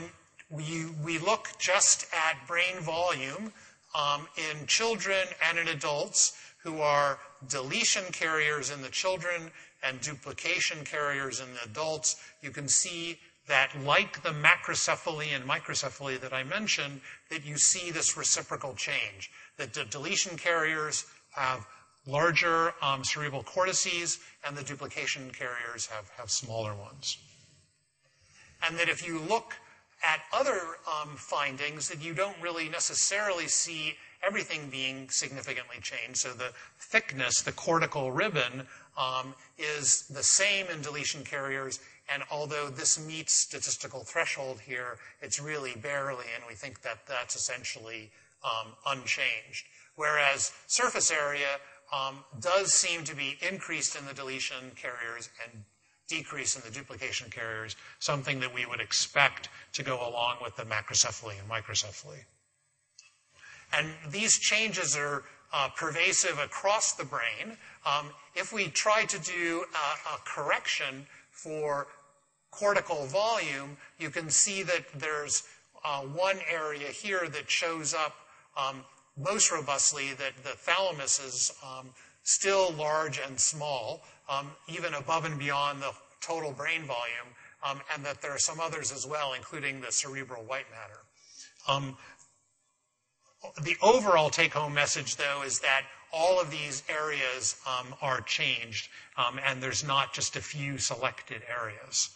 we, 0.49 0.85
we 1.03 1.17
look 1.17 1.49
just 1.59 2.07
at 2.13 2.47
brain 2.47 2.79
volume 2.79 3.51
um, 3.95 4.27
in 4.37 4.67
children 4.67 5.27
and 5.47 5.57
in 5.57 5.67
adults 5.69 6.37
who 6.63 6.81
are 6.81 7.19
deletion 7.47 8.03
carriers 8.11 8.71
in 8.71 8.81
the 8.81 8.89
children 8.89 9.51
and 9.83 10.01
duplication 10.01 10.83
carriers 10.83 11.39
in 11.39 11.47
the 11.53 11.69
adults, 11.69 12.21
you 12.41 12.51
can 12.51 12.67
see 12.67 13.19
that 13.47 13.69
like 13.83 14.23
the 14.23 14.29
macrocephaly 14.29 15.35
and 15.35 15.47
microcephaly 15.47 16.19
that 16.19 16.33
I 16.33 16.43
mentioned, 16.43 17.01
that 17.29 17.45
you 17.45 17.57
see 17.57 17.91
this 17.91 18.17
reciprocal 18.17 18.73
change. 18.73 19.31
That 19.57 19.73
the 19.73 19.85
deletion 19.85 20.37
carriers 20.37 21.05
have 21.31 21.65
larger 22.07 22.73
um, 22.81 23.03
cerebral 23.03 23.43
cortices 23.43 24.19
and 24.45 24.55
the 24.55 24.63
duplication 24.63 25.31
carriers 25.31 25.87
have, 25.87 26.09
have 26.17 26.29
smaller 26.29 26.73
ones. 26.73 27.17
And 28.67 28.77
that 28.77 28.89
if 28.89 29.05
you 29.05 29.19
look 29.19 29.53
at 30.03 30.21
other 30.33 30.59
um, 31.01 31.15
findings, 31.15 31.89
that 31.89 32.03
you 32.03 32.13
don't 32.13 32.35
really 32.41 32.69
necessarily 32.69 33.47
see 33.47 33.95
everything 34.25 34.69
being 34.71 35.09
significantly 35.09 35.77
changed. 35.81 36.17
So 36.17 36.29
the 36.29 36.51
thickness, 36.79 37.41
the 37.41 37.51
cortical 37.51 38.11
ribbon, 38.11 38.67
um, 38.97 39.35
is 39.57 40.05
the 40.09 40.23
same 40.23 40.67
in 40.67 40.81
deletion 40.81 41.23
carriers 41.23 41.79
and 42.11 42.23
although 42.31 42.69
this 42.69 43.03
meets 43.05 43.33
statistical 43.33 44.01
threshold 44.01 44.59
here, 44.59 44.97
it's 45.21 45.39
really 45.41 45.75
barely, 45.75 46.25
and 46.35 46.43
we 46.47 46.53
think 46.53 46.81
that 46.81 46.99
that's 47.07 47.35
essentially 47.35 48.11
um, 48.43 48.73
unchanged. 48.85 49.65
Whereas 49.95 50.51
surface 50.67 51.11
area 51.11 51.57
um, 51.91 52.23
does 52.39 52.73
seem 52.73 53.03
to 53.05 53.15
be 53.15 53.37
increased 53.47 53.95
in 53.95 54.05
the 54.05 54.13
deletion 54.13 54.71
carriers 54.75 55.29
and 55.43 55.63
decrease 56.07 56.55
in 56.55 56.61
the 56.63 56.71
duplication 56.71 57.29
carriers, 57.31 57.75
something 57.99 58.39
that 58.39 58.53
we 58.53 58.65
would 58.65 58.79
expect 58.79 59.49
to 59.73 59.83
go 59.83 60.07
along 60.07 60.37
with 60.43 60.55
the 60.55 60.63
macrocephaly 60.63 61.39
and 61.39 61.49
microcephaly. 61.49 62.19
And 63.73 63.87
these 64.11 64.37
changes 64.37 64.95
are 64.95 65.23
uh, 65.51 65.69
pervasive 65.75 66.37
across 66.37 66.93
the 66.93 67.05
brain. 67.05 67.57
Um, 67.85 68.11
if 68.35 68.53
we 68.53 68.67
try 68.67 69.05
to 69.05 69.19
do 69.19 69.65
a, 69.73 70.15
a 70.15 70.17
correction 70.25 71.07
for 71.31 71.87
cortical 72.55 73.05
volume, 73.05 73.77
you 73.99 74.09
can 74.09 74.29
see 74.29 74.63
that 74.63 74.85
there's 74.95 75.43
uh, 75.83 76.01
one 76.01 76.39
area 76.49 76.87
here 76.87 77.27
that 77.29 77.49
shows 77.49 77.93
up 77.93 78.15
um, 78.57 78.83
most 79.17 79.51
robustly 79.51 80.13
that 80.13 80.33
the 80.43 80.49
thalamus 80.49 81.19
is 81.19 81.53
um, 81.63 81.89
still 82.23 82.71
large 82.73 83.19
and 83.19 83.39
small, 83.39 84.01
um, 84.29 84.51
even 84.67 84.93
above 84.93 85.25
and 85.25 85.37
beyond 85.37 85.81
the 85.81 85.91
total 86.21 86.51
brain 86.51 86.83
volume, 86.85 87.29
um, 87.63 87.81
and 87.93 88.03
that 88.03 88.21
there 88.21 88.31
are 88.31 88.39
some 88.39 88.59
others 88.59 88.91
as 88.91 89.05
well, 89.05 89.33
including 89.33 89.79
the 89.81 89.91
cerebral 89.91 90.43
white 90.43 90.65
matter. 90.71 91.01
Um, 91.67 91.97
the 93.63 93.75
overall 93.81 94.29
take 94.29 94.53
home 94.53 94.73
message, 94.73 95.17
though, 95.17 95.43
is 95.45 95.59
that 95.59 95.83
all 96.11 96.39
of 96.39 96.49
these 96.49 96.81
areas 96.89 97.57
um, 97.67 97.93
are 98.01 98.21
changed, 98.21 98.89
and 99.17 99.61
there's 99.61 99.83
not 99.83 100.13
just 100.13 100.35
a 100.35 100.41
few 100.41 100.77
selected 100.77 101.41
areas. 101.47 102.14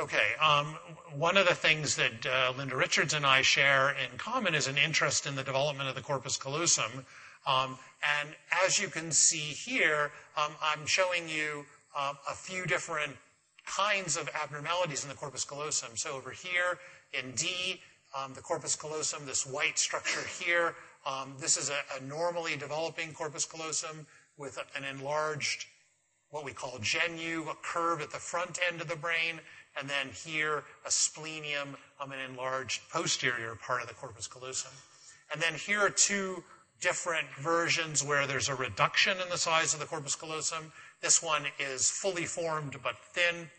Okay. 0.00 0.32
Um, 0.40 0.78
one 1.18 1.36
of 1.36 1.46
the 1.46 1.54
things 1.54 1.96
that 1.96 2.24
uh, 2.24 2.54
Linda 2.56 2.74
Richards 2.74 3.12
and 3.12 3.26
I 3.26 3.42
share 3.42 3.90
in 3.90 4.16
common 4.16 4.54
is 4.54 4.66
an 4.66 4.78
interest 4.78 5.26
in 5.26 5.36
the 5.36 5.42
development 5.42 5.90
of 5.90 5.94
the 5.94 6.00
corpus 6.00 6.38
callosum. 6.38 7.04
Um, 7.46 7.76
and 8.22 8.30
as 8.64 8.80
you 8.80 8.88
can 8.88 9.12
see 9.12 9.36
here, 9.36 10.10
um, 10.38 10.52
I'm 10.62 10.86
showing 10.86 11.28
you 11.28 11.66
uh, 11.94 12.14
a 12.30 12.32
few 12.32 12.64
different 12.64 13.12
kinds 13.66 14.16
of 14.16 14.30
abnormalities 14.42 15.02
in 15.02 15.10
the 15.10 15.16
corpus 15.16 15.44
callosum. 15.44 15.90
So 15.96 16.12
over 16.12 16.30
here 16.30 16.78
in 17.12 17.32
D, 17.32 17.82
um, 18.16 18.32
the 18.32 18.40
corpus 18.40 18.76
callosum, 18.76 19.26
this 19.26 19.44
white 19.44 19.78
structure 19.78 20.26
here, 20.42 20.76
um, 21.04 21.34
this 21.38 21.58
is 21.58 21.68
a, 21.68 21.98
a, 21.98 22.02
normally 22.06 22.56
developing 22.56 23.12
corpus 23.12 23.44
callosum 23.44 24.06
with 24.38 24.58
an 24.74 24.84
enlarged, 24.84 25.66
what 26.30 26.42
we 26.42 26.52
call 26.52 26.78
genu, 26.80 27.44
a 27.50 27.54
curve 27.62 28.00
at 28.00 28.10
the 28.10 28.18
front 28.18 28.58
end 28.66 28.80
of 28.80 28.88
the 28.88 28.96
brain 28.96 29.40
and 29.78 29.88
then 29.88 30.08
here 30.24 30.64
a 30.86 30.90
splenium, 30.90 31.76
um, 32.00 32.12
an 32.12 32.18
enlarged 32.30 32.82
posterior 32.90 33.54
part 33.54 33.82
of 33.82 33.88
the 33.88 33.94
corpus 33.94 34.26
callosum. 34.26 34.72
And 35.32 35.40
then 35.40 35.54
here 35.54 35.80
are 35.80 35.90
two 35.90 36.42
different 36.80 37.28
versions 37.38 38.02
where 38.02 38.26
there's 38.26 38.48
a 38.48 38.54
reduction 38.54 39.18
in 39.20 39.28
the 39.28 39.38
size 39.38 39.74
of 39.74 39.80
the 39.80 39.86
corpus 39.86 40.16
callosum. 40.16 40.72
This 41.00 41.22
one 41.22 41.44
is 41.58 41.90
fully 41.90 42.24
formed 42.24 42.76
but 42.82 42.98
thin, 42.98 43.50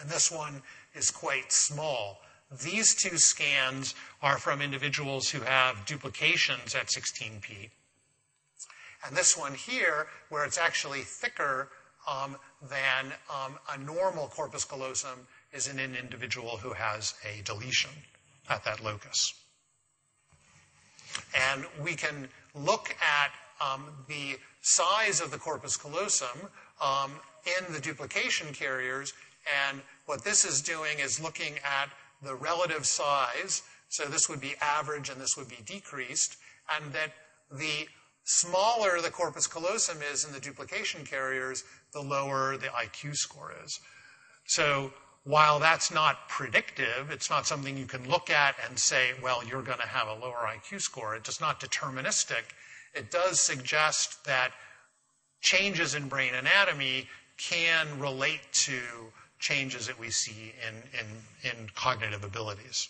and 0.00 0.10
this 0.10 0.30
one 0.30 0.62
is 0.94 1.10
quite 1.10 1.52
small. 1.52 2.20
These 2.64 2.94
two 2.94 3.16
scans 3.16 3.94
are 4.22 4.38
from 4.38 4.60
individuals 4.60 5.30
who 5.30 5.40
have 5.40 5.84
duplications 5.86 6.74
at 6.74 6.88
16p. 6.88 7.70
And 9.06 9.16
this 9.16 9.36
one 9.36 9.54
here, 9.54 10.08
where 10.28 10.44
it's 10.44 10.58
actually 10.58 11.02
thicker, 11.02 11.70
than 12.68 13.12
um, 13.30 13.58
a 13.72 13.78
normal 13.78 14.28
corpus 14.28 14.64
callosum 14.64 15.26
is 15.52 15.68
in 15.68 15.78
an 15.78 15.94
individual 15.94 16.56
who 16.56 16.72
has 16.72 17.14
a 17.24 17.42
deletion 17.42 17.90
at 18.48 18.64
that 18.64 18.82
locus. 18.82 19.34
And 21.52 21.64
we 21.82 21.94
can 21.94 22.28
look 22.54 22.94
at 23.00 23.30
um, 23.64 23.86
the 24.08 24.38
size 24.60 25.20
of 25.20 25.30
the 25.30 25.38
corpus 25.38 25.76
callosum 25.76 26.48
um, 26.80 27.12
in 27.46 27.72
the 27.72 27.80
duplication 27.80 28.52
carriers, 28.52 29.12
and 29.68 29.80
what 30.06 30.24
this 30.24 30.44
is 30.44 30.60
doing 30.60 30.98
is 30.98 31.20
looking 31.20 31.54
at 31.64 31.90
the 32.22 32.34
relative 32.34 32.86
size. 32.86 33.62
So 33.88 34.04
this 34.04 34.28
would 34.28 34.40
be 34.40 34.54
average 34.60 35.08
and 35.08 35.20
this 35.20 35.36
would 35.36 35.48
be 35.48 35.58
decreased, 35.64 36.36
and 36.74 36.92
that 36.92 37.12
the 37.50 37.88
smaller 38.24 39.00
the 39.00 39.10
corpus 39.10 39.46
callosum 39.46 39.98
is 40.12 40.24
in 40.24 40.32
the 40.32 40.40
duplication 40.40 41.04
carriers, 41.04 41.64
the 41.92 42.00
lower 42.00 42.56
the 42.56 42.68
IQ 42.68 43.16
score 43.16 43.52
is. 43.64 43.80
So 44.46 44.92
while 45.24 45.58
that's 45.58 45.92
not 45.92 46.28
predictive, 46.28 47.10
it's 47.10 47.30
not 47.30 47.46
something 47.46 47.76
you 47.76 47.86
can 47.86 48.08
look 48.08 48.30
at 48.30 48.56
and 48.66 48.78
say, 48.78 49.10
well, 49.22 49.44
you're 49.44 49.62
going 49.62 49.78
to 49.78 49.86
have 49.86 50.08
a 50.08 50.14
lower 50.14 50.48
IQ 50.48 50.80
score. 50.80 51.14
It's 51.14 51.40
not 51.40 51.60
deterministic. 51.60 52.42
It 52.94 53.10
does 53.10 53.40
suggest 53.40 54.24
that 54.24 54.52
changes 55.40 55.94
in 55.94 56.08
brain 56.08 56.34
anatomy 56.34 57.06
can 57.36 57.86
relate 57.98 58.40
to 58.52 58.80
changes 59.38 59.86
that 59.86 59.98
we 59.98 60.10
see 60.10 60.52
in, 60.66 60.74
in, 60.98 61.50
in 61.50 61.68
cognitive 61.74 62.24
abilities. 62.24 62.88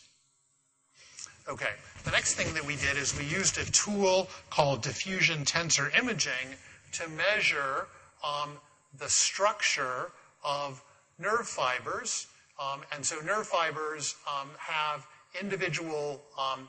Okay, 1.49 1.71
the 2.05 2.11
next 2.11 2.35
thing 2.35 2.53
that 2.55 2.65
we 2.65 2.77
did 2.77 2.97
is 2.97 3.17
we 3.17 3.25
used 3.25 3.59
a 3.59 3.65
tool 3.73 4.29
called 4.51 4.83
diffusion 4.83 5.45
tensor 5.45 5.97
imaging 5.99 6.55
to 6.93 7.09
measure 7.09 7.87
um, 8.25 8.51
the 8.99 9.09
structure 9.09 10.13
of 10.45 10.83
nerve 11.19 11.47
fibers. 11.47 12.27
Um, 12.61 12.83
and 12.95 13.05
so 13.05 13.21
nerve 13.21 13.47
fibers 13.47 14.17
um, 14.29 14.49
have 14.59 15.07
individual, 15.41 16.23
um, 16.39 16.69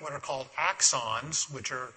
what 0.00 0.12
are 0.12 0.20
called 0.20 0.48
axons, 0.58 1.52
which 1.52 1.72
are 1.72 1.92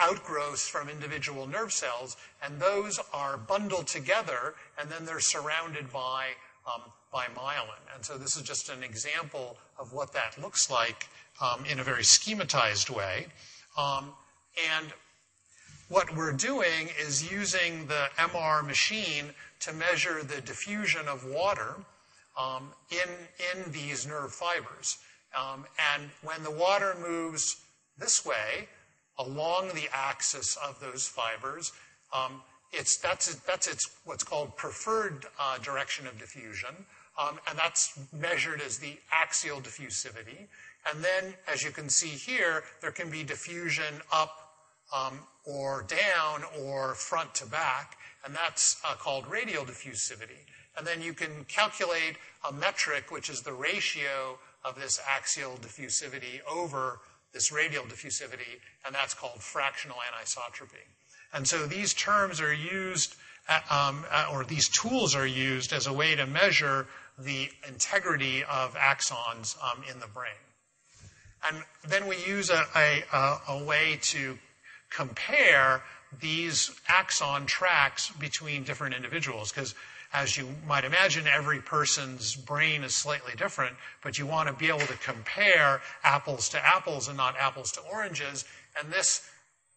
outgrowths 0.00 0.66
from 0.68 0.88
individual 0.88 1.46
nerve 1.46 1.72
cells, 1.72 2.16
and 2.42 2.58
those 2.58 2.98
are 3.12 3.36
bundled 3.36 3.86
together, 3.86 4.54
and 4.80 4.90
then 4.90 5.04
they're 5.04 5.20
surrounded 5.20 5.92
by 5.92 6.30
myelin. 7.14 7.94
And 7.94 8.04
so 8.04 8.18
this 8.18 8.36
is 8.36 8.42
just 8.42 8.68
an 8.68 8.82
example 8.82 9.58
of 9.78 9.92
what 9.92 10.12
that 10.12 10.40
looks 10.40 10.70
like 10.70 11.08
in 11.70 11.78
a 11.78 11.84
very 11.84 12.02
schematized 12.02 12.90
way. 12.90 13.26
And 13.78 14.86
what 15.90 16.16
we're 16.16 16.32
doing 16.32 16.88
is 17.00 17.30
using 17.30 17.84
the 17.86 18.06
MR 18.16 18.64
machine 18.64 19.24
to 19.58 19.72
measure 19.72 20.22
the 20.22 20.40
diffusion 20.40 21.06
of 21.08 21.26
water 21.26 21.74
um, 22.40 22.68
in, 22.90 23.08
in 23.52 23.72
these 23.72 24.06
nerve 24.06 24.32
fibers. 24.32 24.98
Um, 25.36 25.66
and 25.94 26.04
when 26.22 26.42
the 26.44 26.50
water 26.50 26.94
moves 27.00 27.56
this 27.98 28.24
way, 28.24 28.68
along 29.18 29.70
the 29.74 29.88
axis 29.92 30.56
of 30.64 30.78
those 30.78 31.08
fibers, 31.08 31.72
um, 32.14 32.40
it's, 32.72 32.96
that's, 32.98 33.34
that's 33.40 33.66
its, 33.66 33.90
what's 34.04 34.22
called 34.22 34.56
preferred 34.56 35.26
uh, 35.40 35.58
direction 35.58 36.06
of 36.06 36.16
diffusion, 36.20 36.70
um, 37.20 37.40
and 37.48 37.58
that's 37.58 37.98
measured 38.12 38.60
as 38.60 38.78
the 38.78 38.96
axial 39.12 39.60
diffusivity. 39.60 40.46
And 40.88 41.04
then, 41.04 41.34
as 41.52 41.64
you 41.64 41.72
can 41.72 41.88
see 41.88 42.08
here, 42.08 42.62
there 42.80 42.92
can 42.92 43.10
be 43.10 43.24
diffusion 43.24 44.00
up 44.12 44.39
or 45.44 45.84
down 45.88 46.44
or 46.60 46.94
front 46.94 47.34
to 47.36 47.46
back, 47.46 47.96
and 48.24 48.34
that's 48.34 48.80
uh, 48.84 48.94
called 48.94 49.26
radial 49.26 49.64
diffusivity. 49.64 50.46
And 50.76 50.86
then 50.86 51.02
you 51.02 51.12
can 51.12 51.44
calculate 51.48 52.16
a 52.48 52.52
metric, 52.52 53.10
which 53.10 53.28
is 53.28 53.42
the 53.42 53.52
ratio 53.52 54.38
of 54.64 54.78
this 54.78 55.00
axial 55.08 55.58
diffusivity 55.60 56.40
over 56.50 57.00
this 57.32 57.52
radial 57.52 57.84
diffusivity, 57.84 58.60
and 58.84 58.94
that's 58.94 59.14
called 59.14 59.40
fractional 59.40 59.96
anisotropy. 59.96 60.84
And 61.32 61.46
so 61.46 61.66
these 61.66 61.94
terms 61.94 62.40
are 62.40 62.52
used, 62.52 63.14
uh, 63.48 63.60
um, 63.70 64.04
uh, 64.10 64.26
or 64.32 64.44
these 64.44 64.68
tools 64.68 65.14
are 65.14 65.26
used 65.26 65.72
as 65.72 65.86
a 65.86 65.92
way 65.92 66.16
to 66.16 66.26
measure 66.26 66.86
the 67.18 67.48
integrity 67.68 68.42
of 68.44 68.74
axons 68.74 69.56
um, 69.62 69.82
in 69.92 70.00
the 70.00 70.08
brain. 70.08 70.32
And 71.46 71.62
then 71.88 72.06
we 72.06 72.16
use 72.26 72.50
a 72.50 73.64
way 73.64 73.98
to 74.02 74.38
compare 74.90 75.82
these 76.20 76.70
axon 76.88 77.46
tracks 77.46 78.10
between 78.18 78.64
different 78.64 78.94
individuals 78.94 79.52
because 79.52 79.74
as 80.12 80.36
you 80.36 80.48
might 80.66 80.84
imagine, 80.84 81.26
every 81.28 81.60
person's 81.60 82.34
brain 82.34 82.82
is 82.82 82.96
slightly 82.96 83.32
different, 83.36 83.76
but 84.02 84.18
you 84.18 84.26
want 84.26 84.48
to 84.48 84.54
be 84.54 84.66
able 84.66 84.80
to 84.80 84.98
compare 84.98 85.80
apples 86.02 86.48
to 86.48 86.66
apples 86.66 87.06
and 87.06 87.16
not 87.16 87.36
apples 87.38 87.70
to 87.72 87.80
oranges. 87.92 88.44
And 88.78 88.92
this 88.92 89.28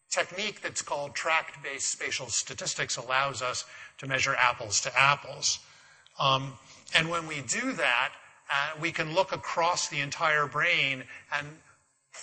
technique 0.10 0.62
that's 0.62 0.82
called 0.82 1.14
tract-based 1.14 1.88
spatial 1.88 2.28
statistics 2.28 2.98
allows 2.98 3.44
us 3.44 3.66
to 4.00 4.08
measure 4.08 4.36
apples 4.36 4.82
to 4.82 5.00
apples. 5.00 5.60
Um, 6.20 6.54
and 6.96 7.10
when 7.10 7.28
we 7.28 7.42
do 7.42 7.72
that, 7.74 8.14
uh, 8.52 8.72
we 8.82 8.92
can 8.92 9.14
look 9.14 9.34
across 9.34 9.88
the 9.90 10.00
entire 10.00 10.48
brain 10.48 11.04
and 11.32 11.48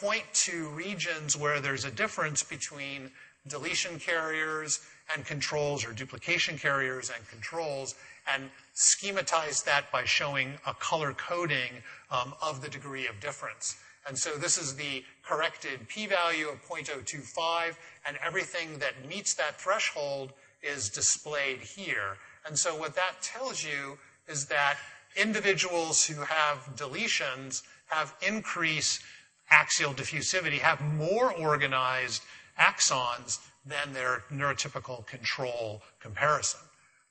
point 0.00 0.24
to 0.32 0.68
regions 0.68 1.36
where 1.36 1.60
there's 1.60 1.84
a 1.84 1.90
difference 1.90 2.42
between 2.42 3.10
deletion 3.48 3.98
carriers 3.98 4.80
and 5.14 5.24
controls 5.24 5.84
or 5.84 5.92
duplication 5.92 6.56
carriers 6.58 7.10
and 7.14 7.26
controls 7.28 7.94
and 8.32 8.50
schematize 8.74 9.64
that 9.64 9.90
by 9.90 10.04
showing 10.04 10.54
a 10.66 10.74
color 10.74 11.12
coding 11.14 11.82
um, 12.10 12.34
of 12.42 12.62
the 12.62 12.68
degree 12.68 13.06
of 13.06 13.18
difference. 13.20 13.76
And 14.06 14.16
so 14.16 14.36
this 14.36 14.58
is 14.58 14.74
the 14.76 15.04
corrected 15.22 15.86
p-value 15.88 16.48
of 16.48 16.62
0.025, 16.66 17.76
and 18.06 18.18
everything 18.24 18.78
that 18.78 19.06
meets 19.08 19.34
that 19.34 19.60
threshold 19.60 20.32
is 20.62 20.88
displayed 20.88 21.58
here. 21.58 22.16
And 22.46 22.58
so 22.58 22.76
what 22.76 22.94
that 22.94 23.20
tells 23.20 23.62
you 23.62 23.98
is 24.28 24.46
that 24.46 24.76
individuals 25.16 26.04
who 26.04 26.22
have 26.22 26.58
deletions 26.76 27.62
have 27.88 28.14
increased 28.26 29.02
axial 29.50 29.92
diffusivity, 29.92 30.58
have 30.58 30.80
more 30.80 31.32
organized 31.32 32.22
axons 32.58 33.38
than 33.66 33.92
their 33.92 34.24
neurotypical 34.32 35.06
control 35.06 35.82
comparison, 36.00 36.60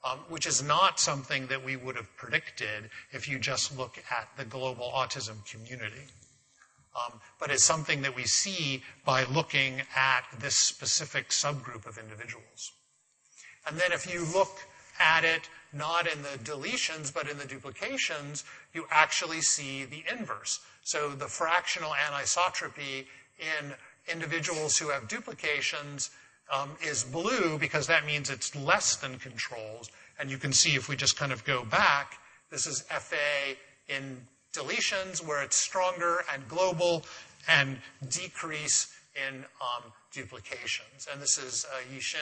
um, 0.03 0.19
which 0.29 0.45
is 0.45 0.63
not 0.63 0.99
something 0.99 1.47
that 1.47 1.63
we 1.63 1.75
would 1.75 1.95
have 1.95 2.15
predicted 2.17 2.89
if 3.11 3.27
you 3.27 3.39
just 3.39 3.77
look 3.77 4.01
at 4.11 4.29
the 4.37 4.45
global 4.45 4.91
autism 4.95 5.45
community. 5.49 6.07
Um, 6.95 7.19
but 7.39 7.51
it's 7.51 7.63
something 7.63 8.01
that 8.01 8.15
we 8.15 8.25
see 8.25 8.83
by 9.05 9.23
looking 9.25 9.81
at 9.95 10.23
this 10.39 10.55
specific 10.55 11.29
subgroup 11.29 11.85
of 11.85 11.97
individuals. 11.97 12.71
And 13.67 13.77
then 13.77 13.91
if 13.91 14.11
you 14.11 14.25
look 14.33 14.57
at 14.99 15.23
it 15.23 15.49
not 15.71 16.11
in 16.11 16.21
the 16.23 16.37
deletions 16.43 17.13
but 17.13 17.29
in 17.29 17.37
the 17.37 17.45
duplications, 17.45 18.43
you 18.73 18.85
actually 18.89 19.41
see 19.41 19.85
the 19.85 20.03
inverse. 20.11 20.59
So 20.89 21.09
the 21.09 21.27
fractional 21.27 21.91
anisotropy 21.91 23.05
in 23.37 23.75
individuals 24.11 24.75
who 24.75 24.89
have 24.89 25.07
duplications 25.07 26.09
um, 26.51 26.71
is 26.83 27.03
blue 27.03 27.59
because 27.59 27.85
that 27.85 28.07
means 28.07 28.31
it's 28.31 28.55
less 28.55 28.95
than 28.95 29.19
controls. 29.19 29.91
And 30.19 30.31
you 30.31 30.39
can 30.39 30.51
see 30.51 30.73
if 30.73 30.89
we 30.89 30.95
just 30.95 31.15
kind 31.15 31.31
of 31.31 31.45
go 31.45 31.63
back, 31.63 32.17
this 32.49 32.65
is 32.65 32.81
FA 32.89 33.55
in 33.87 34.17
deletions 34.51 35.23
where 35.23 35.43
it's 35.43 35.55
stronger 35.55 36.23
and 36.33 36.47
global 36.47 37.05
and 37.47 37.77
decrease 38.09 38.91
in 39.15 39.45
um, 39.61 39.91
duplications. 40.11 41.07
And 41.11 41.21
this 41.21 41.37
is 41.37 41.67
uh, 41.71 42.17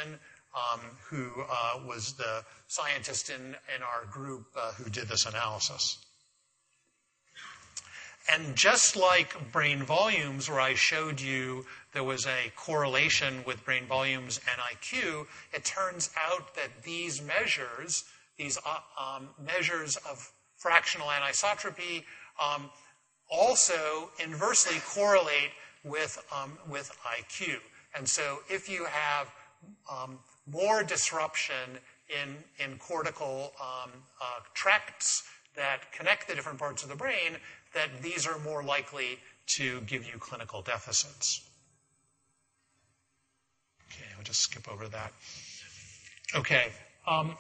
um, 0.54 0.82
who 1.06 1.30
uh, 1.50 1.80
was 1.88 2.16
the 2.16 2.44
scientist 2.68 3.30
in, 3.30 3.56
in 3.74 3.82
our 3.82 4.04
group 4.12 4.46
uh, 4.58 4.74
who 4.74 4.90
did 4.90 5.08
this 5.08 5.26
analysis. 5.26 6.00
And 8.34 8.56
just 8.56 8.96
like 8.96 9.52
brain 9.52 9.84
volumes, 9.84 10.50
where 10.50 10.60
I 10.60 10.74
showed 10.74 11.22
you 11.22 11.66
there 11.94 12.04
was 12.04 12.26
a 12.26 12.52
correlation 12.56 13.42
with 13.46 13.64
brain 13.64 13.86
volumes 13.86 14.42
and 14.52 14.60
IQ, 14.62 15.28
it 15.54 15.64
turns 15.64 16.10
out 16.30 16.54
that 16.56 16.84
these 16.84 17.22
measures, 17.22 18.04
these 18.38 18.58
uh, 18.66 18.80
um, 19.02 19.30
measures 19.44 19.96
of 19.98 20.32
fractional 20.58 21.08
anisotropy, 21.08 22.04
um, 22.44 22.70
also 23.30 24.12
inversely 24.24 24.78
correlate 24.86 25.52
with, 25.84 26.24
um, 26.36 26.58
with 26.70 26.92
IQ. 27.06 27.56
And 27.96 28.08
so 28.08 28.40
if 28.50 28.70
you 28.70 28.86
have 28.86 29.32
um, 29.90 30.20
more 30.46 30.84
disruption 30.84 31.80
in, 32.10 32.36
in 32.64 32.78
cortical 32.78 33.54
um, 33.62 33.92
uh, 34.22 34.40
tracts 34.54 35.24
that 35.56 35.92
connect 35.92 36.28
the 36.28 36.36
different 36.36 36.60
parts 36.60 36.84
of 36.84 36.90
the 36.90 36.96
brain, 36.96 37.38
that 37.78 38.02
these 38.02 38.26
are 38.26 38.40
more 38.40 38.64
likely 38.64 39.20
to 39.46 39.82
give 39.82 40.06
you 40.06 40.18
clinical 40.20 40.62
deficits. 40.64 41.48
Okay, 43.92 44.06
I'll 44.18 44.24
just 44.24 44.42
skip 44.42 44.68
over 44.72 44.88
that. 44.88 45.14
Okay. 46.36 46.68
Um, 47.08 47.38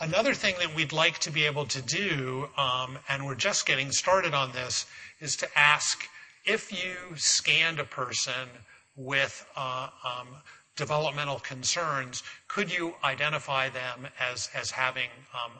another 0.00 0.34
thing 0.34 0.56
that 0.58 0.74
we'd 0.74 0.92
like 0.92 1.18
to 1.20 1.30
be 1.30 1.46
able 1.46 1.66
to 1.66 1.80
do, 1.80 2.48
um, 2.58 2.98
and 3.08 3.24
we're 3.24 3.36
just 3.36 3.64
getting 3.64 3.92
started 3.92 4.34
on 4.34 4.52
this, 4.52 4.86
is 5.20 5.36
to 5.36 5.48
ask 5.56 6.04
if 6.44 6.72
you 6.72 7.16
scanned 7.16 7.78
a 7.78 7.84
person 7.84 8.48
with 8.96 9.46
uh, 9.56 9.88
um, 10.04 10.28
developmental 10.76 11.38
concerns, 11.38 12.24
could 12.48 12.76
you 12.76 12.94
identify 13.04 13.68
them 13.68 14.08
as, 14.20 14.50
as 14.52 14.70
having 14.70 15.08
um, 15.32 15.52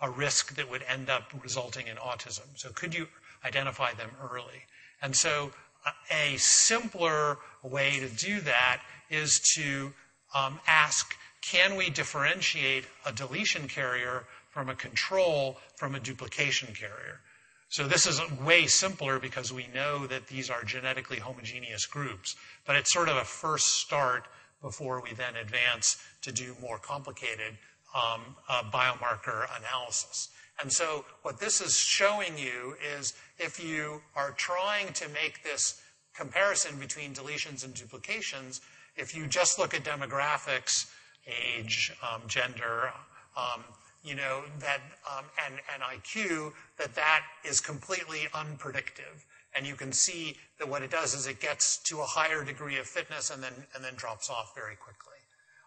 a 0.00 0.08
risk 0.08 0.54
that 0.56 0.70
would 0.70 0.84
end 0.88 1.10
up 1.10 1.24
resulting 1.42 1.88
in 1.88 1.96
autism? 1.96 2.46
So 2.54 2.70
could 2.70 2.94
you 2.94 3.08
identify 3.44 3.92
them 3.94 4.10
early. 4.22 4.62
And 5.00 5.14
so 5.14 5.50
uh, 5.84 5.90
a 6.10 6.36
simpler 6.36 7.38
way 7.62 8.00
to 8.00 8.08
do 8.08 8.40
that 8.40 8.82
is 9.10 9.40
to 9.56 9.92
um, 10.34 10.60
ask, 10.66 11.14
can 11.42 11.76
we 11.76 11.90
differentiate 11.90 12.84
a 13.04 13.12
deletion 13.12 13.68
carrier 13.68 14.24
from 14.50 14.68
a 14.68 14.74
control 14.74 15.58
from 15.76 15.94
a 15.94 16.00
duplication 16.00 16.74
carrier? 16.74 17.20
So 17.68 17.88
this 17.88 18.06
is 18.06 18.20
way 18.44 18.66
simpler 18.66 19.18
because 19.18 19.50
we 19.52 19.66
know 19.74 20.06
that 20.06 20.26
these 20.26 20.50
are 20.50 20.62
genetically 20.62 21.18
homogeneous 21.18 21.86
groups, 21.86 22.36
but 22.66 22.76
it's 22.76 22.92
sort 22.92 23.08
of 23.08 23.16
a 23.16 23.24
first 23.24 23.78
start 23.78 24.24
before 24.60 25.02
we 25.02 25.14
then 25.14 25.36
advance 25.36 25.96
to 26.20 26.32
do 26.32 26.54
more 26.60 26.78
complicated 26.78 27.56
um, 27.94 28.36
uh, 28.48 28.62
biomarker 28.70 29.46
analysis. 29.58 30.28
And 30.62 30.72
so 30.72 31.04
what 31.22 31.40
this 31.40 31.60
is 31.60 31.76
showing 31.76 32.38
you 32.38 32.76
is 32.96 33.14
if 33.38 33.62
you 33.62 34.00
are 34.14 34.30
trying 34.30 34.92
to 34.94 35.08
make 35.08 35.42
this 35.42 35.82
comparison 36.14 36.78
between 36.78 37.12
deletions 37.12 37.64
and 37.64 37.74
duplications, 37.74 38.60
if 38.96 39.14
you 39.14 39.26
just 39.26 39.58
look 39.58 39.74
at 39.74 39.82
demographics, 39.82 40.88
age, 41.26 41.92
um, 42.02 42.22
gender, 42.28 42.92
um, 43.36 43.64
you 44.04 44.14
know, 44.14 44.42
that, 44.60 44.80
um, 45.10 45.24
and, 45.44 45.54
and 45.74 45.82
IQ, 45.82 46.52
that 46.78 46.94
that 46.94 47.22
is 47.44 47.60
completely 47.60 48.28
unpredictive. 48.32 49.26
And 49.56 49.66
you 49.66 49.74
can 49.74 49.90
see 49.90 50.36
that 50.60 50.68
what 50.68 50.82
it 50.82 50.90
does 50.90 51.12
is 51.12 51.26
it 51.26 51.40
gets 51.40 51.78
to 51.84 52.00
a 52.00 52.04
higher 52.04 52.44
degree 52.44 52.78
of 52.78 52.86
fitness 52.86 53.30
and 53.30 53.42
then, 53.42 53.52
and 53.74 53.84
then 53.84 53.94
drops 53.96 54.30
off 54.30 54.54
very 54.54 54.76
quickly. 54.76 55.18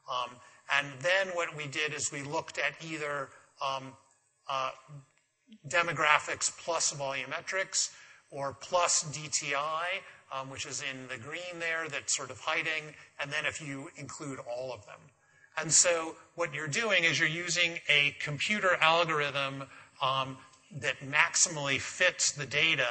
Um, 0.09 0.31
and 0.73 0.87
then 1.01 1.27
what 1.35 1.55
we 1.55 1.67
did 1.67 1.93
is 1.93 2.11
we 2.13 2.23
looked 2.23 2.57
at 2.57 2.73
either 2.85 3.29
um, 3.61 3.91
demographics 5.67 6.51
plus 6.63 6.93
volumetrics 6.93 7.91
or 8.31 8.53
plus 8.53 9.03
DTI, 9.05 9.85
um, 10.33 10.49
which 10.49 10.65
is 10.65 10.81
in 10.81 11.07
the 11.07 11.17
green 11.17 11.59
there 11.59 11.87
that's 11.89 12.15
sort 12.15 12.29
of 12.31 12.39
hiding, 12.39 12.93
and 13.21 13.31
then 13.31 13.45
if 13.45 13.61
you 13.61 13.89
include 13.97 14.39
all 14.39 14.73
of 14.73 14.85
them. 14.85 14.99
And 15.57 15.71
so 15.71 16.15
what 16.35 16.53
you're 16.53 16.67
doing 16.67 17.03
is 17.05 17.19
you're 17.19 17.29
using 17.29 17.79
a 17.87 18.15
computer 18.19 18.75
algorithm 18.81 19.63
um, 20.01 20.37
that 20.81 20.99
maximally 20.99 21.79
fits 21.79 22.31
the 22.31 22.45
data 22.45 22.87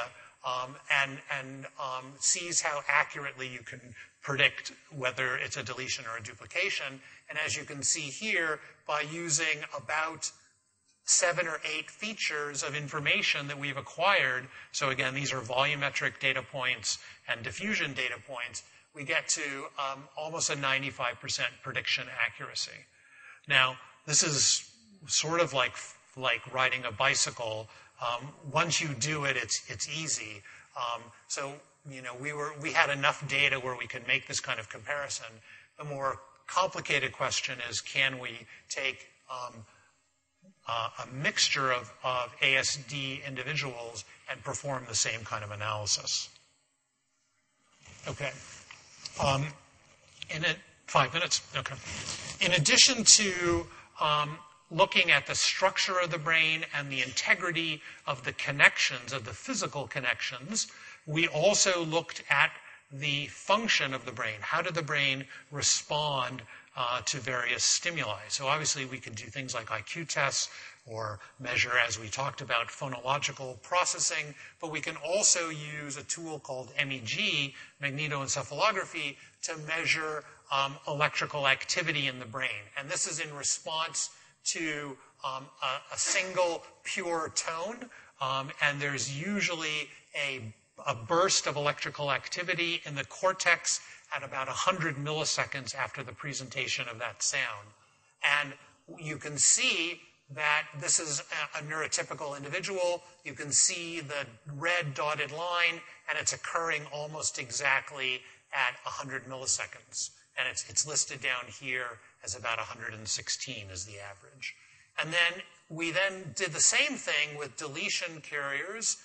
um, 0.47 0.77
and, 0.91 1.19
sees 2.21 2.63
how 2.63 2.81
accurately 2.89 3.47
you 3.47 3.59
can 3.61 3.81
predict 4.23 4.73
whether 4.97 5.37
it's 5.37 5.59
a 5.59 5.63
deletion 5.63 6.05
or 6.07 6.17
a 6.17 6.23
duplication. 6.23 7.01
And 7.29 7.39
as 7.45 7.55
you 7.55 7.65
can 7.65 7.83
see 7.83 8.01
here, 8.01 8.61
by 8.87 9.03
using 9.03 9.63
about 9.77 10.31
seven 11.05 11.47
or 11.47 11.61
eight 11.77 11.91
features 11.91 12.63
of 12.63 12.75
information 12.75 13.47
that 13.49 13.59
we've 13.59 13.77
acquired, 13.77 14.47
so 14.73 14.91
again, 14.91 15.15
these 15.15 15.33
are 15.33 15.41
volumetric 15.41 16.19
data 16.19 16.43
points 16.43 16.99
and 17.29 17.43
diffusion 17.43 17.93
data 17.93 18.17
points, 18.27 18.63
we 18.95 19.05
get 19.05 19.29
to 19.29 19.43
um, 19.79 20.05
almost 20.17 20.51
a 20.51 20.55
95% 20.55 21.41
prediction 21.63 22.07
accuracy. 22.25 22.71
Now, 23.49 23.77
this 24.07 24.23
is 24.23 24.71
sort 25.07 25.41
of 25.41 25.53
like, 25.53 25.73
like 26.17 26.53
riding 26.55 26.85
a 26.85 26.93
bicycle. 26.93 27.69
Um, 28.01 28.29
once 28.53 28.81
you 28.81 28.89
do 28.99 29.25
it, 29.25 29.37
it's, 29.37 29.63
it's 29.69 29.89
easy. 29.89 30.43
Um, 30.77 31.03
so, 31.29 31.53
you 31.91 32.03
know, 32.03 32.15
we, 32.21 32.33
were, 32.33 32.53
we 32.63 32.73
had 32.73 32.91
enough 32.91 33.27
data 33.29 33.57
where 33.57 33.77
we 33.77 33.87
could 33.87 34.07
make 34.07 34.27
this 34.27 34.41
kind 34.41 34.59
of 34.59 34.69
comparison. 34.69 35.27
The 35.79 35.85
more 35.85 36.21
complicated 36.47 37.13
question 37.13 37.59
is, 37.69 37.81
can 37.81 38.19
we 38.19 38.47
take 38.69 39.09
um, 39.31 39.65
a 40.69 41.07
mixture 41.13 41.73
of, 41.73 41.93
ASD 42.43 43.27
individuals 43.27 44.05
and 44.31 44.43
perform 44.43 44.85
the 44.89 44.95
same 44.95 45.21
kind 45.25 45.45
of 45.45 45.51
analysis? 45.51 46.29
Okay. 48.09 48.31
Um, 49.23 49.47
in 50.31 50.45
five 50.87 51.13
minutes. 51.13 51.43
Okay. 51.57 51.75
In 52.41 52.53
addition 52.53 53.05
to 53.05 53.67
um, 54.01 54.39
looking 54.71 55.11
at 55.11 55.27
the 55.27 55.35
structure 55.35 55.99
of 56.01 56.11
the 56.11 56.19
brain 56.19 56.65
and 56.77 56.91
the 56.91 57.03
integrity 57.03 57.81
of 58.07 58.25
the 58.25 58.33
connections, 58.33 59.13
of 59.13 59.25
the 59.25 59.33
physical 59.33 59.87
connections, 59.87 60.67
we 61.07 61.29
also 61.29 61.85
looked 61.85 62.23
at 62.31 62.51
the 62.93 63.27
function 63.27 63.95
of 63.95 64.05
the 64.05 64.13
brain. 64.13 64.37
How 64.41 64.63
did 64.63 64.75
the 64.75 64.83
brain 64.83 65.25
respond 65.51 66.43
uh, 66.77 67.01
to 67.03 67.19
various 67.19 67.65
stimuli? 67.65 68.21
So 68.29 68.47
obviously 68.47 68.85
we 68.85 68.99
can 68.99 69.15
do 69.15 69.27
things 69.27 69.55
like 69.55 69.67
IQ 69.67 70.09
tests 70.09 70.51
or 70.87 71.19
measure, 71.41 71.73
as 71.87 71.99
we 71.99 72.09
talked 72.09 72.41
about, 72.43 72.69
phonological 72.69 73.61
processing, 73.63 74.35
but 74.61 74.71
we 74.71 74.81
can 74.81 74.97
also 74.97 75.49
use 75.49 75.97
a 75.97 76.03
tool 76.05 76.39
called 76.39 76.71
MEG, 76.77 77.55
magnetoencephalography, 77.83 79.17
to 79.43 79.57
measure 79.67 80.25
um, 80.53 80.77
electrical 80.87 81.49
activity 81.49 82.07
in 82.07 82.19
the 82.19 82.27
brain. 82.27 82.51
And 82.79 82.89
this 82.89 83.07
is 83.07 83.21
in 83.21 83.35
response 83.35 84.11
to 84.47 84.97
um, 85.25 85.47
a, 85.63 85.95
a, 85.95 85.99
single 85.99 86.63
pure 86.83 87.33
tone, 87.35 87.89
um, 88.21 88.51
and 88.61 88.79
there's 88.79 89.19
usually 89.19 89.89
a, 90.15 90.53
a 90.87 90.95
burst 90.95 91.47
of 91.47 91.57
electrical 91.57 92.11
activity 92.11 92.81
in 92.85 92.95
the 92.95 93.05
cortex 93.05 93.81
at 94.15 94.23
about 94.23 94.47
100 94.47 94.97
milliseconds 94.97 95.75
after 95.75 96.03
the 96.03 96.13
presentation 96.13 96.89
of 96.89 96.99
that 96.99 97.23
sound. 97.23 97.69
And 98.41 98.53
you 98.99 99.17
can 99.17 99.39
see 99.39 100.01
that 100.31 100.65
this 100.81 100.99
is 101.01 101.23
a, 101.55 101.63
neurotypical 101.63 102.37
individual. 102.37 103.03
You 103.25 103.35
can 103.35 103.53
see 103.53 104.01
the 104.01 104.27
red 104.57 104.95
dotted 104.95 105.33
line, 105.33 105.81
and 106.09 106.19
it's 106.19 106.33
occurring 106.33 106.83
almost 106.93 107.39
exactly 107.39 108.21
at 108.53 108.75
100 108.85 109.27
milliseconds. 109.27 110.11
And 110.39 110.49
it's, 110.51 110.69
it's 110.69 110.87
listed 110.87 111.21
down 111.21 111.45
here 111.61 111.99
as 112.25 112.37
about 112.37 112.59
116 112.59 113.67
as 113.71 113.85
the 113.85 114.01
average. 114.01 114.55
And 115.01 115.13
then 115.13 115.43
we 115.69 115.91
then 115.91 116.33
did 116.35 116.53
the 116.53 116.61
same 116.61 116.97
thing 116.97 117.37
with 117.39 117.57
deletion 117.57 118.21
carriers, 118.21 118.97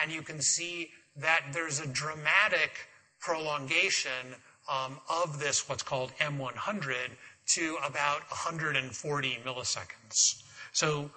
and 0.00 0.12
you 0.12 0.22
can 0.22 0.40
see 0.40 0.90
that 1.16 1.44
there's 1.52 1.80
a 1.80 1.86
dramatic 1.86 2.88
prolongation 3.20 4.34
um, 4.70 4.98
of 5.08 5.38
this, 5.38 5.68
what's 5.68 5.82
called 5.82 6.12
M100, 6.18 7.10
to 7.46 7.76
about 7.84 8.20
140 8.28 9.38
milliseconds. 9.44 10.42
So 10.72 11.10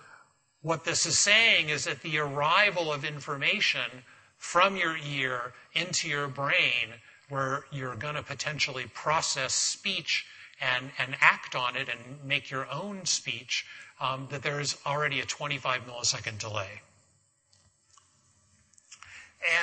what 0.61 0.84
this 0.84 1.05
is 1.05 1.17
saying 1.17 1.70
is 1.70 1.86
that 1.86 2.01
the 2.01 2.20
arrival 2.20 2.91
of 2.91 3.03
information 3.03 4.03
from 4.38 4.76
your 4.76 4.97
ear 4.97 5.53
into 5.74 6.07
your 6.07 6.28
brain, 6.28 6.93
where 7.30 7.65
you're 7.72 7.95
going 7.95 8.15
to 8.15 8.24
potentially 8.24 8.86
process 8.93 9.53
speech 9.53 10.26
and, 10.61 10.91
and 10.97 11.15
act 11.22 11.55
on 11.55 11.76
it 11.76 11.89
and 11.89 12.24
make 12.24 12.49
your 12.49 12.67
own 12.72 13.05
speech, 13.05 13.65
um, 13.99 14.28
that 14.32 14.43
there 14.43 14.59
is 14.59 14.78
already 14.86 15.20
a 15.20 15.26
25 15.26 15.86
millisecond 15.86 16.38
delay. 16.39 16.82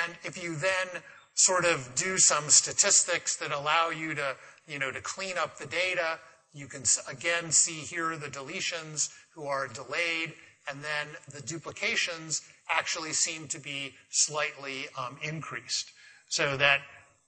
And 0.03 0.15
if 0.23 0.41
you 0.41 0.55
then 0.55 1.01
sort 1.33 1.65
of 1.65 1.93
do 1.95 2.17
some 2.17 2.49
statistics 2.49 3.35
that 3.37 3.51
allow 3.51 3.89
you 3.89 4.15
to, 4.15 4.35
you 4.67 4.79
know, 4.79 4.91
to 4.91 5.01
clean 5.01 5.37
up 5.37 5.57
the 5.57 5.67
data, 5.67 6.19
you 6.53 6.67
can 6.67 6.83
again 7.09 7.51
see 7.51 7.79
here 7.79 8.17
the 8.17 8.27
deletions 8.27 9.09
who 9.35 9.45
are 9.45 9.67
delayed, 9.67 10.33
and 10.69 10.83
then 10.83 11.07
the 11.31 11.41
duplications 11.41 12.41
actually 12.69 13.13
seem 13.13 13.47
to 13.47 13.59
be 13.59 13.93
slightly 14.09 14.87
um, 14.97 15.17
increased. 15.21 15.91
So 16.29 16.57
that 16.57 16.81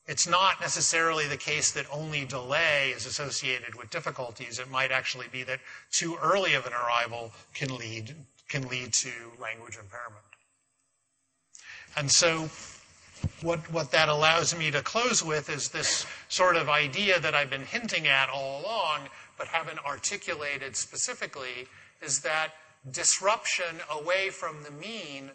it's 0.07 0.27
not 0.27 0.59
necessarily 0.59 1.27
the 1.27 1.37
case 1.37 1.71
that 1.73 1.85
only 1.91 2.25
delay 2.25 2.89
is 2.95 3.05
associated 3.05 3.75
with 3.75 3.91
difficulties. 3.91 4.57
It 4.57 4.69
might 4.69 4.91
actually 4.91 5.27
be 5.31 5.43
that 5.43 5.59
too 5.91 6.17
early 6.19 6.55
of 6.55 6.65
an 6.65 6.73
arrival 6.73 7.31
can 7.53 7.77
lead, 7.77 8.15
can 8.47 8.67
lead 8.67 8.91
to 8.93 9.11
language 9.39 9.77
impairment. 9.77 10.28
And 11.99 12.09
so 12.09 12.49
what, 13.41 13.59
what 13.73 13.91
that 13.91 14.07
allows 14.07 14.57
me 14.57 14.71
to 14.71 14.81
close 14.81 15.21
with 15.21 15.49
is 15.49 15.67
this 15.67 16.05
sort 16.29 16.55
of 16.55 16.69
idea 16.69 17.19
that 17.19 17.35
I've 17.35 17.49
been 17.49 17.65
hinting 17.65 18.07
at 18.07 18.29
all 18.29 18.61
along, 18.61 19.01
but 19.37 19.47
haven't 19.47 19.79
articulated 19.85 20.77
specifically, 20.77 21.67
is 22.01 22.21
that 22.21 22.53
disruption 22.89 23.81
away 23.91 24.29
from 24.29 24.63
the 24.63 24.71
mean 24.71 25.29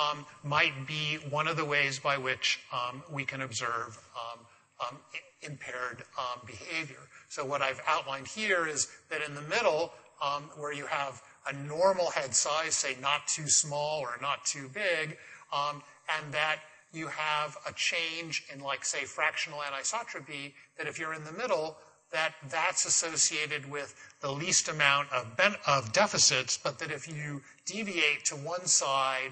um, 0.00 0.26
might 0.42 0.84
be 0.88 1.18
one 1.30 1.46
of 1.46 1.56
the 1.56 1.64
ways 1.64 2.00
by 2.00 2.18
which 2.18 2.58
um, 2.72 3.04
we 3.12 3.24
can 3.24 3.42
observe 3.42 3.96
um, 4.16 4.40
um 4.88 4.98
impaired 5.42 6.02
um, 6.18 6.40
behavior. 6.44 7.06
So 7.28 7.44
what 7.44 7.62
I've 7.62 7.80
outlined 7.86 8.26
here 8.26 8.66
is 8.66 8.88
that 9.10 9.20
in 9.22 9.34
the 9.36 9.42
middle, 9.42 9.92
um, 10.20 10.50
where 10.56 10.72
you 10.72 10.86
have 10.86 11.22
a 11.46 11.52
normal 11.52 12.10
head 12.10 12.34
size, 12.34 12.74
say 12.74 12.96
not 13.00 13.28
too 13.28 13.48
small 13.48 14.00
or 14.00 14.18
not 14.20 14.44
too 14.44 14.68
big, 14.74 15.16
and 15.52 16.32
that 16.32 16.60
you 16.92 17.06
have 17.06 17.56
a 17.68 17.72
change 17.72 18.44
in, 18.52 18.60
like, 18.60 18.84
say, 18.84 19.04
fractional 19.04 19.60
anisotropy, 19.60 20.52
that 20.76 20.86
if 20.86 20.98
you're 20.98 21.14
in 21.14 21.24
the 21.24 21.32
middle, 21.32 21.76
that 22.12 22.34
that's 22.48 22.84
associated 22.86 23.70
with 23.70 23.94
the 24.20 24.30
least 24.30 24.68
amount 24.68 25.12
of, 25.12 25.36
ben- 25.36 25.54
of 25.66 25.92
deficits, 25.92 26.58
but 26.58 26.78
that 26.80 26.90
if 26.90 27.06
you 27.08 27.40
deviate 27.64 28.24
to 28.24 28.34
one 28.34 28.66
side, 28.66 29.30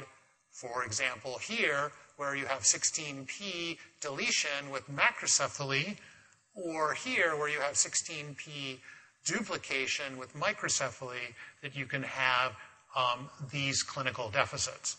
for 0.52 0.84
example, 0.84 1.38
here, 1.38 1.90
where 2.16 2.36
you 2.36 2.46
have 2.46 2.62
16p 2.62 3.78
deletion 4.00 4.70
with 4.70 4.88
macrocephaly, 4.88 5.96
or 6.54 6.94
here, 6.94 7.36
where 7.36 7.48
you 7.48 7.60
have 7.60 7.74
16p 7.74 8.78
duplication 9.24 10.16
with 10.18 10.34
microcephaly, 10.34 11.34
that 11.62 11.76
you 11.76 11.86
can 11.86 12.02
have 12.02 12.52
um, 12.96 13.28
these 13.52 13.82
clinical 13.82 14.30
deficits. 14.30 14.96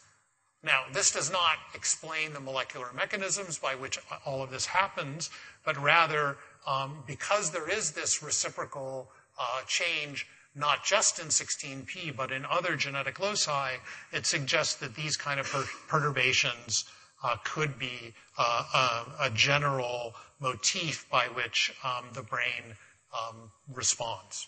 Now, 0.61 0.83
this 0.91 1.11
does 1.11 1.31
not 1.31 1.57
explain 1.73 2.33
the 2.33 2.39
molecular 2.41 2.87
mechanisms 2.93 3.57
by 3.57 3.75
which 3.75 3.97
all 4.25 4.43
of 4.43 4.51
this 4.51 4.65
happens, 4.65 5.29
but 5.63 5.81
rather, 5.81 6.37
um, 6.67 7.03
because 7.07 7.51
there 7.51 7.69
is 7.69 7.91
this 7.91 8.21
reciprocal 8.21 9.09
uh, 9.39 9.61
change, 9.67 10.27
not 10.55 10.83
just 10.83 11.19
in 11.19 11.27
16p, 11.27 12.13
but 12.15 12.31
in 12.31 12.45
other 12.45 12.75
genetic 12.75 13.19
loci, 13.19 13.75
it 14.11 14.25
suggests 14.25 14.75
that 14.75 14.95
these 14.95 15.15
kind 15.15 15.39
of 15.39 15.49
per- 15.49 15.65
perturbations 15.87 16.83
uh, 17.23 17.37
could 17.45 17.79
be 17.79 18.13
uh, 18.37 19.05
a, 19.19 19.25
a, 19.27 19.29
general 19.31 20.13
motif 20.39 21.09
by 21.09 21.25
which 21.33 21.73
um, 21.83 22.05
the 22.13 22.21
brain 22.21 22.75
um, 23.13 23.51
responds. 23.73 24.47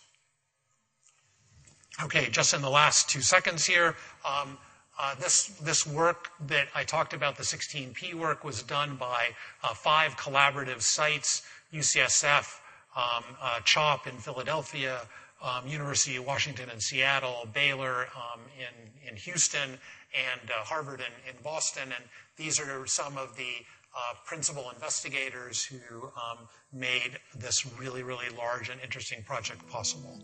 Okay, 2.04 2.30
just 2.30 2.54
in 2.54 2.62
the 2.62 2.70
last 2.70 3.10
two 3.10 3.22
seconds 3.22 3.66
here, 3.66 3.96
um, 4.26 4.58
uh, 5.00 5.16
this, 5.16 5.48
this 5.62 5.88
work 5.88 6.32
that 6.48 6.68
I 6.76 6.84
talked 6.84 7.14
about, 7.14 7.38
the 7.38 7.44
16P 7.44 8.14
work, 8.14 8.44
was 8.44 8.64
done 8.64 8.96
by 8.96 9.30
uh, 9.64 9.74
five 9.74 10.16
collaborative 10.18 10.82
sites 10.82 11.44
UCSF, 11.74 12.60
um, 12.96 13.24
uh, 13.42 13.60
CHOP 13.62 14.08
in 14.08 14.18
Philadelphia, 14.18 15.02
um, 15.42 15.66
University 15.66 16.18
of 16.18 16.26
Washington 16.26 16.70
in 16.70 16.80
Seattle, 16.80 17.48
Baylor 17.54 18.08
um, 18.16 18.42
in, 18.58 19.10
in 19.10 19.16
Houston, 19.16 19.72
and 19.72 20.52
uh, 20.52 20.64
Harvard 20.64 21.00
in, 21.00 21.30
in 21.30 21.42
Boston. 21.42 21.84
And 21.84 22.04
these 22.38 22.60
are 22.60 22.86
some 22.86 23.18
of 23.18 23.36
the 23.38 23.66
uh, 23.96 24.14
principal 24.26 24.70
investigators 24.74 25.64
who 25.64 26.04
um, 26.06 26.48
made 26.74 27.18
this 27.36 27.66
really, 27.78 28.04
really 28.04 28.30
large 28.38 28.70
and 28.70 28.80
interesting 28.82 29.24
project 29.24 29.68
possible. 29.70 30.20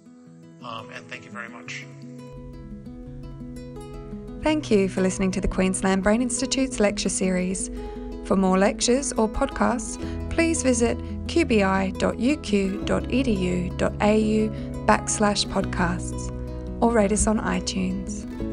Um, 0.64 0.90
and 0.94 1.08
thank 1.10 1.26
you 1.26 1.32
very 1.32 1.50
much. 1.50 1.86
Thank 4.44 4.72
you 4.72 4.88
for 4.88 5.02
listening 5.02 5.32
to 5.32 5.42
the 5.42 5.48
Queensland 5.48 6.04
Brain 6.04 6.22
Institute's 6.22 6.80
lecture 6.80 7.10
series. 7.10 7.70
For 8.26 8.36
more 8.36 8.58
lectures 8.58 9.12
or 9.14 9.28
podcasts, 9.28 9.98
please 10.30 10.64
visit 10.64 10.98
qbi.uq.edu.au 11.28 11.96
backslash 14.86 15.46
podcasts 15.48 16.82
or 16.82 16.92
rate 16.92 17.12
us 17.12 17.28
on 17.28 17.40
iTunes. 17.40 18.47